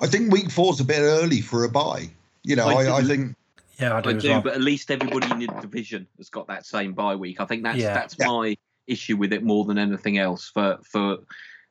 I 0.00 0.06
think 0.06 0.32
week 0.32 0.50
four's 0.50 0.80
a 0.80 0.84
bit 0.84 1.00
early 1.00 1.40
for 1.40 1.64
a 1.64 1.68
bye. 1.68 2.10
You 2.44 2.56
know, 2.56 2.66
I, 2.66 2.84
I, 2.84 2.96
I 2.98 3.02
think. 3.02 3.36
Yeah, 3.82 3.96
I 3.96 4.00
do, 4.00 4.10
I 4.10 4.12
do 4.12 4.28
well. 4.30 4.42
but 4.42 4.54
at 4.54 4.60
least 4.60 4.90
everybody 4.90 5.30
in 5.30 5.40
the 5.40 5.60
division 5.60 6.06
has 6.18 6.30
got 6.30 6.46
that 6.48 6.64
same 6.64 6.92
bye 6.92 7.16
week. 7.16 7.40
I 7.40 7.46
think 7.46 7.64
that's 7.64 7.78
yeah. 7.78 7.94
that's 7.94 8.16
yeah. 8.18 8.26
my 8.28 8.56
issue 8.86 9.16
with 9.16 9.32
it 9.32 9.42
more 9.42 9.64
than 9.64 9.78
anything 9.78 10.18
else 10.18 10.48
for 10.48 10.78
for 10.84 11.18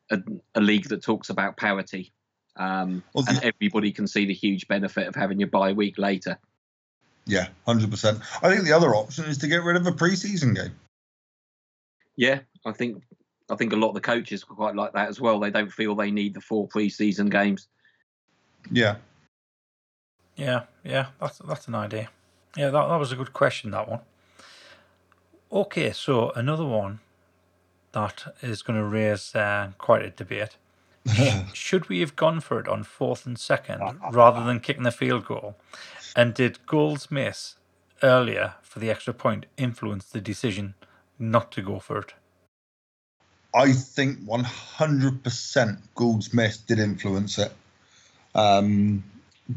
a, 0.09 0.19
a 0.55 0.61
league 0.61 0.89
that 0.89 1.01
talks 1.01 1.29
about 1.29 1.57
parity. 1.57 2.11
Um, 2.57 3.03
well, 3.13 3.23
and 3.27 3.41
everybody 3.43 3.91
can 3.93 4.07
see 4.07 4.25
the 4.25 4.33
huge 4.33 4.67
benefit 4.67 5.07
of 5.07 5.15
having 5.15 5.39
your 5.39 5.47
bye 5.47 5.71
week 5.71 5.97
later. 5.97 6.37
Yeah, 7.25 7.47
hundred 7.65 7.91
percent. 7.91 8.19
I 8.41 8.49
think 8.49 8.65
the 8.65 8.73
other 8.73 8.93
option 8.93 9.25
is 9.25 9.37
to 9.39 9.47
get 9.47 9.63
rid 9.63 9.77
of 9.77 9.87
a 9.87 9.91
preseason 9.91 10.55
game. 10.55 10.75
Yeah, 12.17 12.39
I 12.65 12.73
think 12.73 13.03
I 13.49 13.55
think 13.55 13.71
a 13.71 13.77
lot 13.77 13.89
of 13.89 13.95
the 13.95 14.01
coaches 14.01 14.43
quite 14.43 14.75
like 14.75 14.93
that 14.93 15.07
as 15.07 15.21
well. 15.21 15.39
They 15.39 15.51
don't 15.51 15.71
feel 15.71 15.95
they 15.95 16.11
need 16.11 16.33
the 16.33 16.41
four 16.41 16.67
preseason 16.67 17.31
games. 17.31 17.67
Yeah. 18.69 18.97
Yeah, 20.35 20.63
yeah, 20.83 21.07
that's 21.19 21.39
that's 21.39 21.67
an 21.67 21.75
idea. 21.75 22.09
Yeah, 22.57 22.69
that 22.69 22.87
that 22.87 22.95
was 22.97 23.11
a 23.11 23.15
good 23.15 23.33
question. 23.33 23.71
That 23.71 23.87
one. 23.89 23.99
Okay, 25.51 25.91
so 25.91 26.31
another 26.31 26.65
one 26.65 26.99
that 27.91 28.35
is 28.41 28.61
going 28.61 28.79
to 28.79 28.85
raise 28.85 29.35
uh, 29.35 29.71
quite 29.77 30.03
a 30.03 30.09
debate. 30.09 30.57
Should 31.53 31.89
we 31.89 31.99
have 31.99 32.15
gone 32.15 32.39
for 32.39 32.59
it 32.59 32.67
on 32.67 32.83
fourth 32.83 33.25
and 33.25 33.37
second 33.37 33.81
rather 34.11 34.43
than 34.43 34.59
kicking 34.59 34.83
the 34.83 34.91
field 34.91 35.25
goal? 35.25 35.55
And 36.15 36.33
did 36.33 36.65
Gould's 36.65 37.09
miss 37.11 37.55
earlier 38.03 38.55
for 38.61 38.79
the 38.79 38.89
extra 38.89 39.13
point 39.13 39.45
influence 39.57 40.05
the 40.05 40.21
decision 40.21 40.75
not 41.19 41.51
to 41.53 41.61
go 41.61 41.79
for 41.79 41.99
it? 41.99 42.13
I 43.53 43.73
think 43.73 44.21
100% 44.21 45.77
Gould's 45.95 46.33
miss 46.33 46.57
did 46.57 46.79
influence 46.79 47.37
it. 47.37 47.51
Um, 48.33 49.03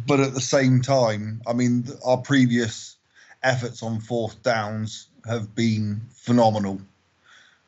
but 0.07 0.21
at 0.21 0.35
the 0.35 0.41
same 0.41 0.81
time, 0.81 1.43
I 1.47 1.53
mean, 1.53 1.87
our 2.05 2.19
previous 2.19 2.97
efforts 3.43 3.83
on 3.83 4.01
fourth 4.01 4.43
downs 4.43 5.09
have 5.27 5.55
been 5.55 6.01
phenomenal. 6.13 6.81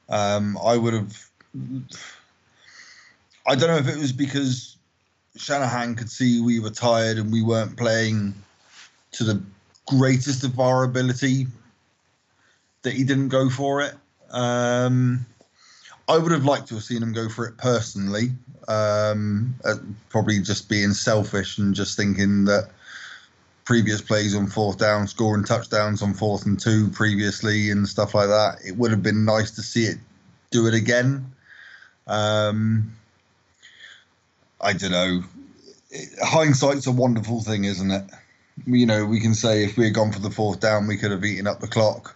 Um, 0.08 0.58
I 0.64 0.76
would 0.76 0.94
have. 0.94 1.30
I 3.46 3.54
don't 3.54 3.68
know 3.68 3.76
if 3.76 3.88
it 3.88 3.98
was 3.98 4.12
because 4.12 4.76
Shanahan 5.36 5.94
could 5.94 6.10
see 6.10 6.40
we 6.40 6.60
were 6.60 6.70
tired 6.70 7.18
and 7.18 7.32
we 7.32 7.42
weren't 7.42 7.76
playing 7.76 8.34
to 9.12 9.24
the 9.24 9.42
greatest 9.86 10.44
of 10.44 10.58
our 10.58 10.84
ability 10.84 11.46
that 12.82 12.92
he 12.92 13.04
didn't 13.04 13.28
go 13.28 13.48
for 13.48 13.82
it. 13.82 13.94
Um, 14.30 15.24
I 16.08 16.18
would 16.18 16.32
have 16.32 16.44
liked 16.44 16.68
to 16.68 16.74
have 16.74 16.84
seen 16.84 17.02
him 17.02 17.12
go 17.12 17.28
for 17.28 17.46
it 17.46 17.56
personally. 17.56 18.30
Um, 18.68 19.54
uh, 19.64 19.76
probably 20.08 20.40
just 20.40 20.68
being 20.68 20.92
selfish 20.92 21.58
and 21.58 21.74
just 21.74 21.96
thinking 21.96 22.44
that 22.46 22.70
previous 23.64 24.00
plays 24.00 24.34
on 24.34 24.46
fourth 24.46 24.78
down, 24.78 25.06
scoring 25.08 25.44
touchdowns 25.44 26.02
on 26.02 26.14
fourth 26.14 26.46
and 26.46 26.58
two 26.58 26.88
previously, 26.88 27.70
and 27.70 27.88
stuff 27.88 28.14
like 28.14 28.28
that. 28.28 28.58
It 28.64 28.76
would 28.76 28.90
have 28.90 29.02
been 29.02 29.24
nice 29.24 29.50
to 29.52 29.62
see 29.62 29.84
it 29.84 29.98
do 30.50 30.66
it 30.66 30.74
again. 30.74 31.32
Um, 32.06 32.92
I 34.60 34.72
don't 34.72 34.92
know. 34.92 35.22
Hindsight's 36.22 36.86
a 36.86 36.92
wonderful 36.92 37.42
thing, 37.42 37.64
isn't 37.64 37.90
it? 37.90 38.04
you 38.64 38.86
know, 38.86 39.04
we 39.04 39.20
can 39.20 39.34
say 39.34 39.64
if 39.64 39.76
we 39.76 39.84
had 39.84 39.94
gone 39.94 40.12
for 40.12 40.20
the 40.20 40.30
fourth 40.30 40.60
down, 40.60 40.86
we 40.86 40.96
could 40.96 41.10
have 41.10 41.24
eaten 41.24 41.46
up 41.46 41.60
the 41.60 41.66
clock 41.66 42.15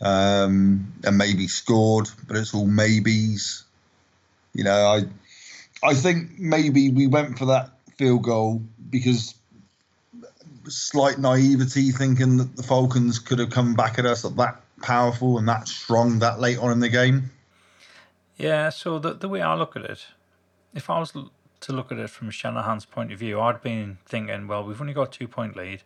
um, 0.00 0.92
and 1.04 1.18
maybe 1.18 1.46
scored, 1.46 2.08
but 2.26 2.36
it's 2.36 2.54
all 2.54 2.66
maybes. 2.66 3.64
You 4.54 4.64
know, 4.64 4.86
I 4.86 5.88
I 5.88 5.94
think 5.94 6.38
maybe 6.38 6.90
we 6.90 7.06
went 7.06 7.38
for 7.38 7.46
that 7.46 7.70
field 7.96 8.22
goal 8.22 8.62
because 8.90 9.34
slight 10.68 11.18
naivety, 11.18 11.90
thinking 11.90 12.36
that 12.38 12.56
the 12.56 12.62
Falcons 12.62 13.18
could 13.18 13.38
have 13.38 13.50
come 13.50 13.74
back 13.74 13.98
at 13.98 14.06
us 14.06 14.22
that 14.22 14.60
powerful 14.82 15.38
and 15.38 15.48
that 15.48 15.68
strong 15.68 16.20
that 16.20 16.40
late 16.40 16.58
on 16.58 16.72
in 16.72 16.80
the 16.80 16.88
game. 16.88 17.30
Yeah, 18.36 18.70
so 18.70 18.98
the 18.98 19.14
the 19.14 19.28
way 19.28 19.42
I 19.42 19.54
look 19.54 19.76
at 19.76 19.84
it, 19.84 20.06
if 20.74 20.88
I 20.88 20.98
was 20.98 21.12
to 21.12 21.72
look 21.72 21.92
at 21.92 21.98
it 21.98 22.08
from 22.08 22.30
Shanahan's 22.30 22.86
point 22.86 23.12
of 23.12 23.18
view, 23.18 23.40
I'd 23.40 23.62
been 23.62 23.98
thinking, 24.06 24.48
well, 24.48 24.64
we've 24.64 24.80
only 24.80 24.94
got 24.94 25.14
a 25.14 25.18
two 25.18 25.28
point 25.28 25.56
lead. 25.56 25.82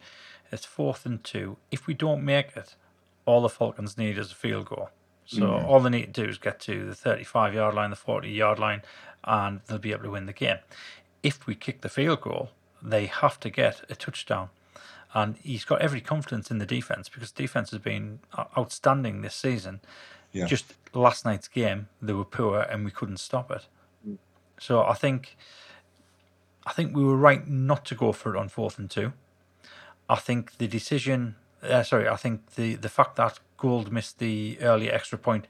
It's 0.53 0.65
fourth 0.65 1.05
and 1.05 1.23
two. 1.25 1.57
If 1.73 1.87
we 1.87 1.95
don't 1.95 2.25
make 2.25 2.57
it, 2.57 2.77
all 3.27 3.41
the 3.41 3.49
Falcons 3.49 3.97
need 3.97 4.19
is 4.19 4.33
a 4.33 4.35
field 4.35 4.67
goal. 4.67 4.91
So 5.27 5.41
mm. 5.41 5.65
all 5.65 5.81
they 5.81 5.91
need 5.91 6.15
to 6.15 6.23
do 6.23 6.29
is 6.29 6.39
get 6.39 6.61
to 6.61 6.87
the 6.87 6.95
35 6.95 7.55
yard 7.55 7.75
line, 7.75 7.91
the 7.91 7.97
40 7.97 8.29
yard 8.29 8.59
line, 8.59 8.83
and 9.25 9.61
they'll 9.67 9.79
be 9.79 9.93
able 9.93 10.05
to 10.05 10.11
win 10.11 10.27
the 10.27 10.33
game. 10.33 10.59
If 11.23 11.47
we 11.47 11.55
kick 11.55 11.81
the 11.81 11.89
field 11.89 12.21
goal, 12.21 12.51
they 12.83 13.07
have 13.07 13.41
to 13.41 13.51
get 13.51 13.83
a 13.89 13.95
touchdown. 13.95 14.51
And 15.15 15.37
he's 15.39 15.65
got 15.65 15.81
every 15.81 16.01
confidence 16.01 16.51
in 16.51 16.59
the 16.59 16.67
defense 16.67 17.09
because 17.09 17.31
defense 17.31 17.71
has 17.71 17.79
been 17.79 18.19
outstanding 18.59 19.23
this 19.23 19.35
season. 19.35 19.81
Yeah. 20.33 20.47
Just 20.47 20.75
last 20.93 21.25
night's 21.25 21.49
game, 21.49 21.89
they 22.03 22.13
were 22.13 22.25
poor 22.25 22.61
and 22.61 22.85
we 22.85 22.91
couldn't 22.91 23.19
stop 23.19 23.51
it. 23.51 23.67
Mm. 24.07 24.19
So 24.59 24.83
I 24.83 24.95
think 24.95 25.37
I 26.67 26.73
think 26.73 26.97
we 26.97 27.05
were 27.05 27.17
right 27.17 27.47
not 27.47 27.85
to 27.87 27.95
go 27.95 28.13
for 28.13 28.35
it 28.35 28.39
on 28.39 28.49
fourth 28.49 28.79
and 28.79 28.91
two. 28.91 29.13
I 30.09 30.17
think 30.17 30.59
the 30.59 30.67
decision, 30.67 31.37
uh, 31.65 31.83
sorry, 31.83 32.09
I 32.09 32.17
think 32.17 32.55
the, 32.55 32.75
the 32.75 32.89
fact 32.89 33.17
that 33.17 33.39
Gould 33.57 33.93
missed 33.93 34.19
the 34.19 34.59
earlier 34.61 34.93
extra 34.93 35.19
point 35.19 35.47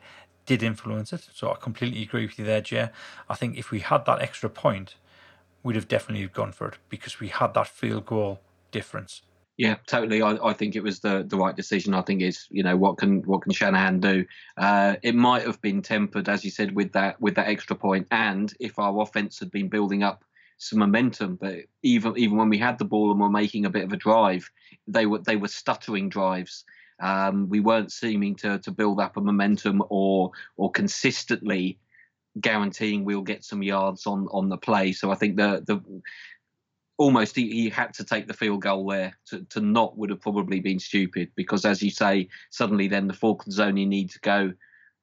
did 0.46 0.62
influence 0.62 1.12
it. 1.12 1.28
So 1.34 1.50
I 1.50 1.56
completely 1.56 2.02
agree 2.02 2.26
with 2.26 2.38
you 2.38 2.44
there, 2.44 2.60
Jay. 2.60 2.90
I 3.28 3.34
think 3.34 3.56
if 3.56 3.70
we 3.70 3.80
had 3.80 4.04
that 4.06 4.20
extra 4.20 4.50
point, 4.50 4.96
we'd 5.62 5.76
have 5.76 5.88
definitely 5.88 6.26
gone 6.28 6.52
for 6.52 6.68
it 6.68 6.78
because 6.88 7.20
we 7.20 7.28
had 7.28 7.54
that 7.54 7.68
field 7.68 8.06
goal 8.06 8.40
difference. 8.70 9.22
Yeah, 9.56 9.76
totally. 9.86 10.20
I, 10.20 10.36
I 10.42 10.52
think 10.52 10.74
it 10.74 10.82
was 10.82 10.98
the, 11.00 11.24
the 11.26 11.36
right 11.36 11.54
decision. 11.54 11.94
I 11.94 12.02
think 12.02 12.22
it's 12.22 12.48
you 12.50 12.64
know 12.64 12.76
what 12.76 12.98
can 12.98 13.22
what 13.22 13.42
can 13.42 13.52
Shanahan 13.52 14.00
do? 14.00 14.24
Uh, 14.56 14.96
it 15.02 15.14
might 15.14 15.46
have 15.46 15.62
been 15.62 15.80
tempered, 15.80 16.28
as 16.28 16.44
you 16.44 16.50
said, 16.50 16.74
with 16.74 16.92
that 16.92 17.20
with 17.20 17.36
that 17.36 17.46
extra 17.46 17.76
point, 17.76 18.08
and 18.10 18.52
if 18.58 18.80
our 18.80 19.00
offense 19.00 19.38
had 19.38 19.52
been 19.52 19.68
building 19.68 20.02
up 20.02 20.24
some 20.59 20.78
momentum. 20.78 21.36
But 21.36 21.61
even 21.82 22.16
even 22.16 22.36
when 22.36 22.48
we 22.48 22.59
had 22.59 22.78
the 22.78 22.84
ball 22.84 23.11
and 23.11 23.20
were 23.20 23.30
making 23.30 23.66
a 23.66 23.70
bit 23.70 23.84
of 23.84 23.92
a 23.92 23.96
drive, 23.96 24.50
they 24.86 25.07
were 25.07 25.18
they 25.18 25.36
were 25.36 25.48
stuttering 25.48 26.09
drives. 26.09 26.64
Um, 27.00 27.48
we 27.48 27.61
weren't 27.61 27.92
seeming 27.92 28.36
to 28.36 28.59
to 28.61 28.70
build 28.70 29.00
up 29.00 29.16
a 29.16 29.20
momentum 29.20 29.82
or 29.88 30.30
or 30.57 30.70
consistently 30.70 31.78
guaranteeing 32.40 33.05
we'll 33.05 33.22
get 33.22 33.44
some 33.44 33.62
yards 33.62 34.07
on 34.07 34.28
on 34.30 34.48
the 34.48 34.57
play. 34.57 34.92
So 34.92 35.11
I 35.11 35.14
think 35.14 35.36
the 35.36 35.62
the 35.66 35.82
almost 36.96 37.34
he, 37.34 37.50
he 37.50 37.68
had 37.68 37.92
to 37.94 38.05
take 38.05 38.28
the 38.28 38.34
field 38.34 38.62
goal 38.62 38.86
there 38.86 39.16
to, 39.26 39.44
to 39.50 39.61
not 39.61 39.96
would 39.98 40.11
have 40.11 40.20
probably 40.20 40.61
been 40.61 40.78
stupid 40.78 41.28
because 41.34 41.64
as 41.64 41.82
you 41.82 41.90
say 41.90 42.28
suddenly 42.50 42.86
then 42.86 43.09
the 43.09 43.12
Falcons 43.12 43.59
only 43.59 43.84
need 43.84 44.11
to 44.11 44.20
go 44.20 44.52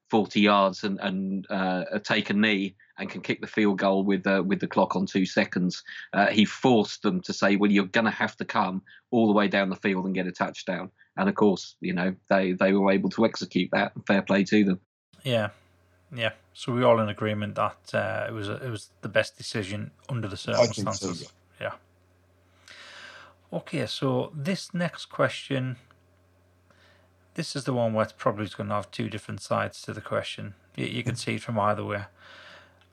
40 0.10 0.39
yards 0.39 0.84
and 0.84 0.99
and 1.02 1.47
uh, 1.49 1.84
take 2.04 2.30
a 2.30 2.34
knee 2.34 2.76
and 3.02 3.10
can 3.10 3.22
kick 3.22 3.41
the 3.41 3.47
field 3.47 3.80
goal 3.80 4.04
with 4.04 4.26
uh, 4.28 4.43
with 4.45 4.60
the 4.60 4.68
clock 4.68 4.95
on 4.95 5.06
two 5.06 5.26
seconds. 5.26 5.84
Uh, 6.14 6.28
he 6.28 6.45
forced 6.45 7.02
them 7.02 7.20
to 7.22 7.34
say, 7.34 7.56
"Well, 7.56 7.72
you're 7.72 7.86
going 7.86 8.06
to 8.06 8.12
have 8.12 8.38
to 8.38 8.45
come 8.45 8.84
all 9.10 9.28
the 9.28 9.34
way 9.34 9.47
down 9.47 9.70
the 9.70 9.76
field 9.76 10.06
and 10.06 10.14
get 10.14 10.28
a 10.28 10.32
touchdown." 10.32 10.91
And 11.18 11.28
of 11.28 11.36
course, 11.36 11.76
you 11.82 11.93
know 11.93 12.16
they 12.30 12.54
they 12.54 12.74
were 12.74 12.91
able 12.91 13.10
to 13.10 13.26
execute 13.26 13.70
that. 13.74 13.91
Fair 14.08 14.22
play 14.22 14.43
to 14.45 14.64
them. 14.64 14.80
Yeah, 15.24 15.49
yeah. 16.16 16.34
So 16.54 16.72
we're 16.74 16.86
all 16.86 16.99
in 16.99 17.10
agreement 17.10 17.56
that 17.56 17.93
uh, 17.93 18.28
it 18.30 18.34
was 18.34 18.47
a, 18.47 18.64
it 18.64 18.70
was 18.70 18.91
the 19.02 19.10
best 19.10 19.36
decision 19.36 19.91
under 20.08 20.28
the 20.28 20.38
circumstances. 20.38 21.22
So, 21.22 21.32
yeah. 21.60 21.72
yeah. 23.52 23.58
Okay, 23.58 23.86
so 23.88 24.32
this 24.36 24.74
next 24.74 25.08
question. 25.08 25.78
This 27.34 27.56
is 27.56 27.64
the 27.64 27.74
one 27.74 27.93
where 27.93 28.04
it's 28.04 28.14
probably 28.14 28.45
going 28.45 28.68
to 28.68 28.76
have 28.76 28.91
two 28.91 29.10
different 29.10 29.41
sides 29.41 29.82
to 29.84 29.93
the 29.93 30.02
question. 30.02 30.54
You, 30.76 30.86
you 30.86 31.02
can 31.02 31.16
see 31.16 31.36
it 31.36 31.41
from 31.41 31.58
either 31.58 31.84
way 31.84 32.04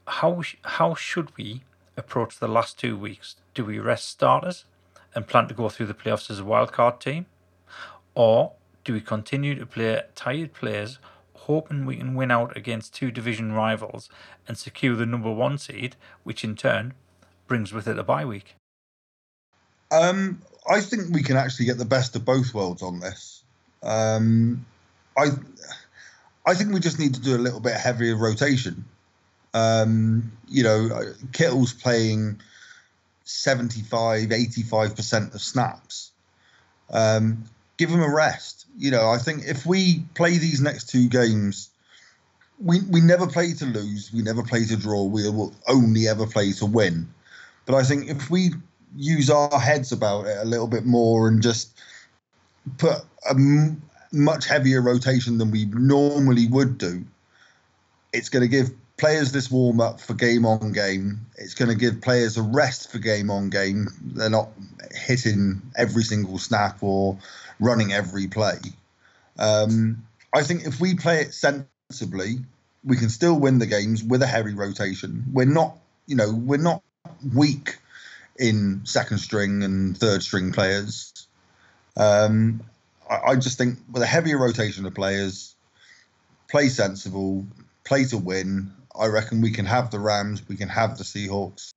how 0.08 0.42
how 0.62 0.94
should 0.94 1.36
we 1.36 1.62
approach 1.96 2.38
the 2.38 2.48
last 2.48 2.78
two 2.78 2.96
weeks? 2.96 3.36
Do 3.54 3.64
we 3.64 3.78
rest 3.78 4.08
starters 4.08 4.64
and 5.14 5.26
plan 5.26 5.48
to 5.48 5.54
go 5.54 5.68
through 5.68 5.86
the 5.86 5.94
playoffs 5.94 6.30
as 6.30 6.40
a 6.40 6.44
wildcard 6.44 7.00
team, 7.00 7.26
or 8.14 8.52
do 8.84 8.92
we 8.92 9.00
continue 9.00 9.54
to 9.54 9.66
play 9.66 10.02
tired 10.14 10.52
players, 10.52 10.98
hoping 11.34 11.84
we 11.84 11.96
can 11.96 12.14
win 12.14 12.30
out 12.30 12.56
against 12.56 12.94
two 12.94 13.10
division 13.10 13.52
rivals 13.52 14.08
and 14.46 14.56
secure 14.56 14.96
the 14.96 15.06
number 15.06 15.32
one 15.32 15.58
seed, 15.58 15.96
which 16.24 16.44
in 16.44 16.56
turn 16.56 16.94
brings 17.46 17.72
with 17.72 17.86
it 17.88 17.98
a 17.98 18.02
bye 18.02 18.24
week? 18.24 18.54
Um, 19.90 20.42
I 20.68 20.80
think 20.80 21.10
we 21.10 21.22
can 21.22 21.36
actually 21.36 21.66
get 21.66 21.78
the 21.78 21.84
best 21.84 22.16
of 22.16 22.24
both 22.24 22.52
worlds 22.54 22.82
on 22.82 23.00
this. 23.00 23.42
Um, 23.82 24.66
I 25.16 25.30
I 26.46 26.54
think 26.54 26.72
we 26.72 26.80
just 26.80 26.98
need 26.98 27.14
to 27.14 27.20
do 27.20 27.36
a 27.36 27.38
little 27.38 27.60
bit 27.60 27.74
heavier 27.74 28.16
rotation. 28.16 28.84
Um, 29.58 30.32
you 30.48 30.62
know, 30.62 31.14
Kittle's 31.32 31.72
playing 31.72 32.40
75, 33.24 34.28
85% 34.28 35.34
of 35.34 35.40
snaps. 35.40 36.12
Um, 36.90 37.44
give 37.76 37.90
him 37.90 38.02
a 38.02 38.14
rest. 38.14 38.66
You 38.78 38.90
know, 38.90 39.10
I 39.10 39.18
think 39.18 39.44
if 39.46 39.66
we 39.66 40.04
play 40.14 40.38
these 40.38 40.60
next 40.60 40.88
two 40.88 41.08
games, 41.08 41.70
we, 42.60 42.80
we 42.88 43.00
never 43.00 43.26
play 43.26 43.52
to 43.54 43.66
lose, 43.66 44.12
we 44.12 44.22
never 44.22 44.42
play 44.42 44.64
to 44.64 44.76
draw, 44.76 45.04
we 45.04 45.28
will 45.28 45.54
only 45.68 46.08
ever 46.08 46.26
play 46.26 46.52
to 46.52 46.66
win. 46.66 47.08
But 47.66 47.74
I 47.74 47.84
think 47.84 48.08
if 48.08 48.30
we 48.30 48.50
use 48.96 49.30
our 49.30 49.58
heads 49.60 49.92
about 49.92 50.26
it 50.26 50.38
a 50.38 50.44
little 50.44 50.66
bit 50.66 50.84
more 50.84 51.28
and 51.28 51.42
just 51.42 51.78
put 52.78 52.98
a 53.28 53.30
m- 53.30 53.82
much 54.12 54.46
heavier 54.46 54.80
rotation 54.80 55.38
than 55.38 55.50
we 55.50 55.66
normally 55.66 56.46
would 56.46 56.78
do, 56.78 57.04
it's 58.12 58.28
going 58.28 58.42
to 58.42 58.48
give 58.48 58.70
players 58.98 59.32
this 59.32 59.50
warm 59.50 59.80
up 59.80 60.00
for 60.00 60.12
game 60.12 60.44
on 60.44 60.72
game. 60.72 61.26
It's 61.36 61.54
going 61.54 61.70
to 61.70 61.76
give 61.76 62.02
players 62.02 62.36
a 62.36 62.42
rest 62.42 62.90
for 62.90 62.98
game 62.98 63.30
on 63.30 63.48
game. 63.48 63.88
They're 64.02 64.28
not 64.28 64.50
hitting 64.92 65.62
every 65.76 66.02
single 66.02 66.38
snap 66.38 66.82
or 66.82 67.16
running 67.60 67.92
every 67.92 68.26
play. 68.26 68.58
Um, 69.38 70.04
I 70.34 70.42
think 70.42 70.66
if 70.66 70.80
we 70.80 70.96
play 70.96 71.20
it 71.20 71.32
sensibly, 71.32 72.38
we 72.84 72.96
can 72.96 73.08
still 73.08 73.38
win 73.38 73.58
the 73.58 73.66
games 73.66 74.02
with 74.02 74.22
a 74.22 74.26
heavy 74.26 74.54
rotation. 74.54 75.24
We're 75.32 75.46
not, 75.46 75.76
you 76.06 76.16
know, 76.16 76.32
we're 76.32 76.58
not 76.58 76.82
weak 77.34 77.78
in 78.36 78.82
second 78.84 79.18
string 79.18 79.62
and 79.62 79.96
third 79.96 80.22
string 80.22 80.52
players. 80.52 81.12
Um, 81.96 82.62
I, 83.08 83.30
I 83.30 83.36
just 83.36 83.58
think 83.58 83.78
with 83.90 84.02
a 84.02 84.06
heavier 84.06 84.38
rotation 84.38 84.86
of 84.86 84.94
players, 84.94 85.54
play 86.48 86.68
sensible, 86.68 87.46
play 87.84 88.04
to 88.06 88.18
win, 88.18 88.72
I 88.98 89.06
reckon 89.06 89.40
we 89.40 89.50
can 89.50 89.66
have 89.66 89.90
the 89.90 89.98
Rams, 89.98 90.42
we 90.48 90.56
can 90.56 90.68
have 90.68 90.98
the 90.98 91.04
Seahawks, 91.04 91.72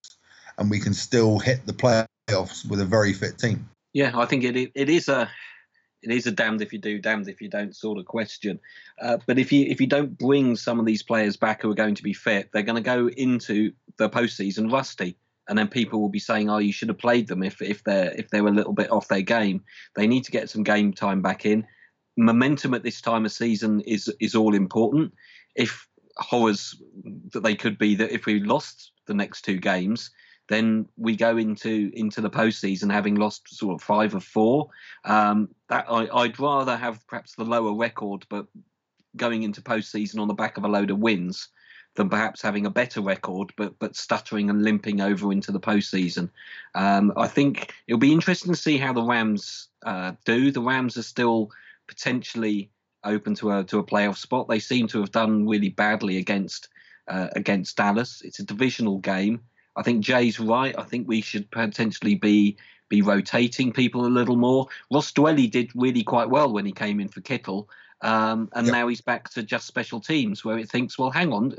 and 0.58 0.70
we 0.70 0.80
can 0.80 0.94
still 0.94 1.40
hit 1.40 1.66
the 1.66 1.74
playoffs 1.74 2.68
with 2.68 2.82
a 2.82 2.86
very 2.86 3.14
fit 3.14 3.38
team. 3.38 3.70
Yeah, 3.94 4.18
I 4.18 4.26
think 4.26 4.44
it 4.44 4.72
it 4.74 4.90
is 4.90 5.10
a 5.10 5.30
it 6.02 6.12
is 6.12 6.26
a 6.26 6.32
damned 6.32 6.62
if 6.62 6.74
you 6.74 6.80
do, 6.80 7.00
damned 7.00 7.28
if 7.28 7.42
you 7.42 7.50
don't 7.50 7.76
sort 7.76 8.00
of 8.00 8.06
question. 8.06 8.60
Uh, 9.02 9.18
but 9.28 9.38
if 9.38 9.52
you 9.52 9.66
if 9.68 9.80
you 9.80 9.88
don't 9.88 10.18
bring 10.18 10.56
some 10.56 10.80
of 10.80 10.86
these 10.86 11.04
players 11.04 11.38
back 11.38 11.62
who 11.62 11.72
are 11.72 11.76
going 11.76 11.96
to 11.96 12.04
be 12.04 12.14
fit, 12.14 12.50
they're 12.52 12.64
going 12.64 12.82
to 12.82 12.82
go 12.82 13.08
into 13.08 13.72
the 13.98 14.10
postseason 14.10 14.72
rusty, 14.72 15.18
and 15.48 15.58
then 15.58 15.68
people 15.68 16.02
will 16.02 16.10
be 16.10 16.20
saying, 16.20 16.50
"Oh, 16.50 16.58
you 16.58 16.74
should 16.74 16.90
have 16.90 16.98
played 16.98 17.28
them 17.28 17.44
if 17.44 17.62
if 17.62 17.84
they're 17.84 18.12
if 18.14 18.30
they're 18.30 18.48
a 18.48 18.52
little 18.52 18.74
bit 18.74 18.92
off 18.92 19.08
their 19.08 19.22
game." 19.22 19.64
They 19.96 20.08
need 20.08 20.24
to 20.24 20.32
get 20.32 20.50
some 20.50 20.64
game 20.64 20.94
time 20.94 21.22
back 21.22 21.46
in. 21.46 21.68
Momentum 22.18 22.74
at 22.74 22.84
this 22.84 23.02
time 23.02 23.26
of 23.26 23.32
season 23.32 23.82
is 23.82 24.12
is 24.20 24.36
all 24.36 24.56
important. 24.56 25.14
If 25.56 25.88
horrors 26.18 26.82
that 27.32 27.44
they 27.44 27.56
could 27.56 27.78
be 27.78 27.96
that 27.96 28.12
if 28.12 28.26
we 28.26 28.40
lost 28.40 28.92
the 29.08 29.14
next 29.14 29.44
two 29.44 29.58
games, 29.58 30.12
then 30.50 30.88
we 30.98 31.16
go 31.16 31.38
into 31.38 31.92
into 31.94 32.22
the 32.22 32.30
postseason 32.30 32.92
having 32.92 33.16
lost 33.16 33.48
sort 33.56 33.76
of 33.76 33.82
five 33.82 34.14
of 34.14 34.24
four. 34.24 34.70
Um, 35.06 35.50
that 35.70 35.86
I, 35.90 36.08
I'd 36.14 36.40
rather 36.40 36.76
have 36.76 37.06
perhaps 37.08 37.36
the 37.36 37.46
lower 37.46 37.74
record, 37.74 38.26
but 38.30 38.48
going 39.16 39.44
into 39.44 39.62
postseason 39.62 40.20
on 40.20 40.28
the 40.28 40.34
back 40.34 40.58
of 40.58 40.64
a 40.64 40.70
load 40.70 40.92
of 40.92 41.00
wins 41.00 41.50
than 41.96 42.10
perhaps 42.10 42.42
having 42.42 42.66
a 42.66 42.70
better 42.70 43.02
record, 43.02 43.54
but 43.58 43.78
but 43.80 43.96
stuttering 43.96 44.50
and 44.50 44.64
limping 44.64 45.02
over 45.02 45.32
into 45.32 45.52
the 45.52 45.60
postseason. 45.60 46.30
Um, 46.76 47.14
I 47.18 47.28
think 47.28 47.74
it'll 47.88 48.00
be 48.00 48.14
interesting 48.14 48.54
to 48.54 48.60
see 48.60 48.78
how 48.78 48.94
the 48.94 49.04
Rams 49.04 49.70
uh, 49.86 50.14
do. 50.26 50.52
The 50.52 50.62
Rams 50.62 50.98
are 50.98 51.04
still 51.04 51.52
potentially 51.88 52.70
open 53.04 53.36
to 53.36 53.52
a 53.52 53.64
to 53.66 53.80
a 53.80 53.84
playoff 53.84 54.18
spot. 54.18 54.48
They 54.48 54.60
seem 54.60 54.88
to 54.88 55.00
have 55.00 55.12
done 55.12 55.48
really 55.48 55.70
badly 55.70 56.18
against 56.18 56.70
uh, 57.08 57.28
against 57.36 57.78
Dallas. 57.78 58.22
It's 58.24 58.40
a 58.40 58.44
divisional 58.44 59.00
game. 59.00 59.42
I 59.76 59.84
think 59.84 60.04
Jay's 60.04 60.40
right. 60.40 60.78
I 60.78 60.84
think 60.84 61.08
we 61.08 61.22
should 61.22 61.50
potentially 61.52 62.16
be 62.16 62.58
be 62.90 63.02
rotating 63.02 63.72
people 63.72 64.06
a 64.06 64.08
little 64.08 64.36
more. 64.36 64.68
Ross 64.92 65.12
Dwelley 65.14 65.50
did 65.50 65.72
really 65.76 66.04
quite 66.04 66.30
well 66.30 66.52
when 66.52 66.66
he 66.66 66.74
came 66.74 67.00
in 67.00 67.08
for 67.08 67.22
Kittle. 67.22 67.70
Um, 68.02 68.50
and 68.54 68.66
yep. 68.66 68.74
now 68.74 68.88
he's 68.88 69.02
back 69.02 69.30
to 69.30 69.44
just 69.44 69.68
special 69.68 70.00
teams 70.02 70.44
where 70.44 70.58
it 70.58 70.70
thinks, 70.70 70.98
well, 70.98 71.12
hang 71.12 71.32
on, 71.32 71.56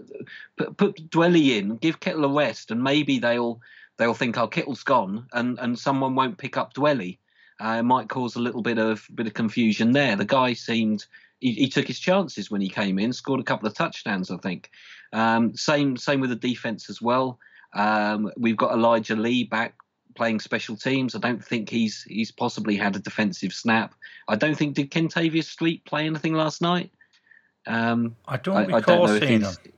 put, 0.57 0.77
put 0.77 1.11
Dwelley 1.11 1.57
in, 1.57 1.77
give 1.77 2.01
Kittle 2.01 2.25
a 2.25 2.29
rest, 2.29 2.73
and 2.73 2.83
maybe 2.83 3.19
they'll 3.19 3.61
they'll 3.97 4.15
think, 4.15 4.37
oh, 4.37 4.49
Kittle's 4.49 4.83
gone, 4.83 5.27
and, 5.33 5.59
and 5.61 5.79
someone 5.79 6.15
won't 6.15 6.39
pick 6.39 6.57
up 6.57 6.75
Dwelley. 6.75 7.19
Uh, 7.61 7.77
it 7.79 7.85
might 7.85 8.09
cause 8.09 8.35
a 8.35 8.41
little 8.41 8.63
bit 8.63 8.79
of 8.79 9.07
bit 9.15 9.29
of 9.29 9.35
confusion 9.35 9.93
there. 9.93 10.17
The 10.17 10.25
guy 10.25 10.53
seemed 10.55 11.07
he, 11.43 11.53
he, 11.53 11.69
took 11.69 11.89
his 11.89 11.99
chances 11.99 12.51
when 12.51 12.61
he 12.61 12.69
came 12.69 13.01
in, 13.01 13.13
scored 13.13 13.41
a 13.41 13.45
couple 13.45 13.67
of 13.67 13.75
touchdowns, 13.75 14.31
I 14.31 14.37
think. 14.37 14.71
Um, 15.13 15.57
same 15.57 15.97
same 15.97 16.21
with 16.21 16.31
the 16.31 16.37
defense 16.37 16.89
as 16.89 17.03
well. 17.03 17.39
Um, 17.75 18.31
we've 18.37 18.57
got 18.57 18.73
Elijah 18.73 19.17
Lee 19.17 19.45
back 19.45 19.75
playing 20.15 20.41
special 20.41 20.77
teams. 20.77 21.15
I 21.15 21.19
don't 21.19 21.45
think 21.45 21.69
he's 21.69 22.05
he's 22.05 22.31
possibly 22.31 22.77
had 22.77 22.95
a 22.95 23.01
defensive 23.01 23.53
snap. 23.53 23.95
I 24.29 24.37
don't 24.37 24.55
think 24.55 24.77
did 24.77 24.93
Kentavius 24.93 25.45
Street 25.45 25.85
play 25.85 26.07
anything 26.07 26.35
last 26.35 26.63
night. 26.63 26.93
Um, 27.67 28.17
I 28.27 28.37
don't 28.37 28.57
I, 28.57 28.61
recall 28.61 28.77
I 28.77 28.81
don't 28.81 29.07
know 29.07 29.19
seeing 29.19 29.41
he's, 29.41 29.57
him. 29.59 29.73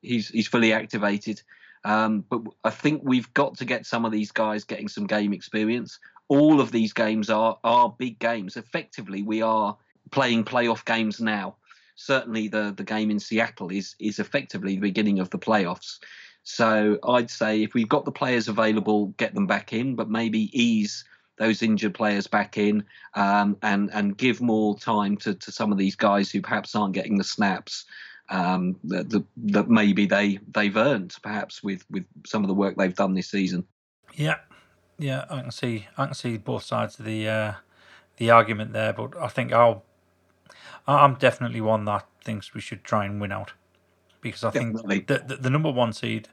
He's 0.00 0.28
he's 0.28 0.48
fully 0.48 0.72
activated. 0.72 1.42
Um, 1.84 2.24
but 2.28 2.42
I 2.64 2.70
think 2.70 3.02
we've 3.04 3.32
got 3.34 3.56
to 3.58 3.64
get 3.64 3.86
some 3.86 4.04
of 4.04 4.12
these 4.12 4.30
guys 4.30 4.64
getting 4.64 4.88
some 4.88 5.06
game 5.06 5.32
experience. 5.32 5.98
All 6.28 6.60
of 6.60 6.70
these 6.70 6.92
games 6.92 7.28
are 7.28 7.58
are 7.64 7.94
big 7.98 8.20
games. 8.20 8.56
Effectively, 8.56 9.22
we 9.22 9.42
are 9.42 9.76
playing 10.10 10.44
playoff 10.44 10.84
games 10.84 11.20
now. 11.20 11.56
Certainly, 11.96 12.48
the 12.48 12.72
the 12.76 12.84
game 12.84 13.10
in 13.10 13.20
Seattle 13.20 13.70
is 13.70 13.94
is 13.98 14.18
effectively 14.18 14.74
the 14.74 14.80
beginning 14.80 15.18
of 15.18 15.30
the 15.30 15.38
playoffs. 15.38 15.98
So 16.44 16.98
I'd 17.06 17.30
say 17.30 17.62
if 17.62 17.74
we've 17.74 17.88
got 17.88 18.04
the 18.04 18.12
players 18.12 18.48
available, 18.48 19.08
get 19.18 19.34
them 19.34 19.46
back 19.46 19.72
in, 19.72 19.96
but 19.96 20.08
maybe 20.08 20.50
ease 20.58 21.04
those 21.38 21.62
injured 21.62 21.94
players 21.94 22.26
back 22.26 22.58
in 22.58 22.84
um, 23.14 23.56
and 23.62 23.90
and 23.92 24.16
give 24.16 24.40
more 24.40 24.78
time 24.78 25.16
to, 25.18 25.34
to 25.34 25.52
some 25.52 25.72
of 25.72 25.78
these 25.78 25.96
guys 25.96 26.30
who 26.30 26.40
perhaps 26.40 26.74
aren't 26.74 26.94
getting 26.94 27.16
the 27.16 27.24
snaps 27.24 27.84
um, 28.30 28.76
that, 28.84 29.24
that 29.36 29.68
maybe 29.68 30.06
they 30.06 30.38
they've 30.48 30.76
earned 30.76 31.16
perhaps 31.22 31.62
with 31.62 31.84
with 31.90 32.04
some 32.26 32.44
of 32.44 32.48
the 32.48 32.54
work 32.54 32.76
they've 32.76 32.94
done 32.94 33.14
this 33.14 33.30
season. 33.30 33.64
Yeah, 34.14 34.36
yeah, 34.98 35.24
I 35.30 35.40
can 35.40 35.50
see 35.50 35.86
I 35.96 36.06
can 36.06 36.14
see 36.14 36.36
both 36.36 36.64
sides 36.64 36.98
of 36.98 37.04
the 37.04 37.28
uh, 37.28 37.52
the 38.16 38.30
argument 38.30 38.72
there, 38.72 38.92
but 38.92 39.16
I 39.16 39.28
think 39.28 39.52
I'll 39.52 39.84
I'm 40.94 41.14
definitely 41.14 41.60
one 41.60 41.84
that 41.84 42.06
thinks 42.24 42.54
we 42.54 42.60
should 42.60 42.82
try 42.82 43.04
and 43.04 43.20
win 43.20 43.32
out 43.32 43.52
because 44.20 44.42
I 44.42 44.50
Definitely. 44.50 45.00
think 45.00 45.06
the, 45.06 45.18
the 45.26 45.42
the 45.42 45.50
number 45.50 45.70
one 45.70 45.92
seed 45.92 46.28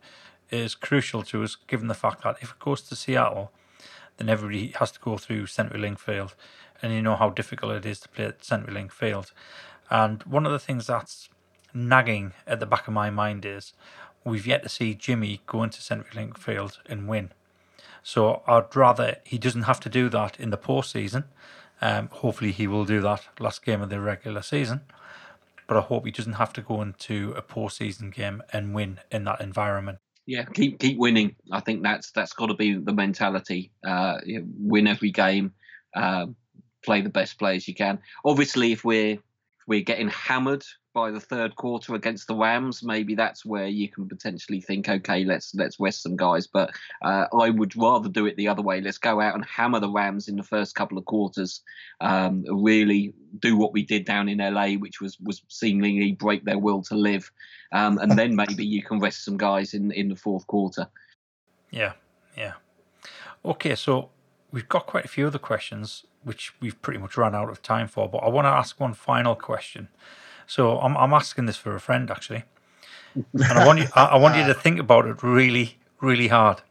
is 0.49 0.75
crucial 0.75 1.23
to 1.23 1.43
us, 1.43 1.55
given 1.67 1.87
the 1.87 1.93
fact 1.93 2.23
that 2.23 2.37
if 2.41 2.51
it 2.51 2.59
goes 2.59 2.81
to 2.83 2.95
Seattle, 2.95 3.51
then 4.17 4.29
everybody 4.29 4.73
has 4.79 4.91
to 4.91 4.99
go 4.99 5.17
through 5.17 5.45
CenturyLink 5.47 5.99
Field, 5.99 6.35
and 6.81 6.93
you 6.93 7.01
know 7.01 7.15
how 7.15 7.29
difficult 7.29 7.73
it 7.73 7.85
is 7.85 7.99
to 8.01 8.09
play 8.09 8.25
at 8.25 8.41
CenturyLink 8.41 8.91
Field. 8.91 9.31
And 9.89 10.23
one 10.23 10.45
of 10.45 10.51
the 10.51 10.59
things 10.59 10.87
that's 10.87 11.29
nagging 11.73 12.33
at 12.47 12.59
the 12.59 12.65
back 12.65 12.87
of 12.87 12.93
my 12.93 13.09
mind 13.09 13.45
is 13.45 13.73
we've 14.23 14.47
yet 14.47 14.63
to 14.63 14.69
see 14.69 14.93
Jimmy 14.93 15.41
go 15.45 15.63
into 15.63 15.79
CenturyLink 15.79 16.37
Field 16.37 16.79
and 16.87 17.07
win. 17.07 17.31
So 18.03 18.43
I'd 18.47 18.75
rather 18.75 19.17
he 19.23 19.37
doesn't 19.37 19.63
have 19.63 19.79
to 19.81 19.89
do 19.89 20.09
that 20.09 20.39
in 20.39 20.51
the 20.51 20.57
postseason. 20.57 21.25
Um, 21.81 22.09
hopefully 22.11 22.51
he 22.51 22.67
will 22.67 22.85
do 22.85 23.01
that 23.01 23.27
last 23.39 23.63
game 23.63 23.81
of 23.81 23.89
the 23.89 23.99
regular 23.99 24.41
season. 24.41 24.81
But 25.67 25.77
I 25.77 25.81
hope 25.81 26.05
he 26.05 26.11
doesn't 26.11 26.33
have 26.33 26.53
to 26.53 26.61
go 26.61 26.81
into 26.81 27.33
a 27.35 27.41
postseason 27.41 28.13
game 28.13 28.43
and 28.53 28.73
win 28.75 28.99
in 29.11 29.23
that 29.25 29.41
environment. 29.41 29.99
Yeah, 30.27 30.43
keep 30.45 30.79
keep 30.79 30.97
winning. 30.97 31.35
I 31.51 31.59
think 31.59 31.83
that's 31.83 32.11
that's 32.11 32.33
got 32.33 32.47
to 32.47 32.55
be 32.55 32.73
the 32.73 32.93
mentality. 32.93 33.71
Uh, 33.85 34.17
you 34.25 34.39
know, 34.39 34.45
win 34.57 34.87
every 34.87 35.11
game, 35.11 35.53
uh, 35.95 36.27
play 36.83 37.01
the 37.01 37.09
best 37.09 37.37
players 37.37 37.67
you 37.67 37.75
can. 37.75 37.99
Obviously, 38.23 38.71
if 38.71 38.83
we're 38.83 39.13
if 39.13 39.21
we're 39.67 39.81
getting 39.81 40.09
hammered 40.09 40.63
by 40.95 41.11
the 41.11 41.19
third 41.19 41.57
quarter 41.57 41.93
against 41.93 42.25
the 42.25 42.33
Rams, 42.33 42.81
maybe 42.81 43.15
that's 43.15 43.45
where 43.45 43.67
you 43.67 43.89
can 43.89 44.07
potentially 44.07 44.61
think, 44.61 44.87
okay, 44.87 45.25
let's 45.25 45.53
let's 45.53 45.77
rest 45.77 46.01
some 46.01 46.15
guys. 46.15 46.47
But 46.47 46.71
uh, 47.03 47.25
I 47.37 47.49
would 47.49 47.75
rather 47.75 48.07
do 48.07 48.25
it 48.25 48.37
the 48.37 48.47
other 48.47 48.61
way. 48.61 48.79
Let's 48.79 48.97
go 48.97 49.19
out 49.19 49.35
and 49.35 49.45
hammer 49.45 49.81
the 49.81 49.91
Rams 49.91 50.29
in 50.29 50.37
the 50.37 50.43
first 50.43 50.73
couple 50.73 50.97
of 50.97 51.03
quarters. 51.03 51.61
Um, 51.99 52.45
really 52.49 53.13
do 53.39 53.57
what 53.57 53.73
we 53.73 53.83
did 53.83 54.05
down 54.05 54.29
in 54.29 54.37
LA, 54.37 54.69
which 54.79 55.01
was 55.01 55.19
was 55.19 55.43
seemingly 55.49 56.13
break 56.13 56.45
their 56.45 56.57
will 56.57 56.81
to 56.83 56.95
live, 56.95 57.29
um, 57.73 57.97
and 57.97 58.13
then 58.13 58.35
maybe 58.35 58.65
you 58.65 58.81
can 58.81 58.99
rest 58.99 59.25
some 59.25 59.37
guys 59.37 59.73
in 59.73 59.91
in 59.91 60.07
the 60.07 60.15
fourth 60.15 60.47
quarter. 60.47 60.87
Yeah, 61.71 61.93
yeah. 62.37 62.53
Okay, 63.43 63.75
so 63.75 64.11
we've 64.49 64.69
got 64.69 64.87
quite 64.87 65.03
a 65.03 65.09
few 65.09 65.27
other 65.27 65.39
questions, 65.39 66.05
which 66.23 66.53
we've 66.61 66.81
pretty 66.81 66.99
much 66.99 67.17
run 67.17 67.35
out 67.35 67.49
of 67.49 67.61
time 67.61 67.89
for. 67.89 68.07
But 68.07 68.19
I 68.19 68.29
want 68.29 68.45
to 68.45 68.49
ask 68.49 68.79
one 68.79 68.93
final 68.93 69.35
question. 69.35 69.89
So 70.47 70.79
I'm 70.79 70.95
I'm 70.97 71.13
asking 71.13 71.45
this 71.45 71.57
for 71.57 71.75
a 71.75 71.79
friend 71.79 72.09
actually, 72.11 72.43
and 73.15 73.43
I 73.43 73.65
want 73.65 73.79
you 73.79 73.87
I, 73.95 74.05
I 74.05 74.15
want 74.17 74.35
you 74.35 74.45
to 74.45 74.53
think 74.53 74.79
about 74.79 75.05
it 75.05 75.23
really 75.23 75.77
really 76.01 76.27
hard. 76.27 76.61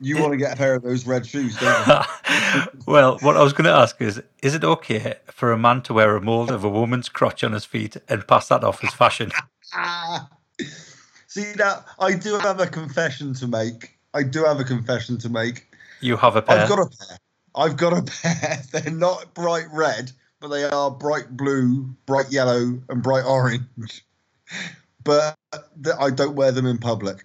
You 0.00 0.20
want 0.20 0.32
to 0.32 0.36
get 0.36 0.52
a 0.52 0.56
pair 0.56 0.74
of 0.74 0.82
those 0.82 1.06
red 1.06 1.26
shoes, 1.26 1.56
don't 1.58 1.86
you? 1.86 2.62
well, 2.86 3.18
what 3.18 3.36
I 3.36 3.42
was 3.42 3.52
going 3.52 3.64
to 3.64 3.72
ask 3.72 4.00
is: 4.00 4.22
Is 4.42 4.54
it 4.54 4.62
okay 4.62 5.16
for 5.26 5.50
a 5.50 5.58
man 5.58 5.82
to 5.82 5.94
wear 5.94 6.14
a 6.14 6.20
mold 6.20 6.52
of 6.52 6.62
a 6.62 6.68
woman's 6.68 7.08
crotch 7.08 7.42
on 7.42 7.52
his 7.52 7.64
feet 7.64 7.96
and 8.08 8.26
pass 8.28 8.48
that 8.48 8.62
off 8.62 8.84
as 8.84 8.94
fashion? 8.94 9.32
See 11.26 11.52
now, 11.56 11.84
I 11.98 12.14
do 12.14 12.38
have 12.38 12.60
a 12.60 12.66
confession 12.66 13.34
to 13.34 13.48
make. 13.48 13.98
I 14.14 14.22
do 14.22 14.44
have 14.44 14.60
a 14.60 14.64
confession 14.64 15.18
to 15.18 15.28
make. 15.28 15.66
You 16.00 16.16
have 16.16 16.36
a 16.36 16.42
pair. 16.42 16.60
I've 16.60 16.68
got 16.68 16.78
a 16.78 16.86
pair. 16.86 17.18
I've 17.54 17.76
got 17.76 17.92
a 17.98 18.02
pair. 18.02 18.62
They're 18.72 18.92
not 18.92 19.34
bright 19.34 19.66
red, 19.72 20.12
but 20.40 20.48
they 20.48 20.64
are 20.64 20.90
bright 20.90 21.36
blue, 21.36 21.84
bright 22.06 22.30
yellow, 22.30 22.80
and 22.88 23.02
bright 23.02 23.24
orange. 23.24 24.04
But 25.04 25.36
th- 25.82 25.96
I 25.98 26.10
don't 26.10 26.34
wear 26.34 26.52
them 26.52 26.66
in 26.66 26.76
public. 26.76 27.24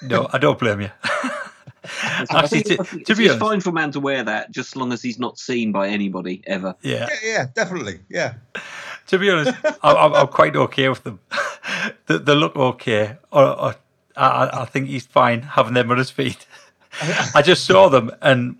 No, 0.00 0.26
I 0.32 0.38
don't 0.38 0.58
blame 0.58 0.80
you. 0.80 0.90
Actually, 2.30 2.62
think 2.62 2.66
to, 2.66 2.74
it's, 2.74 2.90
to 2.90 3.00
it's 3.00 3.18
be 3.18 3.28
honest, 3.28 3.40
fine 3.40 3.60
for 3.60 3.70
a 3.70 3.72
man 3.72 3.90
to 3.92 4.00
wear 4.00 4.22
that, 4.24 4.50
just 4.52 4.70
as 4.70 4.76
long 4.76 4.92
as 4.92 5.02
he's 5.02 5.18
not 5.18 5.38
seen 5.38 5.70
by 5.72 5.88
anybody 5.88 6.42
ever. 6.46 6.74
yeah. 6.82 7.08
Yeah, 7.10 7.30
yeah, 7.30 7.46
definitely. 7.54 8.00
Yeah. 8.08 8.34
To 9.08 9.18
be 9.18 9.30
honest, 9.30 9.52
I, 9.82 9.92
I'm, 9.92 10.14
I'm 10.14 10.28
quite 10.28 10.56
okay 10.56 10.88
with 10.88 11.02
them. 11.02 11.20
they, 12.06 12.18
they 12.18 12.34
look 12.34 12.56
okay. 12.56 13.18
Or, 13.32 13.44
or 13.44 13.74
I, 14.16 14.50
I 14.62 14.64
think 14.64 14.88
he's 14.88 15.06
fine 15.06 15.42
having 15.42 15.74
them 15.74 15.90
on 15.90 15.98
his 15.98 16.10
feet. 16.10 16.46
I 17.34 17.42
just 17.42 17.64
saw 17.64 17.88
them 17.88 18.10
and 18.22 18.56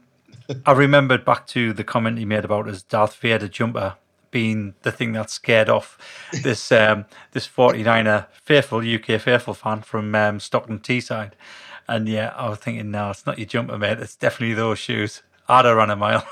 I 0.65 0.73
remembered 0.73 1.25
back 1.25 1.47
to 1.49 1.73
the 1.73 1.85
comment 1.85 2.19
he 2.19 2.25
made 2.25 2.45
about 2.45 2.67
his 2.67 2.83
Darth 2.83 3.17
Vader 3.17 3.49
jumper 3.49 3.97
being 4.31 4.75
the 4.83 4.93
thing 4.93 5.13
that 5.13 5.31
scared 5.31 5.69
off 5.69 5.99
this 6.43 6.73
um, 6.73 7.07
this 7.33 7.47
49er 7.47 8.27
faithful 8.45 8.79
UK 8.79 9.21
faithful 9.21 9.55
fan 9.55 9.83
from 9.83 10.15
um, 10.15 10.41
Stockton 10.41 10.79
Teesside. 10.79 11.33
And 11.87 12.09
yeah, 12.09 12.35
I 12.37 12.49
was 12.51 12.59
thinking, 12.59 12.91
no, 12.91 13.11
it's 13.11 13.25
not 13.25 13.39
your 13.39 13.47
jumper, 13.47 13.79
mate. 13.79 13.99
It's 13.99 14.17
definitely 14.17 14.55
those 14.55 14.79
shoes. 14.79 15.23
I'd 15.49 15.65
have 15.65 15.77
run 15.77 15.91
a 15.91 15.97
mile. 15.97 16.27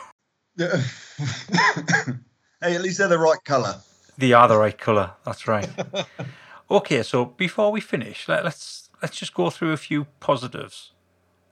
Yeah. 0.56 0.76
hey, 2.60 2.74
at 2.74 2.82
least 2.82 2.98
they're 2.98 3.08
the 3.08 3.18
right 3.18 3.42
colour. 3.44 3.76
They 4.18 4.32
are 4.32 4.48
the 4.48 4.58
right 4.58 4.76
colour. 4.76 5.12
That's 5.24 5.46
right. 5.46 5.68
okay, 6.70 7.02
so 7.02 7.24
before 7.26 7.72
we 7.72 7.80
finish, 7.80 8.28
let, 8.28 8.44
let's 8.44 8.90
let's 9.02 9.16
just 9.16 9.34
go 9.34 9.50
through 9.50 9.72
a 9.72 9.76
few 9.76 10.06
positives 10.20 10.92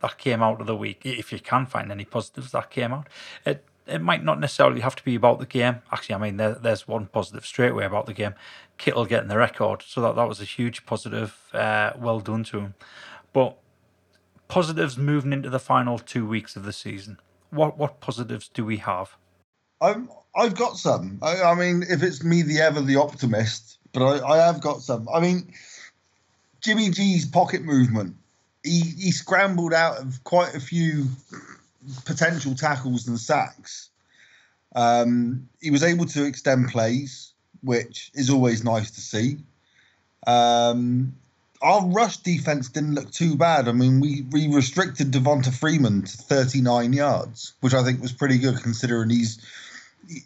that 0.01 0.19
came 0.19 0.43
out 0.43 0.61
of 0.61 0.67
the 0.67 0.77
week, 0.77 1.01
if 1.05 1.33
you 1.33 1.39
can 1.39 1.67
find 1.67 1.91
any 1.91 2.05
positives 2.05 2.53
that 2.53 2.71
came 2.71 2.93
out. 2.93 3.09
It 3.45 3.65
it 3.87 4.01
might 4.01 4.25
not 4.25 4.41
necessarily 4.41 4.81
have 4.81 4.97
to 4.97 5.05
be 5.05 5.15
about 5.15 5.39
the 5.39 5.47
game. 5.47 5.83
Actually, 5.93 6.15
I 6.15 6.19
mean, 6.19 6.37
there, 6.39 6.55
there's 6.55 6.89
one 6.89 7.07
positive 7.07 7.45
straight 7.45 7.73
away 7.73 7.85
about 7.85 8.07
the 8.07 8.15
game. 8.15 8.35
Kittle 8.79 9.05
getting 9.05 9.29
the 9.29 9.37
record, 9.37 9.83
so 9.87 10.01
that 10.01 10.17
that 10.17 10.29
was 10.29 10.41
a 10.41 10.45
huge 10.45 10.87
positive. 10.87 11.39
Uh, 11.53 11.93
well 11.99 12.21
done 12.21 12.45
to 12.45 12.61
him. 12.61 12.75
But 13.33 13.59
positives 14.49 14.97
moving 14.97 15.33
into 15.33 15.51
the 15.51 15.59
final 15.59 15.99
two 15.99 16.27
weeks 16.27 16.57
of 16.57 16.65
the 16.65 16.73
season. 16.73 17.19
What 17.51 17.79
what 17.79 18.01
positives 18.01 18.49
do 18.49 18.65
we 18.65 18.79
have? 18.79 19.17
I'm, 19.81 20.09
I've 20.35 20.55
got 20.55 20.77
some. 20.77 21.19
I, 21.23 21.43
I 21.43 21.55
mean, 21.55 21.85
if 21.89 22.03
it's 22.03 22.25
me, 22.25 22.43
the 22.43 22.61
ever 22.61 22.81
the 22.81 22.97
optimist, 22.97 23.79
but 23.93 24.03
I, 24.03 24.27
I 24.27 24.47
have 24.47 24.61
got 24.61 24.81
some. 24.81 25.09
I 25.13 25.21
mean, 25.21 25.53
Jimmy 26.61 26.91
G's 26.91 27.27
pocket 27.27 27.63
movement. 27.63 28.17
He 28.65 28.81
he 28.81 29.13
scrambled 29.13 29.73
out 29.73 29.99
of 29.99 30.25
quite 30.25 30.55
a 30.55 30.61
few 30.61 31.07
potential 32.05 32.55
tackles 32.55 33.07
and 33.07 33.21
sacks. 33.21 33.91
Um, 34.75 35.49
he 35.61 35.71
was 35.71 35.85
able 35.85 36.07
to 36.07 36.25
extend 36.25 36.71
plays, 36.71 37.33
which 37.63 38.11
is 38.15 38.31
always 38.31 38.65
nice 38.65 38.91
to 38.93 39.01
see. 39.01 39.39
Um, 40.27 41.15
our 41.63 41.87
rush 41.87 42.19
defense 42.19 42.69
didn't 42.69 42.95
look 42.95 43.11
too 43.11 43.37
bad. 43.37 43.69
I 43.69 43.73
mean, 43.73 44.01
we, 44.01 44.23
we 44.31 44.49
restricted 44.49 45.13
Devonta 45.13 45.53
Freeman 45.53 46.03
to 46.03 46.17
39 46.17 46.93
yards, 46.93 47.55
which 47.61 47.73
I 47.73 47.83
think 47.83 48.03
was 48.03 48.13
pretty 48.13 48.39
good 48.39 48.63
considering 48.63 49.11
he's 49.11 49.39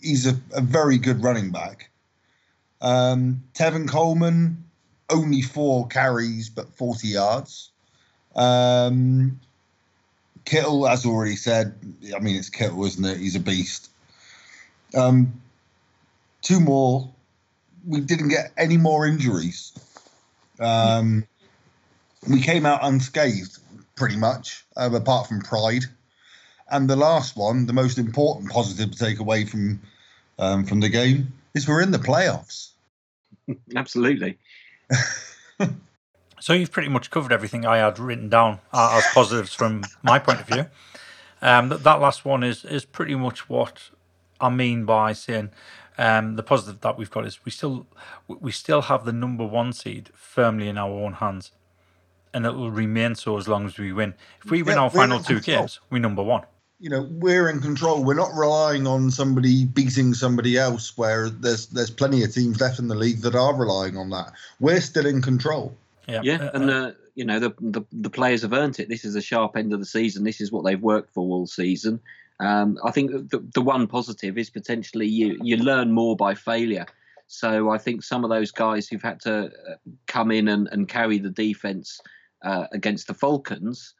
he's 0.01 0.27
a, 0.27 0.37
a 0.53 0.61
very 0.61 0.99
good 0.99 1.23
running 1.23 1.51
back. 1.53 1.91
Um, 2.81 3.45
Tevin 3.55 3.89
Coleman, 3.89 4.65
only 5.11 5.43
four 5.43 5.87
carries 5.87 6.49
but 6.49 6.75
40 6.75 7.09
yards. 7.09 7.71
Um, 8.37 9.41
Kittle, 10.45 10.89
as 10.89 11.05
already 11.05 11.37
said, 11.37 11.75
I 12.15 12.21
mean, 12.21 12.37
it's 12.37 12.51
Kittle, 12.51 12.85
isn't 12.85 13.05
it? 13.05 13.19
He's 13.19 13.37
a 13.37 13.41
beast. 13.41 13.91
Um, 14.97 15.41
two 16.43 16.61
more. 16.61 17.11
We 17.87 18.01
didn't 18.01 18.29
get 18.29 18.53
any 18.57 18.77
more 18.77 19.07
injuries. 19.07 19.73
Um, 20.61 21.27
we 22.29 22.41
came 22.41 22.67
out 22.67 22.81
unscathed, 22.83 23.59
pretty 23.97 24.17
much, 24.17 24.65
uh, 24.77 24.91
apart 24.93 25.29
from 25.29 25.41
pride. 25.41 25.85
And 26.71 26.89
the 26.89 26.97
last 26.97 27.37
one, 27.37 27.67
the 27.67 27.73
most 27.73 27.99
important 27.99 28.51
positive 28.51 28.91
to 28.91 28.99
take 28.99 29.21
away 29.21 29.45
from 29.45 29.81
um, 30.39 30.65
from 30.65 30.81
the 30.81 30.89
game, 30.89 31.33
is 31.55 31.67
we're 31.67 31.83
in 31.83 31.91
the 31.91 31.99
playoffs. 31.99 32.71
Absolutely. 33.77 34.39
So 36.41 36.53
you've 36.53 36.73
pretty 36.73 36.89
much 36.89 37.11
covered 37.11 37.33
everything 37.33 37.67
I 37.67 37.79
had 37.79 37.99
written 37.99 38.29
down 38.29 38.61
uh, 38.73 38.99
as 38.99 39.07
positives 39.13 39.53
from 39.55 39.85
my 40.03 40.19
point 40.19 40.41
of 40.41 40.47
view. 40.47 40.67
Um, 41.43 41.69
that, 41.69 41.85
that 41.85 42.01
last 42.01 42.25
one 42.25 42.43
is 42.43 42.65
is 42.65 42.85
pretty 42.85 43.15
much 43.15 43.49
what 43.49 43.91
I 44.41 44.49
mean 44.51 44.85
by 44.85 45.13
saying 45.13 45.51
um, 45.97 46.37
the 46.37 46.43
positive 46.43 46.81
that 46.81 46.97
we've 46.99 47.11
got 47.11 47.27
is 47.27 47.45
we 47.45 47.51
still 47.51 47.87
we 48.29 48.53
still 48.53 48.83
have 48.83 49.05
the 49.05 49.13
number 49.13 49.45
one 49.45 49.73
seed 49.73 50.11
firmly 50.15 50.69
in 50.69 50.79
our 50.79 50.91
own 50.91 51.15
hands, 51.15 51.53
and 52.33 52.47
it 52.47 52.55
will 52.55 52.71
remain 52.71 53.15
so 53.15 53.37
as 53.37 53.49
long 53.49 53.67
as 53.67 53.79
we 53.79 53.93
win. 53.93 54.15
If 54.45 54.51
we 54.51 54.63
win 54.63 54.77
Yeah, 54.77 54.83
our 54.83 54.91
final 54.91 55.21
two 55.21 55.37
control. 55.37 55.59
games, 55.63 55.81
we 55.91 55.99
number 55.99 56.23
one. 56.23 56.43
You 56.81 56.91
know, 56.91 57.09
we're 57.11 57.49
in 57.49 57.61
control. 57.61 58.05
We're 58.05 58.15
not 58.15 58.31
relying 58.37 58.87
on 58.87 59.11
somebody 59.11 59.65
beating 59.65 60.15
somebody 60.15 60.57
else. 60.57 60.97
Where 60.97 61.29
there's 61.29 61.67
there's 61.67 61.91
plenty 61.91 62.23
of 62.23 62.33
teams 62.33 62.61
left 62.61 62.79
in 62.79 62.87
the 62.87 62.95
league 62.95 63.21
that 63.23 63.35
are 63.35 63.55
relying 63.55 63.97
on 63.97 64.11
that. 64.11 64.33
We're 64.61 64.81
still 64.81 65.07
in 65.07 65.21
control. 65.21 65.77
Yeah, 66.09 66.21
Yeah, 66.23 66.37
Uh, 66.37 66.51
and 66.55 66.71
uh, 66.71 66.73
uh, 66.73 66.93
you 67.15 67.25
know 67.25 67.39
the, 67.39 67.55
the 67.61 67.83
the 67.93 68.11
players 68.11 68.43
have 68.43 68.53
earned 68.53 68.81
it. 68.81 68.89
This 68.89 69.05
is 69.05 69.15
the 69.15 69.21
sharp 69.21 69.57
end 69.57 69.73
of 69.73 69.81
the 69.81 69.87
season. 69.87 70.25
This 70.25 70.41
is 70.41 70.51
what 70.51 70.65
they've 70.65 70.81
worked 70.81 71.13
for 71.13 71.21
all 71.21 71.47
season. 71.47 72.01
Um, 72.41 72.79
I 72.85 72.93
think 72.93 73.11
the, 73.31 73.45
the 73.55 73.61
one 73.61 73.87
positive 73.87 74.39
is 74.39 74.51
potentially 74.51 75.07
you 75.07 75.39
you 75.43 75.57
learn 75.57 75.93
more 75.93 76.17
by 76.17 76.35
failure. 76.35 76.87
So 77.27 77.71
I 77.71 77.79
think 77.79 78.03
some 78.03 78.25
of 78.25 78.31
those 78.31 78.51
guys 78.51 78.89
who've 78.89 79.03
had 79.03 79.21
to 79.21 79.47
uh, 79.47 79.77
come 80.07 80.31
in 80.31 80.49
and, 80.49 80.67
and 80.73 80.89
carry 80.89 81.19
the 81.19 81.29
defense 81.29 82.01
uh, 82.43 82.67
against 82.73 83.07
the 83.07 83.15
Falcons 83.15 83.93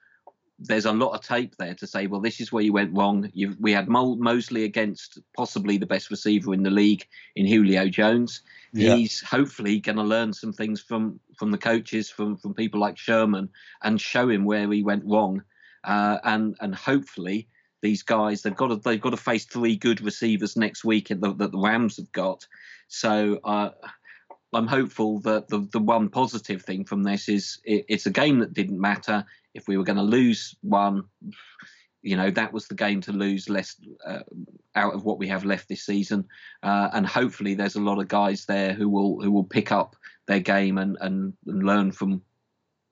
there's 0.59 0.87
a 0.87 0.93
lot 0.93 1.15
of 1.15 1.23
tape 1.23 1.55
there 1.57 1.75
to 1.75 1.87
say, 1.87 2.07
well, 2.07 2.21
this 2.21 2.41
is 2.41 2.53
where 2.53 2.63
you 2.63 2.73
went 2.73 2.97
wrong. 2.97 3.31
you 3.33 3.55
we 3.61 3.73
had 3.73 3.89
Mo- 3.89 4.17
Moseley 4.17 4.65
against 4.65 5.19
possibly 5.37 5.79
the 5.79 5.87
best 5.87 6.11
receiver 6.11 6.53
in 6.53 6.65
the 6.65 6.71
league 6.71 7.07
in 7.37 7.47
Julio 7.47 7.89
Jones. 7.89 8.43
Yeah. 8.73 8.97
He's 8.97 9.21
hopefully 9.21 9.79
going 9.79 9.97
to 9.97 10.03
learn 10.03 10.33
some 10.33 10.53
things 10.53 10.81
from 10.81 11.21
from 11.39 11.53
the 11.53 11.59
coaches, 11.59 12.11
from 12.11 12.37
from 12.37 12.55
people 12.55 12.81
like 12.81 12.99
Sherman, 12.99 13.51
and 13.83 14.01
show 14.01 14.29
him 14.29 14.45
where 14.45 14.71
he 14.71 14.83
went 14.83 15.05
wrong. 15.07 15.43
Uh, 15.85 16.19
and 16.25 16.57
and 16.61 16.75
hopefully 16.75 17.49
these 17.81 18.03
guys 18.03 18.43
they've 18.43 18.57
got 18.57 18.69
to 18.69 18.77
they've 18.77 19.01
got 19.01 19.11
to 19.11 19.17
face 19.17 19.45
three 19.45 19.77
good 19.77 20.01
receivers 20.01 20.57
next 20.57 20.85
week 20.85 21.09
that 21.09 21.21
the, 21.21 21.49
the 21.49 21.59
Rams 21.59 21.97
have 21.99 22.13
got. 22.13 22.47
So. 22.89 23.39
Uh, 23.45 23.71
I'm 24.51 24.67
hopeful 24.67 25.21
that 25.21 25.49
the, 25.49 25.69
the 25.73 25.79
one 25.79 26.09
positive 26.09 26.63
thing 26.63 26.87
from 26.87 27.03
this 27.03 27.29
is 27.29 27.59
it, 27.65 27.85
it's 27.87 28.07
a 28.07 28.11
game 28.11 28.39
that 28.39 28.55
didn't 28.55 28.81
matter. 28.81 29.27
If 29.59 29.67
we 29.67 29.77
were 29.77 29.85
going 29.85 29.97
to 29.97 30.03
lose 30.03 30.55
one, 30.63 31.05
you 32.01 32.17
know 32.17 32.31
that 32.31 32.53
was 32.53 32.69
the 32.69 32.77
game 32.77 33.01
to 33.03 33.13
lose 33.13 33.49
less 33.49 33.77
uh, 34.07 34.21
out 34.77 34.95
of 34.95 35.05
what 35.05 35.19
we 35.19 35.27
have 35.29 35.45
left 35.45 35.69
this 35.69 35.85
season, 35.85 36.27
uh, 36.63 36.89
and 36.93 37.05
hopefully 37.05 37.55
there's 37.55 37.75
a 37.75 37.81
lot 37.81 37.99
of 37.99 38.07
guys 38.07 38.47
there 38.47 38.73
who 38.73 38.89
will 38.89 39.21
who 39.21 39.33
will 39.33 39.45
pick 39.45 39.73
up 39.73 39.97
their 40.27 40.41
game 40.41 40.79
and, 40.79 40.97
and, 41.01 41.33
and 41.47 41.63
learn 41.65 41.91
from 41.91 42.23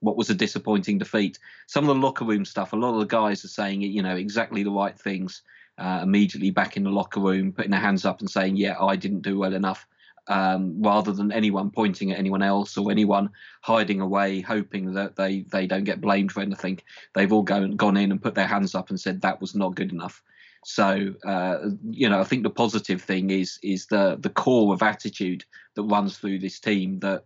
what 0.01 0.17
was 0.17 0.29
a 0.29 0.35
disappointing 0.35 0.99
defeat. 0.99 1.39
Some 1.69 1.89
of 1.89 1.95
the 1.95 2.03
locker 2.03 2.25
room 2.25 2.45
stuff, 2.45 2.73
a 2.73 2.77
lot 2.77 2.95
of 2.95 3.01
the 3.01 3.07
guys 3.07 3.45
are 3.45 3.49
saying 3.49 3.83
you 3.83 4.03
know 4.03 4.17
exactly 4.17 4.65
the 4.65 4.71
right 4.71 4.99
things 4.99 5.43
uh, 5.79 6.01
immediately 6.03 6.51
back 6.51 6.77
in 6.77 6.83
the 6.83 6.91
locker 6.91 7.21
room, 7.21 7.53
putting 7.53 7.71
their 7.71 7.81
hands 7.81 8.05
up 8.05 8.21
and 8.21 8.31
saying, 8.31 8.57
"Yeah, 8.57 8.77
I 8.83 8.97
didn't 8.97 9.23
do 9.23 9.39
well 9.39 9.55
enough." 9.55 9.87
Um, 10.29 10.83
rather 10.83 11.13
than 11.13 11.33
anyone 11.33 11.71
pointing 11.71 12.13
at 12.13 12.19
anyone 12.19 12.43
else 12.43 12.77
or 12.77 12.91
anyone 12.91 13.31
hiding 13.63 14.01
away, 14.01 14.41
hoping 14.41 14.95
that 14.95 15.17
they, 15.17 15.45
they 15.53 15.67
don't 15.67 15.85
get 15.85 16.01
blamed 16.01 16.33
for 16.33 16.41
anything. 16.41 16.81
They've 17.15 17.33
all 17.33 17.43
gone, 17.43 17.77
gone 17.77 17.97
in 17.97 18.11
and 18.11 18.23
put 18.23 18.35
their 18.35 18.47
hands 18.47 18.75
up 18.75 18.91
and 18.91 19.01
said 19.01 19.21
that 19.21 19.41
was 19.41 19.55
not 19.55 19.75
good 19.75 19.93
enough. 19.93 20.23
So 20.67 21.15
uh, 21.25 21.59
you 21.91 22.09
know, 22.09 22.21
I 22.21 22.25
think 22.25 22.43
the 22.43 22.51
positive 22.51 23.01
thing 23.01 23.31
is 23.31 23.57
is 23.63 23.87
the 23.87 24.17
the 24.19 24.31
core 24.31 24.75
of 24.75 24.83
attitude 24.83 25.45
that 25.77 25.85
runs 25.85 26.19
through 26.19 26.41
this 26.41 26.59
team. 26.59 26.99
That 26.99 27.23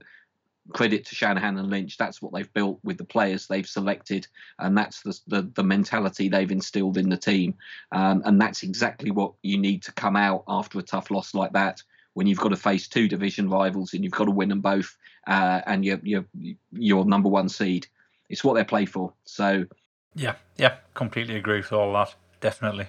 credit 0.75 1.07
to 1.07 1.15
Shanahan 1.15 1.57
and 1.57 1.71
Lynch. 1.71 1.97
That's 1.97 2.21
what 2.21 2.35
they've 2.35 2.53
built 2.53 2.81
with 2.85 2.99
the 2.99 3.05
players 3.05 3.47
they've 3.47 3.67
selected, 3.67 4.27
and 4.59 4.77
that's 4.77 5.01
the 5.01 5.19
the, 5.27 5.51
the 5.55 5.65
mentality 5.65 6.29
they've 6.29 6.51
instilled 6.51 6.99
in 6.99 7.09
the 7.09 7.17
team. 7.17 7.55
Um, 7.93 8.21
and 8.27 8.39
that's 8.39 8.63
exactly 8.63 9.11
what 9.11 9.33
you 9.43 9.57
need 9.57 9.85
to 9.85 9.93
come 9.93 10.17
out 10.17 10.45
after 10.47 10.79
a 10.79 10.83
tough 10.83 11.11
loss 11.11 11.33
like 11.33 11.55
that 11.55 11.83
when 12.15 12.27
you've 12.27 12.39
got 12.39 12.49
to 12.49 12.57
face 12.57 12.89
two 12.89 13.09
division 13.09 13.49
rivals 13.49 13.95
and 13.95 14.05
you've 14.05 14.13
got 14.13 14.25
to 14.25 14.31
win 14.31 14.49
them 14.49 14.61
both, 14.61 14.97
uh, 15.27 15.61
and 15.67 15.85
you're, 15.85 16.01
you're 16.03 16.25
you're 16.73 17.05
number 17.05 17.29
one 17.29 17.49
seed. 17.49 17.87
It's 18.29 18.45
what 18.45 18.55
they 18.55 18.65
play 18.65 18.87
for. 18.87 19.13
So, 19.25 19.67
yeah, 20.15 20.35
yeah, 20.57 20.77
completely 20.95 21.37
agree 21.37 21.59
with 21.59 21.73
all 21.73 21.93
that. 21.95 22.15
Definitely. 22.41 22.89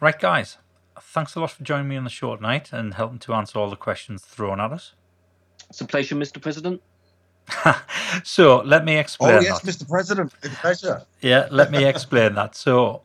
Right, 0.00 0.18
guys. 0.18 0.58
Thanks 1.00 1.34
a 1.34 1.40
lot 1.40 1.52
for 1.52 1.62
joining 1.62 1.88
me 1.88 1.96
on 1.96 2.04
the 2.04 2.10
short 2.10 2.40
night 2.40 2.72
and 2.72 2.94
helping 2.94 3.18
to 3.20 3.34
answer 3.34 3.58
all 3.58 3.70
the 3.70 3.76
questions 3.76 4.22
thrown 4.22 4.60
at 4.60 4.72
us. 4.72 4.94
It's 5.70 5.80
a 5.80 5.86
pleasure, 5.86 6.16
Mr. 6.16 6.40
President. 6.40 6.82
so 8.24 8.58
let 8.58 8.84
me 8.84 8.98
explain. 8.98 9.36
Oh 9.36 9.40
yes, 9.40 9.60
that. 9.60 9.70
Mr. 9.70 9.88
President, 9.88 10.32
it's 10.42 10.54
a 10.54 10.56
pleasure. 10.56 11.02
Yeah, 11.20 11.48
let 11.50 11.70
me 11.70 11.84
explain 11.84 12.34
that. 12.34 12.54
So, 12.54 13.02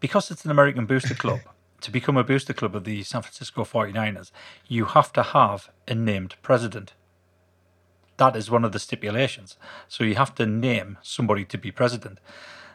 because 0.00 0.30
it's 0.30 0.44
an 0.44 0.50
American 0.50 0.86
Booster 0.86 1.14
Club, 1.14 1.40
to 1.84 1.90
become 1.90 2.16
a 2.16 2.24
booster 2.24 2.54
club 2.54 2.74
of 2.74 2.84
the 2.84 3.02
San 3.02 3.20
Francisco 3.20 3.62
49ers, 3.62 4.30
you 4.66 4.86
have 4.86 5.12
to 5.12 5.22
have 5.22 5.70
a 5.86 5.94
named 5.94 6.34
president. 6.40 6.94
That 8.16 8.34
is 8.36 8.50
one 8.50 8.64
of 8.64 8.72
the 8.72 8.78
stipulations. 8.78 9.58
So 9.86 10.02
you 10.02 10.14
have 10.14 10.34
to 10.36 10.46
name 10.46 10.96
somebody 11.02 11.44
to 11.44 11.58
be 11.58 11.70
president. 11.70 12.20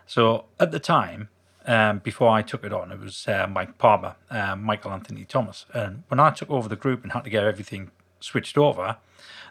So 0.06 0.46
at 0.60 0.70
the 0.70 0.80
time, 0.80 1.30
um, 1.66 2.00
before 2.00 2.30
I 2.30 2.44
took 2.44 2.64
it 2.64 2.72
on, 2.72 2.92
it 2.92 3.00
was 3.00 3.28
uh, 3.28 3.48
Mike 3.50 3.80
Palmer, 3.80 4.16
uh, 4.30 4.56
Michael 4.56 4.92
Anthony 4.92 5.26
Thomas. 5.26 5.66
And 5.74 6.04
when 6.10 6.20
I 6.20 6.30
took 6.30 6.52
over 6.52 6.70
the 6.70 6.76
group 6.76 7.02
and 7.02 7.12
had 7.12 7.24
to 7.24 7.32
get 7.32 7.44
everything 7.44 7.90
switched 8.20 8.60
over, 8.60 8.98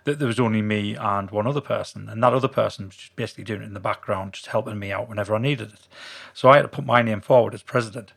that 0.05 0.21
there 0.21 0.29
was 0.29 0.39
only 0.39 0.63
me 0.63 0.95
and 0.95 1.33
one 1.33 1.49
other 1.49 1.61
person, 1.61 2.09
and 2.09 2.23
that 2.23 2.33
other 2.33 2.49
person 2.49 2.87
was 2.87 2.97
just 2.97 3.17
basically 3.17 3.45
doing 3.45 3.63
it 3.63 3.67
in 3.67 3.75
the 3.75 3.81
background, 3.81 4.35
just 4.35 4.47
helping 4.47 4.79
me 4.79 4.93
out 4.93 5.09
whenever 5.09 5.35
I 5.35 5.39
needed 5.39 5.73
it. 5.73 5.89
So 6.33 6.49
I 6.49 6.57
had 6.57 6.63
to 6.63 6.69
put 6.69 6.87
my 6.87 7.03
name 7.03 7.21
forward 7.21 7.55
as 7.55 7.63
president. 7.63 8.13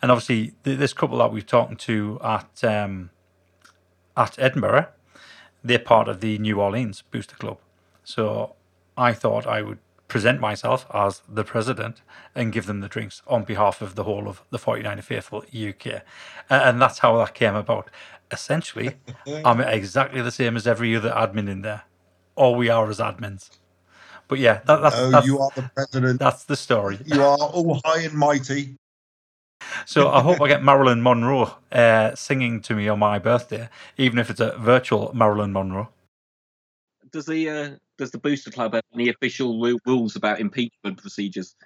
And 0.00 0.10
obviously, 0.10 0.54
this 0.62 0.92
couple 0.92 1.18
that 1.18 1.32
we've 1.32 1.46
talked 1.46 1.80
to 1.82 2.20
at 2.22 2.64
um, 2.64 3.10
at 4.16 4.38
Edinburgh, 4.38 4.88
they're 5.62 5.78
part 5.78 6.08
of 6.08 6.20
the 6.20 6.38
New 6.38 6.60
Orleans 6.60 7.02
Booster 7.02 7.36
Club. 7.36 7.58
So 8.04 8.54
I 8.96 9.12
thought 9.12 9.46
I 9.46 9.62
would 9.62 9.78
present 10.08 10.40
myself 10.40 10.86
as 10.92 11.22
the 11.28 11.44
president 11.44 12.00
and 12.34 12.52
give 12.52 12.66
them 12.66 12.80
the 12.80 12.88
drinks 12.88 13.22
on 13.26 13.44
behalf 13.44 13.82
of 13.82 13.94
the 13.94 14.04
whole 14.04 14.26
of 14.28 14.42
the 14.50 14.58
49er 14.58 15.04
Faithful 15.04 15.44
UK. 15.54 16.02
And 16.48 16.80
that's 16.80 17.00
how 17.00 17.18
that 17.18 17.34
came 17.34 17.54
about. 17.54 17.90
Essentially, 18.30 18.96
I'm 19.44 19.60
exactly 19.60 20.22
the 20.22 20.30
same 20.30 20.56
as 20.56 20.66
every 20.66 20.96
other 20.96 21.10
admin 21.10 21.48
in 21.48 21.62
there. 21.62 21.82
All 22.34 22.54
we 22.54 22.68
are 22.68 22.88
as 22.88 22.98
admins. 22.98 23.50
But 24.28 24.38
yeah, 24.38 24.60
that, 24.66 24.82
that's, 24.82 24.96
oh, 24.96 25.10
that's, 25.10 25.26
you 25.26 25.38
are 25.38 25.50
the 25.54 25.70
president. 25.74 26.20
That's 26.20 26.44
the 26.44 26.56
story. 26.56 26.98
You 27.04 27.22
are 27.22 27.38
all 27.38 27.80
high 27.84 28.02
and 28.02 28.14
mighty. 28.14 28.76
So 29.86 30.10
I 30.10 30.20
hope 30.20 30.40
I 30.40 30.48
get 30.48 30.62
Marilyn 30.62 31.02
Monroe 31.02 31.54
uh, 31.72 32.14
singing 32.14 32.60
to 32.62 32.74
me 32.74 32.88
on 32.88 32.98
my 32.98 33.18
birthday, 33.18 33.68
even 33.96 34.18
if 34.18 34.30
it's 34.30 34.40
a 34.40 34.56
virtual 34.58 35.10
Marilyn 35.14 35.52
Monroe. 35.52 35.88
Does 37.10 37.26
the 37.26 37.48
uh, 37.48 37.70
does 37.96 38.10
the 38.10 38.18
Booster 38.18 38.50
Club 38.50 38.74
have 38.74 38.84
any 38.94 39.08
official 39.08 39.58
rules 39.86 40.16
about 40.16 40.40
impeachment 40.40 40.98
procedures? 40.98 41.56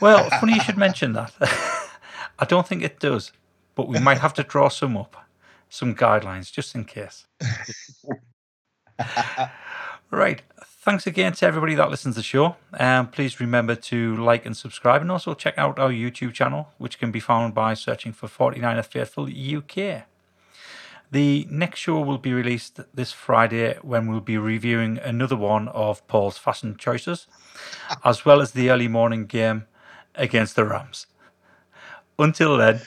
Well, 0.00 0.28
funny 0.40 0.54
you 0.54 0.60
should 0.60 0.78
mention 0.78 1.12
that. 1.12 1.32
I 2.38 2.44
don't 2.44 2.66
think 2.66 2.82
it 2.82 2.98
does, 2.98 3.32
but 3.74 3.88
we 3.88 4.00
might 4.00 4.18
have 4.18 4.34
to 4.34 4.42
draw 4.42 4.68
some 4.68 4.96
up, 4.96 5.16
some 5.68 5.94
guidelines 5.94 6.50
just 6.50 6.74
in 6.74 6.84
case. 6.84 7.26
right. 10.10 10.42
Thanks 10.84 11.06
again 11.06 11.32
to 11.32 11.46
everybody 11.46 11.74
that 11.76 11.90
listens 11.90 12.14
to 12.16 12.18
the 12.18 12.22
show. 12.22 12.56
Um, 12.74 13.06
please 13.06 13.40
remember 13.40 13.74
to 13.74 14.16
like 14.16 14.44
and 14.44 14.54
subscribe 14.54 15.00
and 15.00 15.10
also 15.10 15.32
check 15.32 15.56
out 15.56 15.78
our 15.78 15.88
YouTube 15.88 16.34
channel, 16.34 16.74
which 16.76 16.98
can 16.98 17.10
be 17.10 17.20
found 17.20 17.54
by 17.54 17.72
searching 17.72 18.12
for 18.12 18.28
49er 18.28 18.84
Faithful 18.84 19.24
UK. 19.24 20.04
The 21.10 21.48
next 21.50 21.80
show 21.80 22.02
will 22.02 22.18
be 22.18 22.34
released 22.34 22.80
this 22.92 23.12
Friday 23.12 23.78
when 23.80 24.08
we'll 24.08 24.20
be 24.20 24.36
reviewing 24.36 24.98
another 24.98 25.36
one 25.36 25.68
of 25.68 26.06
Paul's 26.06 26.36
fashion 26.36 26.76
choices, 26.76 27.28
as 28.04 28.26
well 28.26 28.42
as 28.42 28.50
the 28.50 28.68
early 28.68 28.86
morning 28.86 29.24
game 29.24 29.64
against 30.14 30.54
the 30.54 30.66
Rams. 30.66 31.06
Until 32.18 32.58
then, 32.58 32.82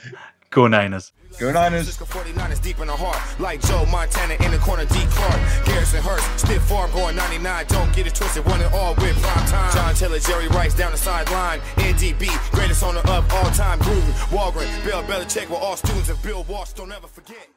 go 0.50 0.68
Niners. 0.68 1.12
Go 1.40 1.52
Niners. 1.52 1.98
49ers 1.98 2.62
deep 2.62 2.80
in 2.80 2.88
the 2.88 2.96
heart. 2.96 3.18
Like 3.40 3.62
Joe 3.62 3.86
Montana 3.86 4.34
in 4.44 4.52
the 4.52 4.58
corner, 4.58 4.86
D. 4.86 4.96
Clark. 5.12 5.40
Garrison 5.66 6.02
Hearst, 6.02 6.26
stiff 6.40 6.64
farm 6.64 6.92
going 6.92 7.16
99. 7.16 7.66
Don't 7.68 7.94
get 7.96 8.08
it 8.08 8.16
twisted, 8.16 8.46
one 8.46 8.62
and 8.62 8.74
all 8.74 8.96
with 8.96 9.16
prime 9.22 9.48
time. 9.48 9.74
John 9.74 9.94
Taylor, 9.94 10.20
Jerry 10.20 10.48
Rice 10.48 10.74
down 10.74 10.92
the 10.92 10.98
sideline. 10.98 11.60
NDB, 11.78 12.28
greatest 12.52 12.82
on 12.84 12.96
the 12.96 13.02
up 13.12 13.32
all 13.34 13.52
time. 13.52 13.80
Gruden, 13.80 14.12
Holmgren, 14.34 14.84
Bill 14.84 15.04
Belichick 15.04 15.50
with 15.50 15.60
all 15.60 15.78
students 15.78 16.10
of 16.10 16.22
Bill 16.24 16.44
Walsh. 16.44 16.74
Don't 16.74 16.92
ever 16.92 17.08
forget. 17.08 17.48